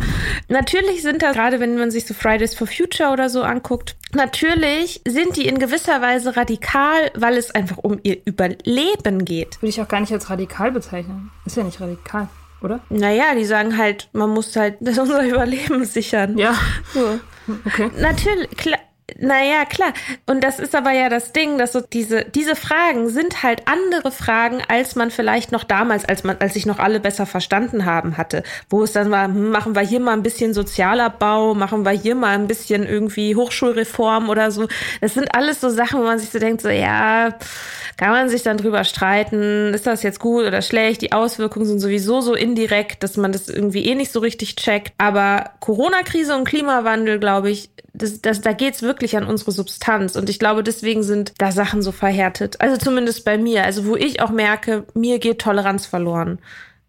Natürlich 0.47 1.01
sind 1.01 1.21
da, 1.21 1.31
gerade 1.31 1.59
wenn 1.59 1.77
man 1.77 1.91
sich 1.91 2.05
so 2.05 2.13
Fridays 2.13 2.53
for 2.53 2.67
Future 2.67 3.11
oder 3.11 3.29
so 3.29 3.43
anguckt, 3.43 3.95
natürlich 4.13 5.01
sind 5.07 5.35
die 5.35 5.47
in 5.47 5.59
gewisser 5.59 6.01
Weise 6.01 6.37
radikal, 6.37 7.11
weil 7.15 7.37
es 7.37 7.51
einfach 7.51 7.77
um 7.77 7.99
ihr 8.03 8.17
Überleben 8.25 9.25
geht. 9.25 9.61
Würde 9.61 9.69
ich 9.69 9.81
auch 9.81 9.87
gar 9.87 9.99
nicht 9.99 10.13
als 10.13 10.29
radikal 10.29 10.71
bezeichnen. 10.71 11.31
Ist 11.45 11.57
ja 11.57 11.63
nicht 11.63 11.81
radikal 11.81 12.29
oder? 12.61 12.79
Naja, 12.89 13.35
die 13.35 13.45
sagen 13.45 13.77
halt, 13.77 14.09
man 14.13 14.29
muss 14.31 14.55
halt 14.55 14.77
unser 14.81 15.25
Überleben 15.25 15.85
sichern. 15.85 16.37
Ja. 16.37 16.55
So. 16.93 17.19
Okay. 17.65 17.91
Natürlich, 17.99 18.49
klar, 18.51 18.79
naja, 19.19 19.65
klar. 19.65 19.93
Und 20.25 20.43
das 20.43 20.59
ist 20.59 20.73
aber 20.73 20.91
ja 20.91 21.09
das 21.09 21.31
Ding, 21.31 21.59
dass 21.59 21.73
so 21.73 21.81
diese, 21.81 22.25
diese 22.25 22.55
Fragen 22.55 23.07
sind 23.07 23.43
halt 23.43 23.67
andere 23.67 24.11
Fragen, 24.11 24.63
als 24.67 24.95
man 24.95 25.11
vielleicht 25.11 25.51
noch 25.51 25.63
damals, 25.63 26.05
als 26.05 26.23
man, 26.23 26.37
als 26.39 26.55
sich 26.55 26.65
noch 26.65 26.79
alle 26.79 26.99
besser 26.99 27.27
verstanden 27.27 27.85
haben 27.85 28.17
hatte. 28.17 28.41
Wo 28.67 28.83
es 28.83 28.93
dann 28.93 29.11
war, 29.11 29.25
hm, 29.25 29.51
machen 29.51 29.75
wir 29.75 29.83
hier 29.83 29.99
mal 29.99 30.13
ein 30.13 30.23
bisschen 30.23 30.55
Sozialabbau, 30.55 31.53
machen 31.53 31.85
wir 31.85 31.91
hier 31.91 32.15
mal 32.15 32.33
ein 32.33 32.47
bisschen 32.47 32.83
irgendwie 32.83 33.35
Hochschulreform 33.35 34.27
oder 34.27 34.49
so. 34.49 34.67
Das 35.01 35.13
sind 35.13 35.35
alles 35.35 35.61
so 35.61 35.69
Sachen, 35.69 35.99
wo 35.99 36.03
man 36.03 36.17
sich 36.17 36.31
so 36.31 36.39
denkt, 36.39 36.61
so, 36.61 36.69
ja, 36.69 37.37
kann 37.97 38.09
man 38.09 38.27
sich 38.27 38.41
dann 38.41 38.57
drüber 38.57 38.83
streiten, 38.83 39.73
ist 39.73 39.85
das 39.85 40.01
jetzt 40.01 40.19
gut 40.19 40.45
oder 40.45 40.63
schlecht? 40.63 41.01
Die 41.01 41.11
Auswirkungen 41.11 41.65
sind 41.65 41.79
sowieso 41.79 42.21
so 42.21 42.33
indirekt, 42.33 43.03
dass 43.03 43.17
man 43.17 43.31
das 43.31 43.49
irgendwie 43.49 43.85
eh 43.85 43.95
nicht 43.95 44.11
so 44.11 44.19
richtig 44.19 44.55
checkt. 44.55 44.93
Aber 44.97 45.51
Corona-Krise 45.59 46.35
und 46.35 46.45
Klimawandel, 46.45 47.19
glaube 47.19 47.51
ich, 47.51 47.69
das, 47.97 48.21
das, 48.21 48.41
da 48.41 48.53
geht's 48.53 48.81
wirklich 48.81 49.17
an 49.17 49.25
unsere 49.25 49.51
Substanz. 49.51 50.15
Und 50.15 50.29
ich 50.29 50.39
glaube, 50.39 50.63
deswegen 50.63 51.03
sind 51.03 51.33
da 51.37 51.51
Sachen 51.51 51.81
so 51.81 51.91
verhärtet. 51.91 52.61
Also 52.61 52.77
zumindest 52.77 53.25
bei 53.25 53.37
mir. 53.37 53.63
Also 53.63 53.85
wo 53.85 53.95
ich 53.95 54.21
auch 54.21 54.31
merke, 54.31 54.85
mir 54.93 55.19
geht 55.19 55.39
Toleranz 55.39 55.85
verloren 55.85 56.39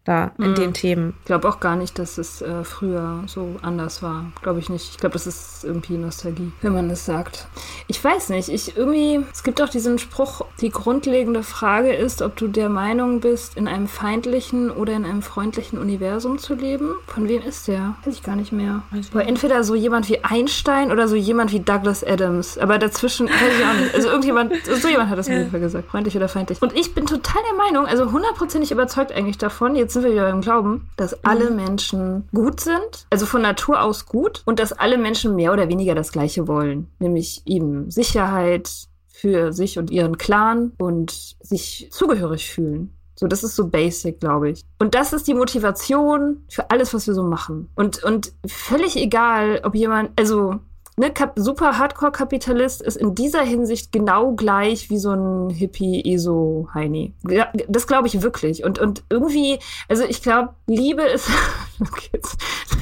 da 0.07 0.31
in 0.37 0.51
mhm. 0.51 0.55
den 0.55 0.73
Themen. 0.73 1.13
Ich 1.19 1.25
glaube 1.25 1.47
auch 1.49 1.59
gar 1.59 1.75
nicht, 1.75 1.99
dass 1.99 2.17
es 2.17 2.41
äh, 2.41 2.63
früher 2.63 3.23
so 3.27 3.55
anders 3.61 4.01
war. 4.01 4.31
Glaube 4.41 4.59
ich 4.59 4.69
nicht. 4.69 4.91
Ich 4.91 4.97
glaube, 4.97 5.13
das 5.13 5.27
ist 5.27 5.63
irgendwie 5.63 5.97
Nostalgie, 5.97 6.51
wenn 6.61 6.73
man 6.73 6.89
das 6.89 7.05
sagt. 7.05 7.47
Ich 7.87 8.01
weiß 8.03 8.29
nicht. 8.29 8.49
Ich 8.49 8.77
irgendwie, 8.77 9.23
es 9.31 9.43
gibt 9.43 9.61
auch 9.61 9.69
diesen 9.69 9.99
Spruch, 9.99 10.45
die 10.61 10.69
grundlegende 10.69 11.43
Frage 11.43 11.93
ist, 11.93 12.21
ob 12.21 12.35
du 12.37 12.47
der 12.47 12.69
Meinung 12.69 13.19
bist, 13.19 13.57
in 13.57 13.67
einem 13.67 13.87
feindlichen 13.87 14.71
oder 14.71 14.93
in 14.93 15.05
einem 15.05 15.21
freundlichen 15.21 15.77
Universum 15.77 16.37
zu 16.37 16.55
leben. 16.55 16.95
Von 17.07 17.27
wem 17.27 17.41
ist 17.41 17.67
der? 17.67 17.95
Weiß 18.05 18.13
ich 18.13 18.23
gar 18.23 18.35
nicht 18.35 18.51
mehr. 18.51 18.83
Aber 19.11 19.25
entweder 19.25 19.63
so 19.63 19.75
jemand 19.75 20.09
wie 20.09 20.23
Einstein 20.23 20.91
oder 20.91 21.07
so 21.07 21.15
jemand 21.15 21.51
wie 21.51 21.59
Douglas 21.59 22.03
Adams. 22.03 22.57
Aber 22.57 22.77
dazwischen 22.77 23.27
weiß 23.27 23.59
ich 23.59 23.65
auch 23.65 23.81
nicht. 23.81 23.95
Also 23.95 24.07
irgendjemand, 24.07 24.53
so 24.81 24.87
jemand 24.87 25.09
hat 25.09 25.17
das 25.17 25.27
ja. 25.27 25.45
mir 25.51 25.59
gesagt. 25.59 25.89
Freundlich 25.89 26.15
oder 26.15 26.29
feindlich. 26.29 26.61
Und 26.61 26.73
ich 26.73 26.93
bin 26.93 27.05
total 27.05 27.41
der 27.51 27.57
Meinung, 27.57 27.85
also 27.85 28.11
hundertprozentig 28.11 28.71
überzeugt 28.71 29.11
eigentlich 29.11 29.37
davon, 29.37 29.75
jetzt 29.75 29.96
sind 30.01 30.11
wir 30.11 30.11
wieder 30.13 30.31
beim 30.31 30.41
Glauben, 30.41 30.89
dass 30.95 31.23
alle 31.23 31.49
mhm. 31.49 31.55
Menschen 31.55 32.29
gut 32.33 32.59
sind, 32.59 33.07
also 33.09 33.25
von 33.25 33.41
Natur 33.41 33.81
aus 33.81 34.05
gut, 34.05 34.43
und 34.45 34.59
dass 34.59 34.73
alle 34.73 34.97
Menschen 34.97 35.35
mehr 35.35 35.53
oder 35.53 35.69
weniger 35.69 35.95
das 35.95 36.11
Gleiche 36.11 36.47
wollen, 36.47 36.87
nämlich 36.99 37.41
eben 37.45 37.89
Sicherheit 37.89 38.69
für 39.07 39.51
sich 39.53 39.79
und 39.79 39.89
ihren 39.89 40.17
Clan 40.17 40.73
und 40.77 41.37
sich 41.41 41.89
zugehörig 41.91 42.49
fühlen. 42.49 42.93
So, 43.15 43.25
das 43.25 43.43
ist 43.43 43.55
so 43.55 43.67
basic, 43.67 44.19
glaube 44.19 44.51
ich. 44.51 44.61
Und 44.77 44.93
das 44.93 45.11
ist 45.11 45.27
die 45.27 45.33
Motivation 45.33 46.43
für 46.49 46.69
alles, 46.69 46.93
was 46.93 47.07
wir 47.07 47.15
so 47.15 47.23
machen. 47.23 47.67
Und, 47.73 48.03
und 48.03 48.31
völlig 48.45 48.95
egal, 48.95 49.61
ob 49.63 49.73
jemand, 49.73 50.11
also 50.19 50.59
ne, 50.97 51.13
super 51.35 51.77
Hardcore-Kapitalist 51.77 52.81
ist 52.81 52.97
in 52.97 53.15
dieser 53.15 53.43
Hinsicht 53.43 53.91
genau 53.91 54.33
gleich 54.33 54.89
wie 54.89 54.97
so 54.97 55.11
ein 55.11 55.49
Hippie-ESO-Heini. 55.51 57.13
Ja, 57.29 57.51
das 57.67 57.87
glaube 57.87 58.07
ich 58.07 58.21
wirklich. 58.21 58.63
Und, 58.63 58.79
und 58.79 59.03
irgendwie, 59.09 59.59
also 59.87 60.03
ich 60.03 60.21
glaube, 60.21 60.55
Liebe 60.65 61.03
ist. 61.03 61.29
okay, 61.79 62.19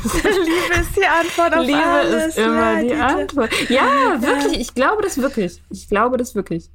Liebe 0.04 0.82
ist 0.82 0.96
die 0.96 1.06
Antwort 1.06 1.58
auf 1.58 1.66
Liebe 1.66 1.84
alles. 1.84 2.12
Liebe 2.12 2.24
ist 2.28 2.38
immer 2.38 2.74
ja, 2.74 2.82
die, 2.82 2.88
die 2.88 2.94
Antwort. 2.94 3.70
Ja, 3.70 4.22
wirklich. 4.22 4.60
Ich 4.60 4.74
glaube 4.74 5.02
das 5.02 5.18
wirklich. 5.18 5.62
Ich 5.70 5.90
glaube 5.90 6.18
das 6.18 6.36
wirklich. 6.36 6.70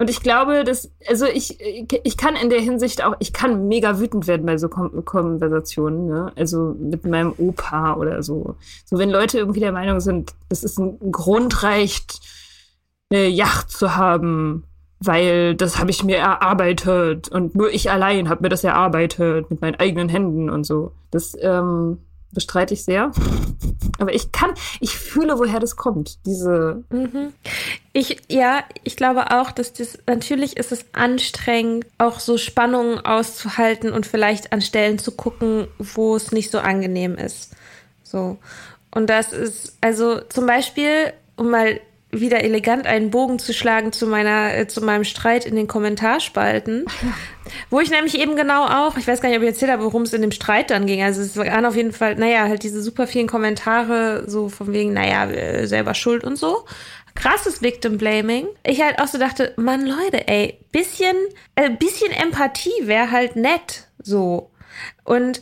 Und 0.00 0.08
ich 0.08 0.22
glaube, 0.22 0.64
dass, 0.64 0.90
also 1.06 1.26
ich, 1.26 1.60
ich 1.60 2.16
kann 2.16 2.34
in 2.34 2.48
der 2.48 2.62
Hinsicht 2.62 3.04
auch, 3.04 3.16
ich 3.18 3.34
kann 3.34 3.68
mega 3.68 4.00
wütend 4.00 4.26
werden 4.26 4.46
bei 4.46 4.56
so 4.56 4.70
Kon 4.70 5.04
Konversationen, 5.04 6.06
ne? 6.06 6.32
Also 6.36 6.74
mit 6.78 7.04
meinem 7.04 7.34
Opa 7.36 7.96
oder 7.96 8.22
so. 8.22 8.56
So, 8.86 8.96
wenn 8.96 9.10
Leute 9.10 9.36
irgendwie 9.36 9.60
der 9.60 9.72
Meinung 9.72 10.00
sind, 10.00 10.32
das 10.48 10.64
ist 10.64 10.78
ein 10.78 11.12
Grundrecht, 11.12 12.18
eine 13.10 13.28
Yacht 13.28 13.70
zu 13.70 13.94
haben, 13.94 14.64
weil 15.00 15.54
das 15.54 15.78
habe 15.78 15.90
ich 15.90 16.02
mir 16.02 16.16
erarbeitet 16.16 17.28
und 17.28 17.54
nur 17.54 17.70
ich 17.70 17.90
allein 17.90 18.30
habe 18.30 18.44
mir 18.44 18.48
das 18.48 18.64
erarbeitet 18.64 19.50
mit 19.50 19.60
meinen 19.60 19.74
eigenen 19.74 20.08
Händen 20.08 20.48
und 20.48 20.64
so. 20.64 20.92
Das, 21.10 21.36
ähm, 21.42 21.98
bestreite 22.32 22.74
ich 22.74 22.84
sehr. 22.84 23.12
Aber 23.98 24.14
ich 24.14 24.32
kann, 24.32 24.52
ich 24.80 24.96
fühle, 24.96 25.38
woher 25.38 25.60
das 25.60 25.76
kommt, 25.76 26.24
diese. 26.26 26.84
Mhm. 26.90 27.32
Ich, 27.92 28.18
ja, 28.28 28.64
ich 28.84 28.96
glaube 28.96 29.30
auch, 29.30 29.50
dass 29.50 29.72
das, 29.72 29.98
natürlich 30.06 30.56
ist 30.56 30.72
es 30.72 30.84
anstrengend, 30.92 31.86
auch 31.98 32.20
so 32.20 32.38
Spannungen 32.38 33.04
auszuhalten 33.04 33.92
und 33.92 34.06
vielleicht 34.06 34.52
an 34.52 34.62
Stellen 34.62 34.98
zu 34.98 35.12
gucken, 35.12 35.66
wo 35.78 36.16
es 36.16 36.32
nicht 36.32 36.50
so 36.50 36.58
angenehm 36.58 37.16
ist. 37.16 37.52
So. 38.02 38.38
Und 38.92 39.08
das 39.08 39.32
ist, 39.32 39.76
also 39.80 40.20
zum 40.20 40.46
Beispiel, 40.46 41.12
um 41.36 41.50
mal 41.50 41.80
wieder 42.12 42.42
elegant 42.42 42.86
einen 42.86 43.10
Bogen 43.10 43.38
zu 43.38 43.52
schlagen 43.52 43.92
zu 43.92 44.06
meiner, 44.06 44.54
äh, 44.56 44.66
zu 44.66 44.80
meinem 44.80 45.04
Streit 45.04 45.44
in 45.44 45.56
den 45.56 45.68
Kommentarspalten. 45.68 46.86
Wo 47.70 47.80
ich 47.80 47.90
nämlich 47.90 48.18
eben 48.18 48.36
genau 48.36 48.66
auch, 48.66 48.96
ich 48.96 49.06
weiß 49.06 49.20
gar 49.20 49.28
nicht, 49.28 49.38
ob 49.38 49.42
ich 49.42 49.50
erzählt 49.50 49.70
habe, 49.70 49.84
worum 49.84 50.02
es 50.02 50.12
in 50.12 50.22
dem 50.22 50.32
Streit 50.32 50.70
dann 50.70 50.86
ging. 50.86 51.02
Also 51.02 51.20
es 51.20 51.36
waren 51.36 51.66
auf 51.66 51.76
jeden 51.76 51.92
Fall, 51.92 52.16
naja, 52.16 52.42
halt 52.42 52.62
diese 52.62 52.82
super 52.82 53.06
vielen 53.06 53.26
Kommentare, 53.26 54.24
so 54.26 54.48
von 54.48 54.72
wegen, 54.72 54.92
naja, 54.92 55.30
äh, 55.30 55.66
selber 55.66 55.94
schuld 55.94 56.24
und 56.24 56.36
so. 56.36 56.64
Krasses 57.14 57.60
Victim 57.60 57.98
Blaming. 57.98 58.46
Ich 58.64 58.82
halt 58.82 59.00
auch 59.00 59.08
so 59.08 59.18
dachte, 59.18 59.52
Mann, 59.56 59.86
Leute, 59.86 60.28
ey, 60.28 60.58
bisschen, 60.72 61.16
äh, 61.54 61.70
bisschen 61.70 62.12
Empathie 62.12 62.86
wäre 62.86 63.10
halt 63.10 63.36
nett, 63.36 63.88
so. 63.98 64.50
Und 65.04 65.40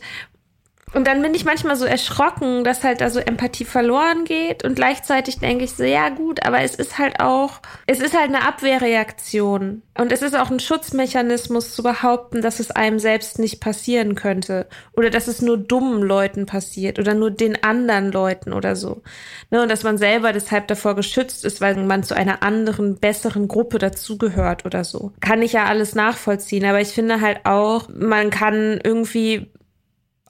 und 0.93 1.05
dann 1.05 1.21
bin 1.21 1.35
ich 1.35 1.45
manchmal 1.45 1.75
so 1.75 1.85
erschrocken, 1.85 2.63
dass 2.63 2.83
halt 2.83 3.01
da 3.01 3.09
so 3.09 3.19
Empathie 3.19 3.65
verloren 3.65 4.25
geht. 4.25 4.63
Und 4.63 4.75
gleichzeitig 4.75 5.39
denke 5.39 5.65
ich 5.65 5.71
so, 5.71 5.83
ja 5.83 6.09
gut, 6.09 6.45
aber 6.45 6.61
es 6.61 6.73
ist 6.75 6.97
halt 6.97 7.19
auch, 7.19 7.61
es 7.85 7.99
ist 7.99 8.17
halt 8.17 8.29
eine 8.29 8.47
Abwehrreaktion. 8.47 9.83
Und 9.97 10.11
es 10.11 10.21
ist 10.21 10.35
auch 10.35 10.49
ein 10.49 10.59
Schutzmechanismus 10.59 11.75
zu 11.75 11.83
behaupten, 11.83 12.41
dass 12.41 12.59
es 12.59 12.71
einem 12.71 12.97
selbst 12.97 13.37
nicht 13.37 13.59
passieren 13.59 14.15
könnte. 14.15 14.67
Oder 14.93 15.11
dass 15.11 15.27
es 15.27 15.41
nur 15.41 15.57
dummen 15.57 16.01
Leuten 16.01 16.47
passiert 16.47 16.97
oder 16.97 17.13
nur 17.13 17.29
den 17.29 17.63
anderen 17.63 18.11
Leuten 18.11 18.51
oder 18.51 18.75
so. 18.75 19.03
Ne? 19.51 19.61
Und 19.61 19.69
dass 19.69 19.83
man 19.83 19.97
selber 19.97 20.33
deshalb 20.33 20.67
davor 20.67 20.95
geschützt 20.95 21.45
ist, 21.45 21.61
weil 21.61 21.75
man 21.75 22.03
zu 22.03 22.15
einer 22.15 22.41
anderen, 22.41 22.95
besseren 22.95 23.47
Gruppe 23.47 23.77
dazugehört 23.77 24.65
oder 24.65 24.83
so. 24.83 25.11
Kann 25.19 25.43
ich 25.43 25.53
ja 25.53 25.65
alles 25.65 25.93
nachvollziehen. 25.93 26.65
Aber 26.65 26.81
ich 26.81 26.89
finde 26.89 27.21
halt 27.21 27.45
auch, 27.45 27.89
man 27.89 28.31
kann 28.31 28.79
irgendwie 28.83 29.51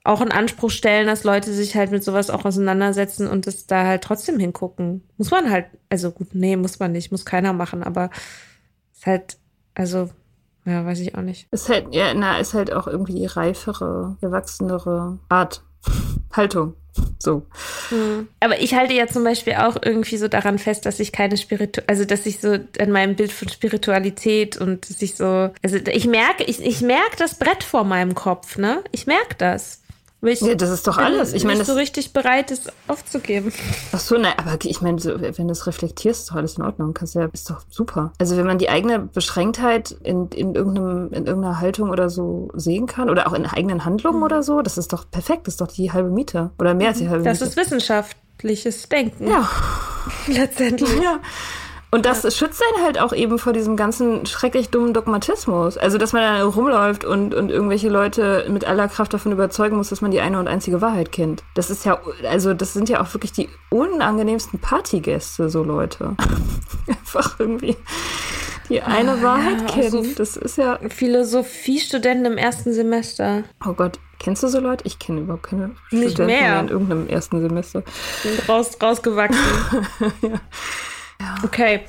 auch 0.04 0.20
in 0.20 0.32
Anspruch 0.32 0.70
stellen, 0.70 1.06
dass 1.06 1.24
Leute 1.24 1.52
sich 1.52 1.76
halt 1.76 1.90
mit 1.90 2.02
sowas 2.02 2.30
auch 2.30 2.44
auseinandersetzen 2.44 3.28
und 3.28 3.46
es 3.46 3.66
da 3.66 3.84
halt 3.84 4.02
trotzdem 4.02 4.38
hingucken. 4.38 5.04
Muss 5.18 5.30
man 5.30 5.50
halt, 5.50 5.66
also 5.90 6.10
gut, 6.10 6.28
nee, 6.34 6.56
muss 6.56 6.78
man 6.78 6.92
nicht, 6.92 7.12
muss 7.12 7.26
keiner 7.26 7.52
machen, 7.52 7.82
aber 7.82 8.10
ist 8.94 9.06
halt, 9.06 9.36
also, 9.74 10.10
ja, 10.64 10.84
weiß 10.84 11.00
ich 11.00 11.14
auch 11.14 11.22
nicht. 11.22 11.48
Ist 11.50 11.68
halt, 11.68 11.94
ja, 11.94 12.14
na, 12.14 12.38
ist 12.38 12.54
halt 12.54 12.72
auch 12.72 12.86
irgendwie 12.86 13.14
die 13.14 13.26
reifere, 13.26 14.16
erwachsenere 14.20 15.18
Art, 15.28 15.62
Haltung. 16.32 16.74
So. 17.18 17.46
Hm. 17.90 18.28
Aber 18.40 18.60
ich 18.60 18.74
halte 18.74 18.94
ja 18.94 19.06
zum 19.06 19.24
Beispiel 19.24 19.54
auch 19.54 19.76
irgendwie 19.82 20.16
so 20.16 20.28
daran 20.28 20.58
fest, 20.58 20.86
dass 20.86 21.00
ich 21.00 21.12
keine 21.12 21.36
Spiritu, 21.36 21.82
also 21.86 22.04
dass 22.04 22.26
ich 22.26 22.40
so 22.40 22.58
an 22.78 22.90
meinem 22.90 23.16
Bild 23.16 23.32
von 23.32 23.48
Spiritualität 23.48 24.56
und 24.56 24.88
dass 24.88 25.00
ich 25.02 25.14
so, 25.14 25.50
also 25.62 25.76
ich 25.76 26.06
merke, 26.06 26.44
ich, 26.44 26.64
ich 26.64 26.80
merke 26.80 27.16
das 27.18 27.38
Brett 27.38 27.62
vor 27.62 27.84
meinem 27.84 28.14
Kopf, 28.14 28.58
ne? 28.58 28.82
Ich 28.92 29.06
merke 29.06 29.34
das. 29.38 29.79
Ich, 30.22 30.40
ja, 30.42 30.54
das 30.54 30.68
ist 30.68 30.86
doch 30.86 30.98
alles. 30.98 31.32
Ich 31.32 31.44
meine, 31.44 31.64
so 31.64 31.72
richtig 31.72 32.12
bereit 32.12 32.50
ist, 32.50 32.70
aufzugeben. 32.88 33.52
Ach 33.92 34.00
so, 34.00 34.18
nein, 34.18 34.34
aber 34.36 34.58
ich 34.64 34.82
meine, 34.82 34.98
so, 34.98 35.18
wenn 35.18 35.48
du 35.48 35.52
es 35.52 35.66
reflektierst, 35.66 36.20
ist 36.20 36.30
doch 36.30 36.36
alles 36.36 36.58
in 36.58 36.64
Ordnung. 36.64 36.92
Kannst 36.92 37.14
ja, 37.14 37.24
ist 37.32 37.48
doch 37.48 37.62
super. 37.70 38.12
Also 38.18 38.36
wenn 38.36 38.46
man 38.46 38.58
die 38.58 38.68
eigene 38.68 38.98
Beschränktheit 38.98 39.92
in, 40.02 40.28
in, 40.28 40.54
irgendeinem, 40.54 41.12
in 41.12 41.26
irgendeiner 41.26 41.60
Haltung 41.60 41.88
oder 41.88 42.10
so 42.10 42.50
sehen 42.54 42.86
kann 42.86 43.08
oder 43.08 43.28
auch 43.28 43.32
in 43.32 43.46
eigenen 43.46 43.86
Handlungen 43.86 44.18
mhm. 44.18 44.24
oder 44.24 44.42
so, 44.42 44.60
das 44.60 44.76
ist 44.76 44.92
doch 44.92 45.10
perfekt. 45.10 45.46
Das 45.46 45.54
ist 45.54 45.60
doch 45.62 45.68
die 45.68 45.90
halbe 45.90 46.10
Miete 46.10 46.50
oder 46.58 46.74
mehr 46.74 46.88
als 46.88 46.98
die 46.98 47.08
halbe 47.08 47.24
das 47.24 47.40
Miete. 47.40 47.44
Das 47.46 47.56
ist 47.56 47.56
wissenschaftliches 47.56 48.90
Denken. 48.90 49.26
Ja. 49.26 49.48
Letztendlich. 50.26 51.00
Ja. 51.02 51.20
Und 51.92 52.06
das 52.06 52.22
ja. 52.22 52.30
schützt 52.30 52.62
einen 52.62 52.84
halt 52.84 53.00
auch 53.00 53.12
eben 53.12 53.38
vor 53.38 53.52
diesem 53.52 53.76
ganzen 53.76 54.24
schrecklich 54.26 54.70
dummen 54.70 54.94
Dogmatismus. 54.94 55.76
Also, 55.76 55.98
dass 55.98 56.12
man 56.12 56.22
dann 56.22 56.42
rumläuft 56.42 57.04
und, 57.04 57.34
und 57.34 57.50
irgendwelche 57.50 57.88
Leute 57.88 58.46
mit 58.48 58.64
aller 58.64 58.88
Kraft 58.88 59.12
davon 59.12 59.32
überzeugen 59.32 59.76
muss, 59.76 59.88
dass 59.88 60.00
man 60.00 60.10
die 60.10 60.20
eine 60.20 60.38
und 60.38 60.46
einzige 60.46 60.80
Wahrheit 60.80 61.10
kennt. 61.10 61.42
Das 61.54 61.68
ist 61.70 61.84
ja, 61.84 62.00
also, 62.28 62.54
das 62.54 62.74
sind 62.74 62.88
ja 62.88 63.00
auch 63.00 63.12
wirklich 63.12 63.32
die 63.32 63.48
unangenehmsten 63.70 64.60
Partygäste, 64.60 65.50
so 65.50 65.64
Leute. 65.64 66.16
Einfach 66.86 67.40
irgendwie 67.40 67.76
die 68.70 68.82
eine 68.82 69.12
ah, 69.12 69.22
Wahrheit 69.22 69.60
ja, 69.62 69.66
kennen. 69.66 69.96
Also 69.96 70.14
das 70.14 70.36
ist 70.36 70.56
ja. 70.56 70.78
Philosophiestudenten 70.88 72.24
im 72.24 72.38
ersten 72.38 72.72
Semester. 72.72 73.42
Oh 73.66 73.72
Gott, 73.72 73.98
kennst 74.20 74.44
du 74.44 74.48
so 74.48 74.60
Leute? 74.60 74.86
Ich 74.86 75.00
kenne 75.00 75.22
überhaupt 75.22 75.42
keine 75.42 75.74
Nicht 75.90 76.12
Studenten 76.12 76.26
mehr. 76.26 76.50
mehr 76.52 76.60
in 76.60 76.68
irgendeinem 76.68 77.08
ersten 77.08 77.40
Semester. 77.40 77.82
Sind 78.22 78.48
raus, 78.48 78.78
rausgewachsen. 78.80 79.40
ja. 80.22 80.40
Ja. 81.20 81.36
Okay, 81.44 81.82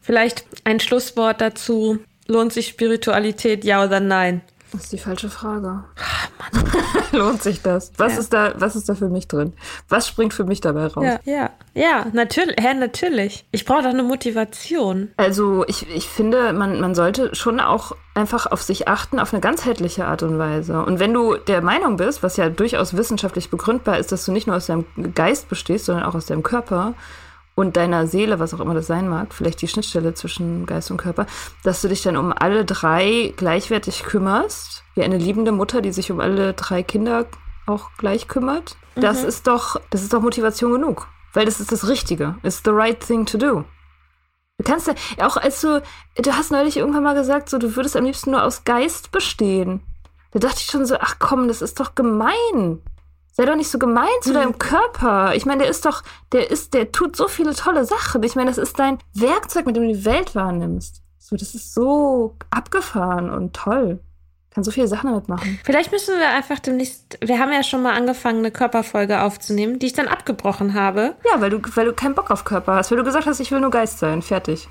vielleicht 0.00 0.44
ein 0.64 0.80
Schlusswort 0.80 1.40
dazu. 1.40 1.98
Lohnt 2.26 2.52
sich 2.52 2.68
Spiritualität, 2.68 3.64
ja 3.64 3.84
oder 3.84 4.00
nein? 4.00 4.42
Das 4.72 4.84
ist 4.84 4.92
die 4.92 4.98
falsche 4.98 5.30
Frage. 5.30 5.84
Ach, 5.96 6.28
Lohnt 7.12 7.42
sich 7.42 7.62
das? 7.62 7.92
Was 7.96 8.14
ja. 8.14 8.18
ist 8.20 8.32
da, 8.32 8.54
was 8.56 8.76
ist 8.76 8.88
da 8.88 8.94
für 8.94 9.08
mich 9.08 9.28
drin? 9.28 9.52
Was 9.88 10.06
springt 10.06 10.34
für 10.34 10.44
mich 10.44 10.60
dabei 10.60 10.86
raus? 10.86 11.04
Ja, 11.04 11.20
ja, 11.24 11.50
ja 11.74 12.06
natürlich, 12.12 12.56
hä, 12.60 12.74
natürlich. 12.74 13.46
Ich 13.50 13.64
brauche 13.64 13.82
doch 13.82 13.90
eine 13.90 14.02
Motivation. 14.02 15.10
Also 15.16 15.64
ich, 15.66 15.88
ich 15.88 16.08
finde, 16.08 16.52
man, 16.52 16.80
man 16.80 16.94
sollte 16.94 17.34
schon 17.34 17.60
auch 17.60 17.92
einfach 18.14 18.46
auf 18.46 18.62
sich 18.62 18.88
achten, 18.88 19.18
auf 19.18 19.32
eine 19.32 19.40
ganzheitliche 19.40 20.06
Art 20.06 20.22
und 20.22 20.38
Weise. 20.38 20.82
Und 20.82 21.00
wenn 21.00 21.14
du 21.14 21.36
der 21.36 21.62
Meinung 21.62 21.96
bist, 21.96 22.22
was 22.22 22.36
ja 22.36 22.48
durchaus 22.48 22.96
wissenschaftlich 22.96 23.50
begründbar 23.50 23.98
ist, 23.98 24.12
dass 24.12 24.24
du 24.24 24.32
nicht 24.32 24.46
nur 24.46 24.56
aus 24.56 24.66
deinem 24.66 24.84
Geist 25.14 25.48
bestehst, 25.48 25.86
sondern 25.86 26.04
auch 26.04 26.14
aus 26.14 26.26
deinem 26.26 26.42
Körper, 26.42 26.94
und 27.58 27.76
deiner 27.76 28.06
Seele, 28.06 28.38
was 28.38 28.54
auch 28.54 28.60
immer 28.60 28.74
das 28.74 28.86
sein 28.86 29.08
mag, 29.08 29.34
vielleicht 29.34 29.60
die 29.60 29.66
Schnittstelle 29.66 30.14
zwischen 30.14 30.64
Geist 30.64 30.92
und 30.92 30.96
Körper, 30.96 31.26
dass 31.64 31.82
du 31.82 31.88
dich 31.88 32.02
dann 32.02 32.16
um 32.16 32.32
alle 32.32 32.64
drei 32.64 33.34
gleichwertig 33.36 34.04
kümmerst, 34.04 34.84
wie 34.94 35.02
eine 35.02 35.18
liebende 35.18 35.50
Mutter, 35.50 35.80
die 35.80 35.90
sich 35.90 36.12
um 36.12 36.20
alle 36.20 36.54
drei 36.54 36.84
Kinder 36.84 37.26
auch 37.66 37.90
gleich 37.98 38.28
kümmert. 38.28 38.76
Mhm. 38.94 39.00
Das 39.00 39.24
ist 39.24 39.48
doch, 39.48 39.80
das 39.90 40.04
ist 40.04 40.12
doch 40.12 40.22
Motivation 40.22 40.70
genug. 40.70 41.08
Weil 41.32 41.46
das 41.46 41.58
ist 41.58 41.72
das 41.72 41.88
Richtige. 41.88 42.36
It's 42.44 42.62
the 42.64 42.70
right 42.70 43.04
thing 43.04 43.26
to 43.26 43.36
do. 43.36 43.64
Du 44.58 44.64
kannst 44.64 44.86
ja, 44.86 44.94
auch 45.26 45.36
als 45.36 45.60
du, 45.60 45.82
du 46.16 46.32
hast 46.32 46.52
neulich 46.52 46.76
irgendwann 46.76 47.02
mal 47.02 47.16
gesagt, 47.16 47.50
so, 47.50 47.58
du 47.58 47.74
würdest 47.74 47.96
am 47.96 48.04
liebsten 48.04 48.30
nur 48.30 48.44
aus 48.44 48.62
Geist 48.62 49.10
bestehen. 49.10 49.80
Da 50.30 50.38
dachte 50.38 50.58
ich 50.60 50.66
schon 50.66 50.86
so, 50.86 50.94
ach 51.00 51.16
komm, 51.18 51.48
das 51.48 51.60
ist 51.60 51.80
doch 51.80 51.96
gemein. 51.96 52.82
Sei 53.38 53.44
doch 53.44 53.54
nicht 53.54 53.70
so 53.70 53.78
gemein 53.78 54.08
zu 54.20 54.30
mhm. 54.30 54.34
deinem 54.34 54.58
Körper. 54.58 55.32
Ich 55.36 55.46
meine, 55.46 55.62
der 55.62 55.70
ist 55.70 55.86
doch, 55.86 56.02
der 56.32 56.50
ist, 56.50 56.74
der 56.74 56.90
tut 56.90 57.14
so 57.14 57.28
viele 57.28 57.54
tolle 57.54 57.84
Sachen. 57.84 58.20
Ich 58.24 58.34
meine, 58.34 58.50
das 58.50 58.58
ist 58.58 58.80
dein 58.80 58.98
Werkzeug, 59.14 59.64
mit 59.64 59.76
dem 59.76 59.84
du 59.84 59.94
die 59.94 60.04
Welt 60.04 60.34
wahrnimmst. 60.34 61.02
So, 61.18 61.36
das 61.36 61.54
ist 61.54 61.72
so 61.72 62.36
abgefahren 62.50 63.30
und 63.30 63.54
toll. 63.54 64.00
Kann 64.50 64.64
so 64.64 64.72
viele 64.72 64.88
Sachen 64.88 65.10
damit 65.10 65.28
machen. 65.28 65.60
Vielleicht 65.62 65.92
müssen 65.92 66.18
wir 66.18 66.30
einfach 66.30 66.58
demnächst, 66.58 67.16
wir 67.24 67.38
haben 67.38 67.52
ja 67.52 67.62
schon 67.62 67.80
mal 67.80 67.94
angefangen, 67.94 68.38
eine 68.38 68.50
Körperfolge 68.50 69.22
aufzunehmen, 69.22 69.78
die 69.78 69.86
ich 69.86 69.92
dann 69.92 70.08
abgebrochen 70.08 70.74
habe. 70.74 71.14
Ja, 71.32 71.40
weil 71.40 71.50
du, 71.50 71.60
weil 71.76 71.84
du 71.84 71.92
keinen 71.92 72.16
Bock 72.16 72.32
auf 72.32 72.44
Körper 72.44 72.74
hast, 72.74 72.90
weil 72.90 72.98
du 72.98 73.04
gesagt 73.04 73.26
hast, 73.26 73.38
ich 73.38 73.52
will 73.52 73.60
nur 73.60 73.70
Geist 73.70 74.00
sein. 74.00 74.20
Fertig. 74.20 74.66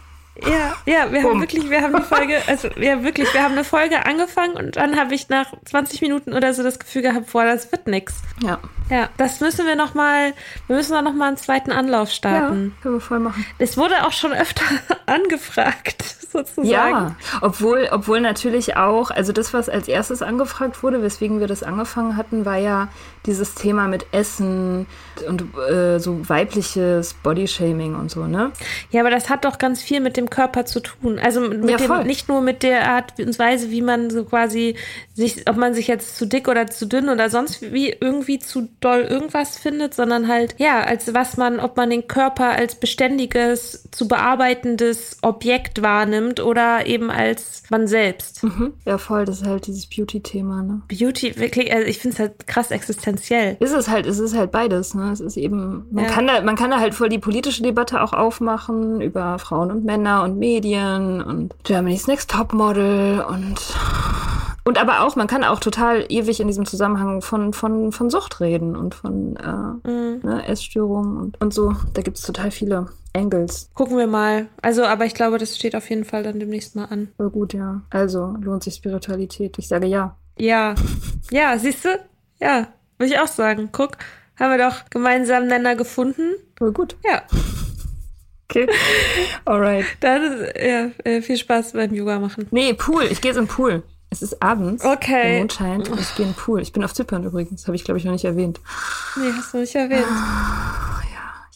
Ja, 0.45 0.75
ja, 0.85 1.11
wir 1.11 1.23
haben 1.23 1.39
wirklich, 1.39 1.69
wir 1.69 1.81
haben 1.81 1.95
die 1.95 2.03
Folge, 2.03 2.41
also 2.47 2.67
ja 2.77 3.03
wirklich, 3.03 3.33
wir 3.33 3.43
haben 3.43 3.53
eine 3.53 3.63
Folge 3.63 4.05
angefangen 4.05 4.55
und 4.55 4.75
dann 4.75 4.99
habe 4.99 5.15
ich 5.15 5.29
nach 5.29 5.53
20 5.65 6.01
Minuten 6.01 6.33
oder 6.33 6.53
so 6.53 6.63
das 6.63 6.79
Gefühl 6.79 7.01
gehabt, 7.01 7.31
boah, 7.31 7.45
das 7.45 7.71
wird 7.71 7.87
nix. 7.87 8.13
Ja. 8.43 8.59
Ja, 8.89 9.09
das 9.17 9.41
müssen 9.41 9.65
wir 9.65 9.75
noch 9.75 9.93
mal, 9.93 10.33
wir 10.67 10.75
müssen 10.75 10.93
da 10.93 11.01
noch 11.01 11.13
mal 11.13 11.27
einen 11.27 11.37
zweiten 11.37 11.71
Anlauf 11.71 12.09
starten. 12.11 12.73
Ja, 12.75 12.81
können 12.83 12.95
wir 12.95 13.01
voll 13.01 13.19
machen. 13.19 13.45
Es 13.57 13.77
wurde 13.77 14.05
auch 14.05 14.13
schon 14.13 14.31
öfter 14.31 14.63
angefragt. 15.05 16.03
Sozusagen. 16.37 16.69
Ja, 16.69 17.15
obwohl, 17.41 17.87
obwohl 17.91 18.21
natürlich 18.21 18.77
auch, 18.77 19.11
also 19.11 19.31
das, 19.31 19.53
was 19.53 19.69
als 19.69 19.87
erstes 19.87 20.21
angefragt 20.21 20.83
wurde, 20.83 21.01
weswegen 21.01 21.39
wir 21.39 21.47
das 21.47 21.63
angefangen 21.63 22.17
hatten, 22.17 22.45
war 22.45 22.57
ja 22.57 22.89
dieses 23.25 23.55
Thema 23.55 23.87
mit 23.87 24.05
Essen 24.13 24.87
und 25.27 25.43
äh, 25.69 25.99
so 25.99 26.27
weibliches 26.29 27.13
Bodyshaming 27.15 27.95
und 27.95 28.09
so, 28.11 28.25
ne? 28.25 28.51
Ja, 28.91 29.01
aber 29.01 29.09
das 29.09 29.29
hat 29.29 29.45
doch 29.45 29.57
ganz 29.57 29.81
viel 29.81 29.99
mit 29.99 30.15
dem 30.17 30.29
Körper 30.29 30.65
zu 30.65 30.79
tun. 30.79 31.19
Also 31.19 31.41
mit 31.41 31.69
Ja, 31.69 31.77
dem, 31.77 32.07
nicht 32.07 32.29
nur 32.29 32.41
mit 32.41 32.63
der 32.63 32.89
Art 32.89 33.19
und 33.19 33.37
Weise, 33.37 33.69
wie 33.71 33.81
man 33.81 34.09
so 34.09 34.23
quasi 34.23 34.75
sich, 35.13 35.49
ob 35.49 35.57
man 35.57 35.73
sich 35.73 35.87
jetzt 35.87 36.17
zu 36.17 36.25
dick 36.25 36.47
oder 36.47 36.67
zu 36.67 36.85
dünn 36.87 37.09
oder 37.09 37.29
sonst 37.29 37.61
wie 37.73 37.89
irgendwie 37.99 38.39
zu 38.39 38.69
doll 38.79 39.01
irgendwas 39.01 39.57
findet, 39.57 39.93
sondern 39.93 40.27
halt, 40.27 40.55
ja, 40.57 40.81
als 40.81 41.13
was 41.13 41.37
man, 41.37 41.59
ob 41.59 41.75
man 41.75 41.89
den 41.89 42.07
Körper 42.07 42.51
als 42.51 42.75
beständiges, 42.75 43.87
zu 43.91 44.07
bearbeitendes 44.07 45.17
Objekt 45.21 45.81
wahrnimmt 45.81 46.26
oder 46.39 46.85
eben 46.85 47.09
als 47.11 47.63
man 47.69 47.87
selbst. 47.87 48.43
Mhm. 48.43 48.73
Ja, 48.85 48.97
voll, 48.97 49.25
das 49.25 49.41
ist 49.41 49.47
halt 49.47 49.67
dieses 49.67 49.85
Beauty-Thema, 49.87 50.61
ne? 50.63 50.81
Beauty, 50.87 51.37
wirklich, 51.39 51.71
also 51.73 51.87
ich 51.87 51.99
finde 51.99 52.13
es 52.15 52.19
halt 52.19 52.47
krass 52.47 52.71
existenziell. 52.71 53.57
Ist 53.59 53.73
es 53.73 53.87
halt, 53.89 54.05
es 54.05 54.19
ist 54.19 54.35
halt 54.35 54.51
beides, 54.51 54.93
ne? 54.93 55.11
Es 55.11 55.19
ist 55.19 55.37
eben, 55.37 55.85
man 55.91 56.05
Ja. 56.05 56.09
kann 56.11 56.27
da, 56.27 56.41
man 56.41 56.55
kann 56.55 56.71
da 56.71 56.79
halt 56.79 56.93
voll 56.93 57.09
die 57.09 57.19
politische 57.19 57.63
Debatte 57.63 58.01
auch 58.01 58.13
aufmachen 58.13 59.01
über 59.01 59.39
Frauen 59.39 59.71
und 59.71 59.85
Männer 59.85 60.23
und 60.23 60.37
Medien 60.37 61.21
und 61.21 61.53
Germany's 61.63 62.07
Next 62.07 62.29
Topmodel 62.31 63.21
und 63.27 63.55
und 64.65 64.77
aber 64.81 65.03
auch, 65.03 65.15
man 65.15 65.27
kann 65.27 65.45
auch 65.45 65.61
total 65.61 66.05
ewig 66.09 66.41
in 66.41 66.47
diesem 66.47 66.65
Zusammenhang 66.65 67.21
von, 67.21 67.53
von, 67.53 67.93
von 67.93 68.09
Sucht 68.09 68.41
reden 68.41 68.75
und 68.75 68.95
von 68.95 69.37
äh, 69.37 69.89
Mhm. 69.89 70.19
ne, 70.23 70.45
Essstörungen 70.45 71.15
und, 71.17 71.39
und 71.41 71.53
so. 71.53 71.73
Da 71.93 72.01
gibt 72.01 72.17
es 72.17 72.23
total 72.23 72.51
viele 72.51 72.87
Angles. 73.17 73.69
Gucken 73.73 73.97
wir 73.97 74.07
mal. 74.07 74.47
Also, 74.61 74.85
aber 74.85 75.05
ich 75.05 75.13
glaube, 75.13 75.37
das 75.37 75.55
steht 75.55 75.75
auf 75.75 75.89
jeden 75.89 76.05
Fall 76.05 76.23
dann 76.23 76.39
demnächst 76.39 76.75
mal 76.75 76.85
an. 76.85 77.09
Voll 77.17 77.29
gut, 77.29 77.53
ja. 77.53 77.81
Also 77.89 78.35
lohnt 78.39 78.63
sich 78.63 78.75
Spiritualität. 78.75 79.57
Ich 79.57 79.67
sage 79.67 79.87
ja. 79.87 80.15
Ja. 80.37 80.75
Ja, 81.31 81.57
siehst 81.57 81.85
du? 81.85 81.89
Ja, 82.39 82.67
würde 82.97 83.13
ich 83.13 83.19
auch 83.19 83.27
sagen. 83.27 83.69
Guck, 83.71 83.97
haben 84.39 84.51
wir 84.57 84.69
doch 84.69 84.89
gemeinsam 84.89 85.37
einen 85.43 85.47
Nenner 85.49 85.75
gefunden. 85.75 86.35
Voll 86.57 86.71
gut. 86.71 86.95
Ja, 87.03 87.23
Okay. 88.49 88.67
Alright. 89.45 89.85
dann 89.99 90.45
ja, 90.55 90.89
äh, 91.03 91.21
viel 91.21 91.37
Spaß 91.37 91.73
beim 91.73 91.93
Yoga 91.93 92.17
machen. 92.19 92.47
Nee, 92.51 92.73
Pool. 92.73 93.03
Ich 93.03 93.19
gehe 93.19 93.31
jetzt 93.31 93.37
in 93.37 93.43
den 93.45 93.49
Pool. 93.49 93.83
Es 94.09 94.21
ist 94.21 94.41
abends. 94.41 94.85
Okay. 94.85 95.31
Der 95.31 95.39
Mond 95.39 95.53
scheint 95.53 95.89
und 95.89 95.99
ich 95.99 96.15
gehe 96.15 96.25
in 96.25 96.31
den 96.31 96.37
Pool. 96.37 96.61
Ich 96.61 96.71
bin 96.71 96.81
auf 96.83 96.93
Zypern 96.93 97.25
übrigens. 97.25 97.67
Habe 97.67 97.75
ich, 97.75 97.83
glaube 97.83 97.97
ich, 97.97 98.05
noch 98.05 98.13
nicht 98.13 98.23
erwähnt. 98.23 98.61
Nee, 99.17 99.33
hast 99.35 99.53
du 99.53 99.57
nicht 99.57 99.75
erwähnt. 99.75 100.05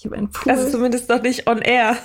Ich 0.01 0.05
habe 0.05 0.15
einen 0.17 0.31
Pool. 0.31 0.51
Also 0.51 0.67
zumindest 0.67 1.07
noch 1.09 1.21
nicht 1.21 1.47
on 1.47 1.59
air. 1.59 1.95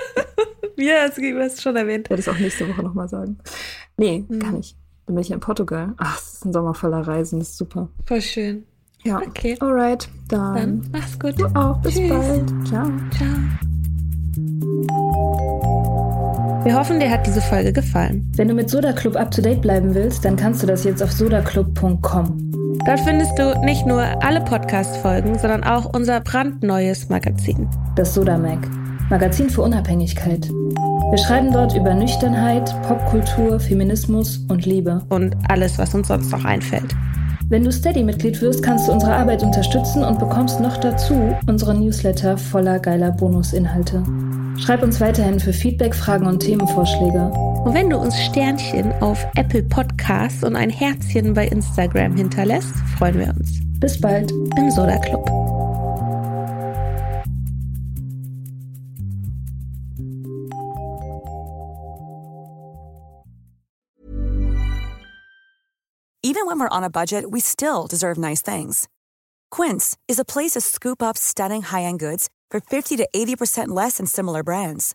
Mir 0.76 1.00
hast 1.02 1.18
du 1.18 1.40
hast 1.42 1.60
schon 1.60 1.74
erwähnt. 1.74 2.06
Ich 2.06 2.10
werde 2.10 2.20
es 2.22 2.28
auch 2.28 2.38
nächste 2.38 2.68
Woche 2.68 2.84
nochmal 2.84 3.08
sagen. 3.08 3.38
Nee, 3.96 4.24
Hm. 4.28 4.38
gar 4.38 4.52
nicht. 4.52 4.76
Dann 5.06 5.16
bin 5.16 5.22
ich 5.22 5.32
in 5.32 5.40
Portugal. 5.40 5.94
Ach, 5.96 6.20
es 6.20 6.34
ist 6.34 6.44
ein 6.44 6.52
Sommer 6.52 6.72
voller 6.74 7.00
Reisen. 7.00 7.40
Das 7.40 7.48
ist 7.48 7.56
super. 7.58 7.88
Voll 8.04 8.20
schön. 8.20 8.62
Ja. 9.02 9.18
Okay. 9.18 9.56
Alright. 9.58 10.08
Dann. 10.28 10.54
Dann 10.54 10.88
mach's 10.92 11.18
gut. 11.18 11.40
Du 11.40 11.46
auch. 11.58 11.78
Bis 11.78 11.94
Tschüss. 11.94 12.10
bald. 12.10 12.48
Ciao. 12.68 12.84
Ciao. 13.16 13.28
Wir 16.64 16.78
hoffen, 16.78 17.00
dir 17.00 17.10
hat 17.10 17.26
diese 17.26 17.40
Folge 17.40 17.72
gefallen. 17.72 18.30
Wenn 18.36 18.46
du 18.46 18.54
mit 18.54 18.70
Soda 18.70 18.92
Club 18.92 19.16
up 19.16 19.32
to 19.32 19.42
date 19.42 19.62
bleiben 19.62 19.94
willst, 19.96 20.24
dann 20.24 20.36
kannst 20.36 20.62
du 20.62 20.66
das 20.68 20.84
jetzt 20.84 21.02
auf 21.02 21.10
sodaclub.com. 21.10 22.45
Dort 22.86 23.00
findest 23.00 23.36
du 23.36 23.52
nicht 23.64 23.84
nur 23.84 24.00
alle 24.22 24.40
Podcast-Folgen, 24.40 25.36
sondern 25.36 25.64
auch 25.64 25.92
unser 25.92 26.20
brandneues 26.20 27.08
Magazin. 27.08 27.68
Das 27.96 28.14
Soda 28.14 28.38
Mag. 28.38 28.60
Magazin 29.10 29.50
für 29.50 29.62
Unabhängigkeit. 29.62 30.48
Wir 30.48 31.18
schreiben 31.18 31.52
dort 31.52 31.74
über 31.74 31.94
Nüchternheit, 31.94 32.72
Popkultur, 32.82 33.58
Feminismus 33.58 34.38
und 34.48 34.66
Liebe. 34.66 35.04
Und 35.08 35.34
alles, 35.48 35.78
was 35.78 35.96
uns 35.96 36.06
sonst 36.06 36.30
noch 36.30 36.44
einfällt. 36.44 36.94
Wenn 37.48 37.64
du 37.64 37.72
Steady-Mitglied 37.72 38.40
wirst, 38.40 38.62
kannst 38.62 38.86
du 38.86 38.92
unsere 38.92 39.16
Arbeit 39.16 39.42
unterstützen 39.42 40.04
und 40.04 40.20
bekommst 40.20 40.60
noch 40.60 40.76
dazu 40.76 41.34
unsere 41.48 41.74
Newsletter 41.74 42.38
voller 42.38 42.78
geiler 42.78 43.10
Bonusinhalte. 43.10 44.04
Schreib 44.58 44.84
uns 44.84 45.00
weiterhin 45.00 45.40
für 45.40 45.52
Feedback, 45.52 45.92
Fragen 45.92 46.26
und 46.26 46.38
Themenvorschläge. 46.38 47.32
Und 47.66 47.74
wenn 47.74 47.90
du 47.90 47.98
uns 47.98 48.16
Sternchen 48.16 48.92
auf 49.02 49.26
Apple 49.34 49.64
Podcasts 49.64 50.44
und 50.44 50.54
ein 50.54 50.70
Herzchen 50.70 51.34
bei 51.34 51.48
Instagram 51.48 52.14
hinterlässt, 52.14 52.72
freuen 52.96 53.18
wir 53.18 53.26
uns. 53.30 53.58
Bis 53.80 54.00
bald. 54.00 54.30
Im 54.56 54.70
Soda 54.70 54.96
Club. 54.98 55.28
Even 66.22 66.46
when 66.46 66.60
we're 66.60 66.68
on 66.70 66.84
a 66.84 66.88
budget, 66.88 67.32
we 67.32 67.40
still 67.40 67.88
deserve 67.88 68.16
nice 68.16 68.42
things. 68.42 68.86
Quince 69.50 69.96
is 70.06 70.20
a 70.20 70.24
place 70.24 70.52
to 70.52 70.60
scoop 70.60 71.02
up 71.02 71.18
stunning 71.18 71.62
high-end 71.62 71.98
goods 71.98 72.28
for 72.48 72.60
50 72.60 72.96
to 72.98 73.08
80% 73.12 73.70
less 73.70 73.96
than 73.96 74.06
similar 74.06 74.44
brands. 74.44 74.94